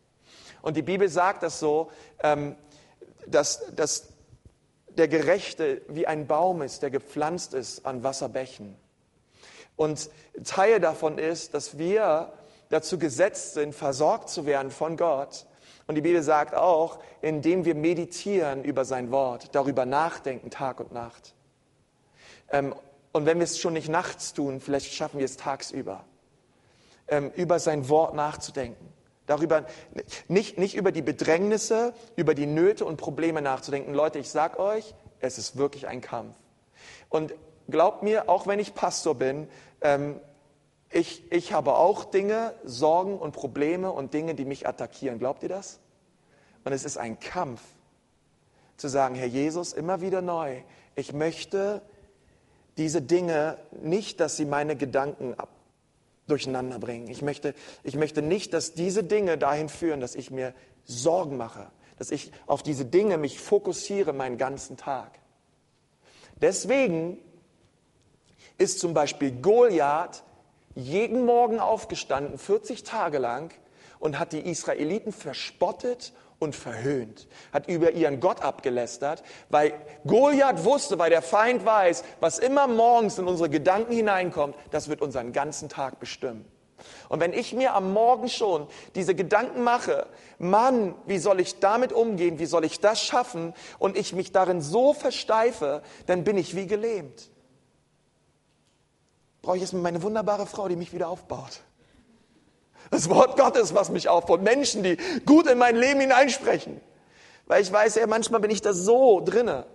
Und 0.63 0.77
die 0.77 0.83
Bibel 0.83 1.09
sagt 1.09 1.43
das 1.43 1.59
so, 1.59 1.91
ähm, 2.23 2.55
dass, 3.27 3.75
dass 3.75 4.09
der 4.89 5.09
Gerechte 5.09 5.83
wie 5.89 6.07
ein 6.07 6.27
Baum 6.27 6.63
ist, 6.63 6.83
der 6.83 6.91
gepflanzt 6.91 7.53
ist 7.53 7.85
an 7.85 8.03
Wasserbächen. 8.03 8.77
Und 9.77 10.11
Teil 10.45 10.81
davon 10.81 11.19
ist, 11.19 11.55
dass 11.55 11.79
wir 11.79 12.33
dazu 12.71 12.99
gesetzt 12.99 13.55
sind, 13.55 13.75
versorgt 13.75 14.29
zu 14.29 14.47
werden 14.47 14.71
von 14.71 14.97
Gott. 14.97 15.47
Und 15.87 15.97
die 15.97 16.01
Bibel 16.01 16.23
sagt 16.23 16.55
auch, 16.55 16.99
indem 17.21 17.65
wir 17.65 17.75
meditieren 17.75 18.65
über 18.65 18.85
sein 18.85 19.11
Wort, 19.11 19.55
darüber 19.55 19.85
nachdenken 19.85 20.51
Tag 20.51 20.81
und 20.81 20.93
Nacht. 20.93 21.35
Ähm, 22.51 22.75
und 23.13 23.27
wenn 23.27 23.39
wir 23.39 23.45
es 23.45 23.59
schon 23.59 23.75
nicht 23.75 23.89
nachts 23.89 24.33
tun, 24.33 24.61
vielleicht 24.61 24.93
schaffen 24.93 25.19
wir 25.19 25.25
es 25.25 25.37
tagsüber, 25.37 26.05
ähm, 27.09 27.31
über 27.37 27.59
sein 27.59 27.89
Wort 27.89 28.15
nachzudenken. 28.15 28.93
Darüber, 29.27 29.65
nicht, 30.29 30.59
nicht 30.59 30.75
über 30.75 30.93
die 30.93 31.01
Bedrängnisse, 31.01 31.95
über 32.17 32.35
die 32.35 32.47
Nöte 32.47 32.85
und 32.85 32.97
Probleme 32.97 33.41
nachzudenken. 33.41 33.95
Leute, 33.95 34.19
ich 34.19 34.31
sag 34.31 34.59
euch, 34.59 34.95
es 35.21 35.39
ist 35.39 35.57
wirklich 35.57 35.87
ein 35.87 36.01
Kampf. 36.01 36.35
Und 37.09 37.35
glaubt 37.69 38.03
mir, 38.03 38.29
auch 38.29 38.47
wenn 38.47 38.59
ich 38.59 38.75
Pastor 38.75 39.15
bin, 39.15 39.49
ähm, 39.81 40.21
ich, 40.91 41.31
ich 41.33 41.53
habe 41.53 41.75
auch 41.75 42.05
Dinge, 42.05 42.55
Sorgen 42.65 43.19
und 43.19 43.33
Probleme 43.33 43.91
und 43.91 44.15
Dinge, 44.15 44.35
die 44.35 44.45
mich 44.45 44.69
attackieren. 44.69 45.19
Glaubt 45.19 45.43
ihr 45.43 45.49
das? 45.49 45.81
Und 46.65 46.73
es 46.73 46.85
ist 46.85 46.97
ein 46.97 47.19
Kampf, 47.19 47.61
zu 48.77 48.89
sagen, 48.89 49.15
Herr 49.15 49.27
Jesus, 49.27 49.73
immer 49.73 50.01
wieder 50.01 50.23
neu, 50.23 50.63
ich 50.97 51.13
möchte 51.13 51.83
diese 52.77 53.03
Dinge 53.03 53.59
nicht, 53.83 54.21
dass 54.21 54.37
sie 54.37 54.45
meine 54.45 54.77
Gedanken 54.77 55.35
ab, 55.35 55.49
durcheinander 56.27 56.79
bringen. 56.79 57.09
Ich 57.09 57.23
möchte, 57.23 57.55
ich 57.83 57.97
möchte 57.97 58.23
nicht, 58.23 58.53
dass 58.53 58.75
diese 58.75 59.05
Dinge 59.05 59.39
dahin 59.39 59.69
führen, 59.69 60.01
dass 60.01 60.15
ich 60.15 60.31
mir 60.31 60.55
Sorgen 60.85 61.37
mache, 61.37 61.71
dass 61.99 62.11
ich 62.11 62.33
auf 62.47 62.63
diese 62.63 62.85
Dinge 62.85 63.19
mich 63.19 63.41
fokussiere 63.41 64.13
meinen 64.13 64.39
ganzen 64.39 64.77
Tag. 64.77 65.19
Deswegen 66.41 67.19
ist 68.59 68.81
zum 68.81 68.95
Beispiel 68.95 69.33
Goliath 69.33 70.23
jeden 70.75 71.25
Morgen 71.25 71.61
aufgestanden, 71.61 72.39
40 72.39 72.83
Tage 72.83 73.19
lang, 73.19 73.53
und 73.99 74.19
hat 74.19 74.33
die 74.33 74.41
Israeliten 74.41 75.13
verspottet 75.13 76.13
und 76.39 76.55
verhöhnt, 76.55 77.27
hat 77.53 77.69
über 77.69 77.93
ihren 77.93 78.21
Gott 78.21 78.43
abgelästert, 78.43 79.23
weil 79.49 79.73
Goliath 80.05 80.65
wusste, 80.65 80.99
weil 80.99 81.11
der 81.11 81.23
Feind 81.23 81.65
weiß, 81.65 82.05
was 82.21 82.39
immer 82.39 82.67
morgens 82.67 83.19
in 83.19 83.27
unsere 83.27 83.49
Gedanken 83.49 83.93
hineinkommt, 83.93 84.57
das 84.71 84.89
wird 84.89 85.01
unseren 85.01 85.33
ganzen 85.33 85.69
Tag 85.69 86.01
bestimmen. 86.01 86.45
Und 87.09 87.21
wenn 87.21 87.33
ich 87.33 87.55
mir 87.55 87.75
am 87.75 87.93
Morgen 87.93 88.29
schon 88.29 88.67
diese 88.95 89.15
Gedanken 89.15 89.63
mache, 89.63 90.07
Mann, 90.39 90.95
wie 91.07 91.19
soll 91.19 91.41
ich 91.41 91.61
damit 91.61 91.93
umgehen, 91.93 92.39
wie 92.39 92.47
soll 92.47 92.65
ich 92.65 92.81
das 92.81 93.01
schaffen 93.01 93.55
und 93.79 93.97
ich 93.97 94.13
mich 94.13 94.33
darin 94.33 94.61
so 94.61 94.93
versteife, 94.93 95.83
dann 96.07 96.25
bin 96.25 96.37
ich 96.37 96.57
wie 96.57 96.67
gelähmt. 96.67 97.31
Brauche 99.45 99.57
ich 99.57 99.63
jetzt 99.63 99.75
meine 99.75 100.03
wunderbare 100.03 100.47
Frau, 100.47 100.69
die 100.69 100.77
mich 100.77 100.95
wieder 100.95 101.09
aufbaut. 101.09 101.61
Das 102.91 103.11
Wort 103.11 103.37
Gottes, 103.37 103.75
was 103.75 103.91
mich 103.91 104.09
aufbaut. 104.09 104.41
Menschen, 104.41 104.83
die 104.83 104.97
gut 105.27 105.47
in 105.47 105.59
mein 105.59 105.77
Leben 105.77 106.01
hineinsprechen. 106.01 106.81
Weil 107.45 107.63
ich 107.63 107.71
weiß 107.71 107.97
ja, 107.97 108.07
manchmal 108.07 108.41
bin 108.41 108.51
ich 108.51 108.63
da 108.63 108.73
so 108.73 109.21
drinne. 109.21 109.67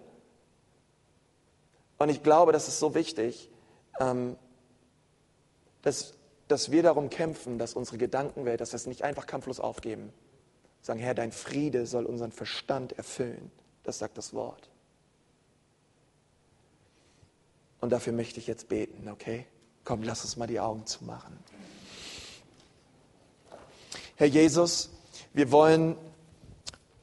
Und 1.99 2.09
ich 2.09 2.24
glaube, 2.24 2.51
das 2.51 2.67
ist 2.67 2.80
so 2.80 2.95
wichtig, 2.95 3.51
ähm, 3.99 4.38
dass, 5.84 6.13
dass 6.47 6.72
wir 6.72 6.82
darum 6.82 7.11
kämpfen, 7.11 7.59
dass 7.59 7.76
unsere 7.76 7.99
Gedankenwelt, 7.99 8.61
dass 8.61 8.72
wir 8.72 8.78
es 8.78 8.88
nicht 8.88 9.03
einfach 9.03 9.28
kampflos 9.28 9.59
aufgeben. 9.59 10.11
Sagen, 10.82 10.99
Herr, 10.99 11.13
dein 11.13 11.32
Friede 11.32 11.86
soll 11.86 12.07
unseren 12.07 12.32
Verstand 12.32 12.93
erfüllen. 12.93 13.51
Das 13.84 13.99
sagt 13.99 14.17
das 14.17 14.34
Wort. 14.34 14.67
Und 17.82 17.91
dafür 17.91 18.13
möchte 18.13 18.39
ich 18.39 18.47
jetzt 18.47 18.67
beten, 18.67 19.07
okay? 19.09 19.45
Komm, 19.84 20.03
lass 20.03 20.23
uns 20.23 20.38
mal 20.38 20.47
die 20.47 20.59
Augen 20.59 20.86
zumachen. 20.86 21.38
Herr 24.15 24.27
Jesus, 24.27 24.89
wir 25.34 25.51
wollen 25.51 25.95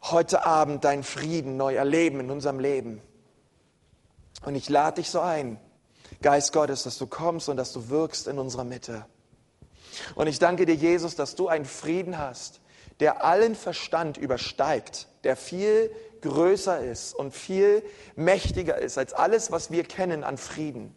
heute 0.02 0.44
Abend 0.44 0.84
deinen 0.84 1.02
Frieden 1.02 1.56
neu 1.56 1.74
erleben 1.74 2.20
in 2.20 2.30
unserem 2.30 2.60
Leben. 2.60 3.00
Und 4.44 4.54
ich 4.54 4.68
lade 4.68 5.00
dich 5.00 5.10
so 5.10 5.20
ein, 5.20 5.58
Geist 6.22 6.52
Gottes, 6.52 6.84
dass 6.84 6.98
du 6.98 7.06
kommst 7.06 7.48
und 7.48 7.56
dass 7.56 7.72
du 7.72 7.88
wirkst 7.88 8.28
in 8.28 8.38
unserer 8.38 8.64
Mitte. 8.64 9.06
Und 10.14 10.26
ich 10.26 10.38
danke 10.38 10.66
dir, 10.66 10.74
Jesus, 10.74 11.16
dass 11.16 11.34
du 11.34 11.48
einen 11.48 11.64
Frieden 11.64 12.18
hast, 12.18 12.60
der 13.00 13.24
allen 13.24 13.54
Verstand 13.54 14.16
übersteigt, 14.16 15.08
der 15.24 15.36
viel 15.36 15.90
größer 16.22 16.80
ist 16.80 17.14
und 17.14 17.34
viel 17.34 17.82
mächtiger 18.14 18.78
ist 18.78 18.98
als 18.98 19.12
alles, 19.12 19.50
was 19.50 19.70
wir 19.70 19.84
kennen 19.84 20.24
an 20.24 20.38
Frieden. 20.38 20.94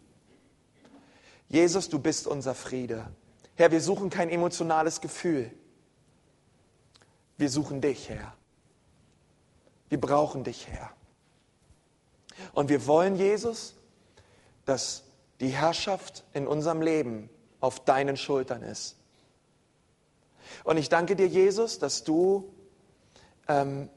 Jesus, 1.50 1.88
du 1.88 1.98
bist 1.98 2.28
unser 2.28 2.54
Friede. 2.54 3.08
Herr, 3.56 3.72
wir 3.72 3.80
suchen 3.80 4.08
kein 4.08 4.30
emotionales 4.30 5.00
Gefühl. 5.00 5.50
Wir 7.36 7.50
suchen 7.50 7.80
dich, 7.80 8.08
Herr. 8.08 8.34
Wir 9.88 10.00
brauchen 10.00 10.44
dich, 10.44 10.68
Herr. 10.68 10.90
Und 12.52 12.68
wir 12.68 12.86
wollen, 12.86 13.16
Jesus, 13.16 13.74
dass 14.64 15.02
die 15.40 15.48
Herrschaft 15.48 16.24
in 16.32 16.46
unserem 16.46 16.82
Leben 16.82 17.28
auf 17.58 17.84
deinen 17.84 18.16
Schultern 18.16 18.62
ist. 18.62 18.96
Und 20.62 20.76
ich 20.76 20.88
danke 20.88 21.16
dir, 21.16 21.26
Jesus, 21.26 21.80
dass 21.80 22.04
du 22.04 22.54
ähm, 23.48 23.90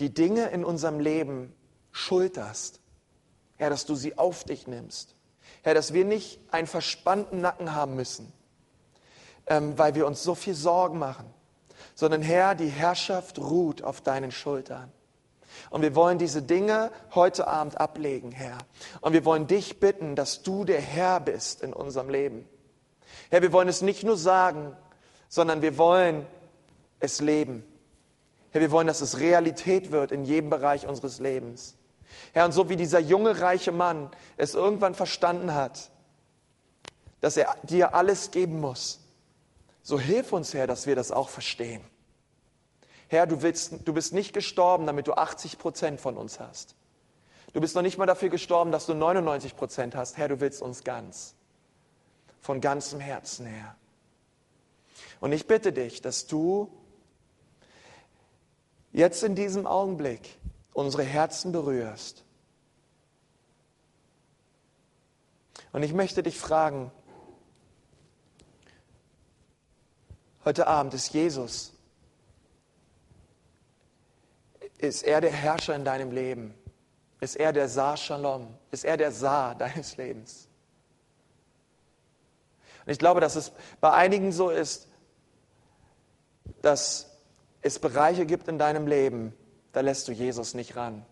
die 0.00 0.12
Dinge 0.14 0.48
in 0.48 0.64
unserem 0.64 1.00
Leben 1.00 1.52
schulterst. 1.92 2.80
Herr, 3.56 3.68
dass 3.68 3.84
du 3.84 3.94
sie 3.94 4.16
auf 4.16 4.44
dich 4.44 4.66
nimmst. 4.66 5.17
Herr, 5.62 5.74
dass 5.74 5.92
wir 5.92 6.04
nicht 6.04 6.40
einen 6.50 6.66
verspannten 6.66 7.40
Nacken 7.40 7.74
haben 7.74 7.96
müssen, 7.96 8.32
ähm, 9.46 9.78
weil 9.78 9.94
wir 9.94 10.06
uns 10.06 10.22
so 10.22 10.34
viel 10.34 10.54
Sorgen 10.54 10.98
machen, 10.98 11.26
sondern 11.94 12.22
Herr, 12.22 12.54
die 12.54 12.68
Herrschaft 12.68 13.38
ruht 13.38 13.82
auf 13.82 14.00
deinen 14.00 14.30
Schultern. 14.30 14.92
Und 15.70 15.82
wir 15.82 15.94
wollen 15.94 16.18
diese 16.18 16.42
Dinge 16.42 16.90
heute 17.14 17.48
Abend 17.48 17.80
ablegen, 17.80 18.32
Herr. 18.32 18.58
Und 19.00 19.12
wir 19.12 19.24
wollen 19.24 19.46
dich 19.46 19.80
bitten, 19.80 20.14
dass 20.14 20.42
du 20.42 20.64
der 20.64 20.80
Herr 20.80 21.20
bist 21.20 21.62
in 21.62 21.72
unserem 21.72 22.08
Leben. 22.08 22.48
Herr, 23.30 23.42
wir 23.42 23.52
wollen 23.52 23.68
es 23.68 23.82
nicht 23.82 24.04
nur 24.04 24.16
sagen, 24.16 24.76
sondern 25.28 25.62
wir 25.62 25.76
wollen 25.78 26.26
es 27.00 27.20
leben. 27.20 27.64
Herr, 28.50 28.60
wir 28.60 28.70
wollen, 28.70 28.86
dass 28.86 29.00
es 29.00 29.18
Realität 29.18 29.92
wird 29.92 30.12
in 30.12 30.24
jedem 30.24 30.50
Bereich 30.50 30.86
unseres 30.86 31.20
Lebens. 31.20 31.77
Herr, 32.32 32.44
und 32.44 32.52
so 32.52 32.68
wie 32.68 32.76
dieser 32.76 32.98
junge, 32.98 33.40
reiche 33.40 33.72
Mann 33.72 34.10
es 34.36 34.54
irgendwann 34.54 34.94
verstanden 34.94 35.54
hat, 35.54 35.90
dass 37.20 37.36
er 37.36 37.56
dir 37.62 37.94
alles 37.94 38.30
geben 38.30 38.60
muss, 38.60 39.00
so 39.82 39.98
hilf 39.98 40.32
uns, 40.32 40.52
Herr, 40.52 40.66
dass 40.66 40.86
wir 40.86 40.94
das 40.94 41.10
auch 41.10 41.30
verstehen. 41.30 41.82
Herr, 43.08 43.26
du, 43.26 43.40
willst, 43.40 43.72
du 43.86 43.94
bist 43.94 44.12
nicht 44.12 44.34
gestorben, 44.34 44.86
damit 44.86 45.06
du 45.06 45.14
80 45.14 45.58
Prozent 45.58 46.00
von 46.00 46.18
uns 46.18 46.40
hast. 46.40 46.74
Du 47.54 47.60
bist 47.60 47.74
noch 47.74 47.82
nicht 47.82 47.96
mal 47.96 48.04
dafür 48.04 48.28
gestorben, 48.28 48.70
dass 48.70 48.84
du 48.84 48.92
99 48.92 49.56
Prozent 49.56 49.96
hast. 49.96 50.18
Herr, 50.18 50.28
du 50.28 50.40
willst 50.40 50.60
uns 50.60 50.84
ganz. 50.84 51.34
Von 52.42 52.60
ganzem 52.60 53.00
Herzen, 53.00 53.46
Herr. 53.46 53.76
Und 55.20 55.32
ich 55.32 55.46
bitte 55.46 55.72
dich, 55.72 56.02
dass 56.02 56.26
du 56.26 56.70
jetzt 58.92 59.22
in 59.22 59.34
diesem 59.34 59.66
Augenblick 59.66 60.36
unsere 60.72 61.02
Herzen 61.02 61.52
berührst. 61.52 62.24
Und 65.72 65.82
ich 65.82 65.92
möchte 65.92 66.22
dich 66.22 66.38
fragen, 66.38 66.90
Heute 70.48 70.66
Abend 70.66 70.94
ist 70.94 71.12
Jesus. 71.12 71.74
Ist 74.78 75.02
er 75.02 75.20
der 75.20 75.30
Herrscher 75.30 75.74
in 75.76 75.84
deinem 75.84 76.10
Leben? 76.10 76.54
Ist 77.20 77.36
er 77.36 77.52
der 77.52 77.68
Saar 77.68 77.98
Shalom? 77.98 78.54
Ist 78.70 78.86
er 78.86 78.96
der 78.96 79.12
Saar 79.12 79.54
deines 79.56 79.98
Lebens? 79.98 80.48
Und 82.86 82.92
ich 82.92 82.98
glaube, 82.98 83.20
dass 83.20 83.36
es 83.36 83.52
bei 83.82 83.92
einigen 83.92 84.32
so 84.32 84.48
ist, 84.48 84.88
dass 86.62 87.18
es 87.60 87.78
Bereiche 87.78 88.24
gibt 88.24 88.48
in 88.48 88.58
deinem 88.58 88.86
Leben, 88.86 89.34
da 89.72 89.80
lässt 89.80 90.08
du 90.08 90.12
Jesus 90.12 90.54
nicht 90.54 90.76
ran. 90.76 91.04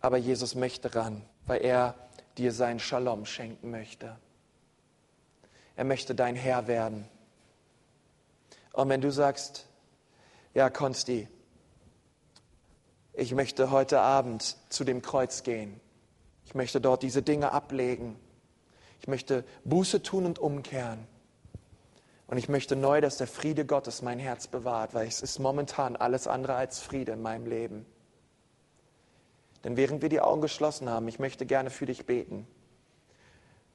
Aber 0.00 0.16
Jesus 0.16 0.54
möchte 0.54 0.94
ran, 0.94 1.22
weil 1.46 1.62
er 1.62 1.94
dir 2.38 2.52
sein 2.52 2.80
Shalom 2.80 3.26
schenken 3.26 3.70
möchte. 3.70 4.16
Er 5.76 5.84
möchte 5.84 6.14
dein 6.14 6.36
Herr 6.36 6.66
werden. 6.66 7.08
Und 8.72 8.88
wenn 8.88 9.00
du 9.00 9.10
sagst, 9.10 9.66
ja, 10.54 10.70
Konsti, 10.70 11.28
ich 13.14 13.32
möchte 13.32 13.70
heute 13.70 14.00
Abend 14.00 14.56
zu 14.70 14.84
dem 14.84 15.02
Kreuz 15.02 15.42
gehen. 15.42 15.80
Ich 16.46 16.54
möchte 16.54 16.80
dort 16.80 17.02
diese 17.02 17.22
Dinge 17.22 17.52
ablegen. 17.52 18.18
Ich 19.00 19.08
möchte 19.08 19.44
Buße 19.64 20.02
tun 20.02 20.26
und 20.26 20.38
umkehren. 20.38 21.06
Und 22.32 22.38
ich 22.38 22.48
möchte 22.48 22.76
neu, 22.76 23.02
dass 23.02 23.18
der 23.18 23.26
Friede 23.26 23.66
Gottes 23.66 24.00
mein 24.00 24.18
Herz 24.18 24.46
bewahrt, 24.46 24.94
weil 24.94 25.06
es 25.06 25.20
ist 25.20 25.38
momentan 25.38 25.96
alles 25.96 26.26
andere 26.26 26.54
als 26.54 26.80
Friede 26.80 27.12
in 27.12 27.20
meinem 27.20 27.44
Leben. 27.44 27.84
Denn 29.64 29.76
während 29.76 30.00
wir 30.00 30.08
die 30.08 30.22
Augen 30.22 30.40
geschlossen 30.40 30.88
haben, 30.88 31.06
ich 31.08 31.18
möchte 31.18 31.44
gerne 31.44 31.68
für 31.68 31.84
dich 31.84 32.06
beten. 32.06 32.46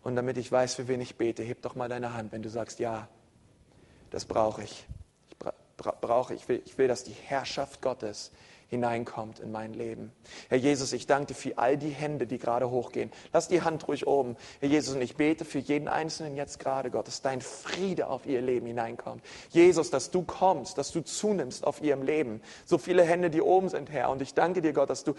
Und 0.01 0.15
damit 0.15 0.37
ich 0.37 0.51
weiß, 0.51 0.73
für 0.73 0.87
wen 0.87 1.01
ich 1.01 1.17
bete, 1.17 1.43
heb 1.43 1.61
doch 1.61 1.75
mal 1.75 1.87
deine 1.87 2.15
Hand, 2.15 2.31
wenn 2.31 2.41
du 2.41 2.49
sagst, 2.49 2.79
ja, 2.79 3.07
das 4.09 4.25
brauche 4.25 4.63
ich. 4.63 4.87
Ich 5.29 5.37
brauche, 6.01 6.33
ich 6.33 6.49
will, 6.49 6.63
ich 6.65 6.79
will, 6.79 6.87
dass 6.87 7.03
die 7.03 7.13
Herrschaft 7.13 7.83
Gottes 7.83 8.31
hineinkommt 8.69 9.39
in 9.39 9.51
mein 9.51 9.73
Leben. 9.73 10.11
Herr 10.49 10.57
Jesus, 10.57 10.91
ich 10.91 11.07
danke 11.07 11.27
dir 11.27 11.35
für 11.35 11.57
all 11.57 11.77
die 11.77 11.89
Hände, 11.89 12.27
die 12.27 12.37
gerade 12.37 12.69
hochgehen. 12.69 13.11
Lass 13.31 13.47
die 13.47 13.61
Hand 13.61 13.87
ruhig 13.87 14.07
oben. 14.07 14.35
Herr 14.59 14.67
Jesus, 14.67 14.95
und 14.95 15.01
ich 15.01 15.15
bete 15.15 15.45
für 15.45 15.59
jeden 15.59 15.87
Einzelnen 15.87 16.35
jetzt 16.35 16.59
gerade, 16.59 16.91
Gott, 16.91 17.07
dass 17.07 17.21
dein 17.21 17.39
Friede 17.39 18.07
auf 18.07 18.25
ihr 18.25 18.41
Leben 18.41 18.67
hineinkommt. 18.67 19.23
Jesus, 19.49 19.89
dass 19.89 20.11
du 20.11 20.23
kommst, 20.23 20.77
dass 20.77 20.91
du 20.91 21.01
zunimmst 21.01 21.63
auf 21.65 21.81
ihrem 21.81 22.03
Leben. 22.03 22.41
So 22.65 22.77
viele 22.77 23.03
Hände, 23.03 23.29
die 23.29 23.41
oben 23.41 23.69
sind, 23.69 23.89
Herr. 23.89 24.09
Und 24.09 24.21
ich 24.21 24.33
danke 24.33 24.61
dir, 24.61 24.73
Gott, 24.73 24.89
dass 24.89 25.05
du, 25.05 25.13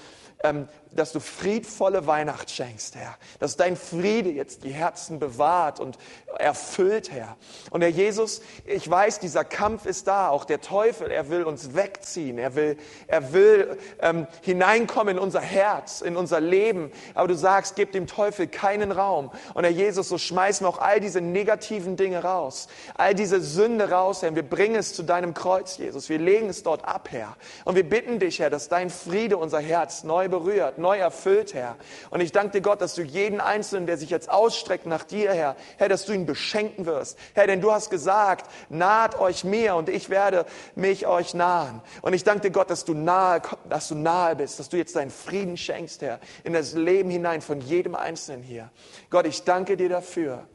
ähm, 0.45 0.69
dass 0.93 1.13
du 1.13 1.21
friedvolle 1.21 2.07
Weihnacht 2.07 2.51
schenkst, 2.51 2.97
Herr. 2.97 3.17
Dass 3.39 3.57
dein 3.57 3.77
Friede 3.77 4.31
jetzt 4.31 4.65
die 4.65 4.73
Herzen 4.73 5.19
bewahrt 5.19 5.81
und 5.81 5.97
erfüllt, 6.39 7.11
Herr. 7.11 7.39
Und 7.71 7.81
Herr 7.81 7.89
Jesus, 7.89 8.43
ich 8.67 8.89
weiß, 8.89 9.21
dieser 9.21 9.45
Kampf 9.45 9.87
ist 9.87 10.07
da. 10.07 10.29
Auch 10.29 10.45
der 10.45 10.61
Teufel, 10.61 11.11
er 11.11 11.31
will 11.31 11.45
uns 11.45 11.75
wegziehen. 11.75 12.37
Er 12.37 12.55
will, 12.55 12.77
er 13.07 13.33
will 13.33 13.38
will 13.39 13.79
ähm, 14.01 14.27
hineinkommen 14.43 15.17
in 15.17 15.23
unser 15.23 15.41
Herz, 15.41 16.01
in 16.01 16.17
unser 16.17 16.41
Leben. 16.41 16.91
Aber 17.15 17.29
du 17.29 17.35
sagst, 17.35 17.77
gib 17.77 17.93
dem 17.93 18.07
Teufel 18.07 18.47
keinen 18.47 18.93
Raum. 18.93 19.31
Und 19.55 19.65
Herr 19.65 19.71
Jesus, 19.71 20.09
so 20.09 20.19
schmeißen 20.19 20.65
wir 20.65 20.69
auch 20.69 20.79
all 20.79 21.01
diese 21.01 21.21
negativen 21.21 21.97
Dinge 21.97 22.23
raus, 22.23 22.69
all 22.97 23.15
diese 23.15 23.41
Sünde 23.41 23.91
raus, 23.91 24.23
Herr. 24.23 24.31
Und 24.31 24.37
wir 24.37 24.49
bringen 24.49 24.77
es 24.77 24.95
zu 24.95 25.03
deinem 25.03 25.35
Kreuz, 25.35 25.79
Jesus. 25.79 26.09
Wir 26.09 26.19
legen 26.19 26.49
es 26.49 26.63
dort 26.63 26.85
ab, 26.85 27.09
Herr. 27.11 27.37
Und 27.65 27.77
wir 27.77 27.89
bitten 27.89 28.19
dich, 28.19 28.41
Herr, 28.41 28.51
dass 28.51 28.69
dein 28.69 28.91
Friede 28.91 29.37
unser 29.37 29.61
Herz 29.61 30.05
neu 30.05 30.29
berührt, 30.29 30.79
neu 30.79 30.99
erfüllt, 30.99 31.55
Herr. 31.55 31.77
Und 32.11 32.21
ich 32.21 32.33
danke 32.33 32.53
dir, 32.53 32.61
Gott, 32.61 32.81
dass 32.81 32.95
du 32.95 33.03
jeden 33.03 33.41
Einzelnen, 33.41 33.87
der 33.87 33.97
sich 33.97 34.11
jetzt 34.11 34.31
ausstreckt 34.31 34.87
nach 34.87 35.05
dir, 35.05 35.33
Herr, 35.33 35.57
Herr, 35.77 35.89
dass 35.89 36.05
du 36.05 36.13
ihn 36.13 36.27
beschenken 36.27 36.87
wirst. 36.87 37.19
Herr, 37.35 37.47
denn 37.47 37.61
du 37.61 37.73
hast 37.73 37.91
gesagt, 37.91 38.51
naht 38.69 39.19
euch 39.19 39.45
mir 39.45 39.77
und 39.77 39.89
ich 39.89 40.11
werde 40.11 40.45
mich 40.75 41.07
euch 41.07 41.35
nahen. 41.35 41.81
Und 42.03 42.13
ich 42.13 42.25
danke 42.25 42.43
dir, 42.43 42.51
Gott, 42.51 42.71
dass 42.71 42.85
du 42.85 42.95
nahe, 43.29 43.43
dass 43.69 43.89
du 43.89 43.95
nahe 43.95 44.37
bist, 44.37 44.59
dass 44.59 44.69
du 44.69 44.77
jetzt 44.77 44.97
deinen 44.97 45.11
Frieden 45.11 45.57
schenkst, 45.57 46.03
Herr, 46.03 46.21
in 46.45 46.53
das 46.53 46.73
Leben 46.75 47.11
hinein 47.11 47.41
von 47.41 47.61
jedem 47.61 47.95
Einzelnen 47.95 48.43
hier. 48.43 48.71
Gott, 49.11 49.27
ich 49.27 49.45
danke 49.45 49.77
dir 49.77 49.89
dafür. 49.89 50.47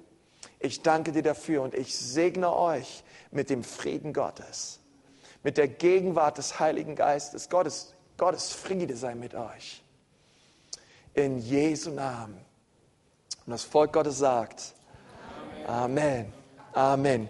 Ich 0.59 0.81
danke 0.81 1.11
dir 1.11 1.23
dafür 1.23 1.61
und 1.61 1.73
ich 1.73 1.97
segne 1.97 2.55
euch 2.55 3.03
mit 3.31 3.49
dem 3.49 3.63
Frieden 3.63 4.13
Gottes, 4.13 4.79
mit 5.43 5.57
der 5.57 5.67
Gegenwart 5.67 6.37
des 6.37 6.59
Heiligen 6.59 6.95
Geistes. 6.95 7.49
Gottes, 7.49 7.93
Gottes 8.17 8.53
Friede 8.53 8.95
sei 8.95 9.15
mit 9.15 9.35
euch. 9.35 9.83
In 11.13 11.39
Jesu 11.39 11.91
Namen. 11.91 12.37
Und 13.45 13.51
das 13.51 13.63
Volk 13.63 13.93
Gottes 13.93 14.19
sagt, 14.19 14.73
Amen. 15.67 16.31
Amen. 16.31 16.33
Amen. 16.73 17.29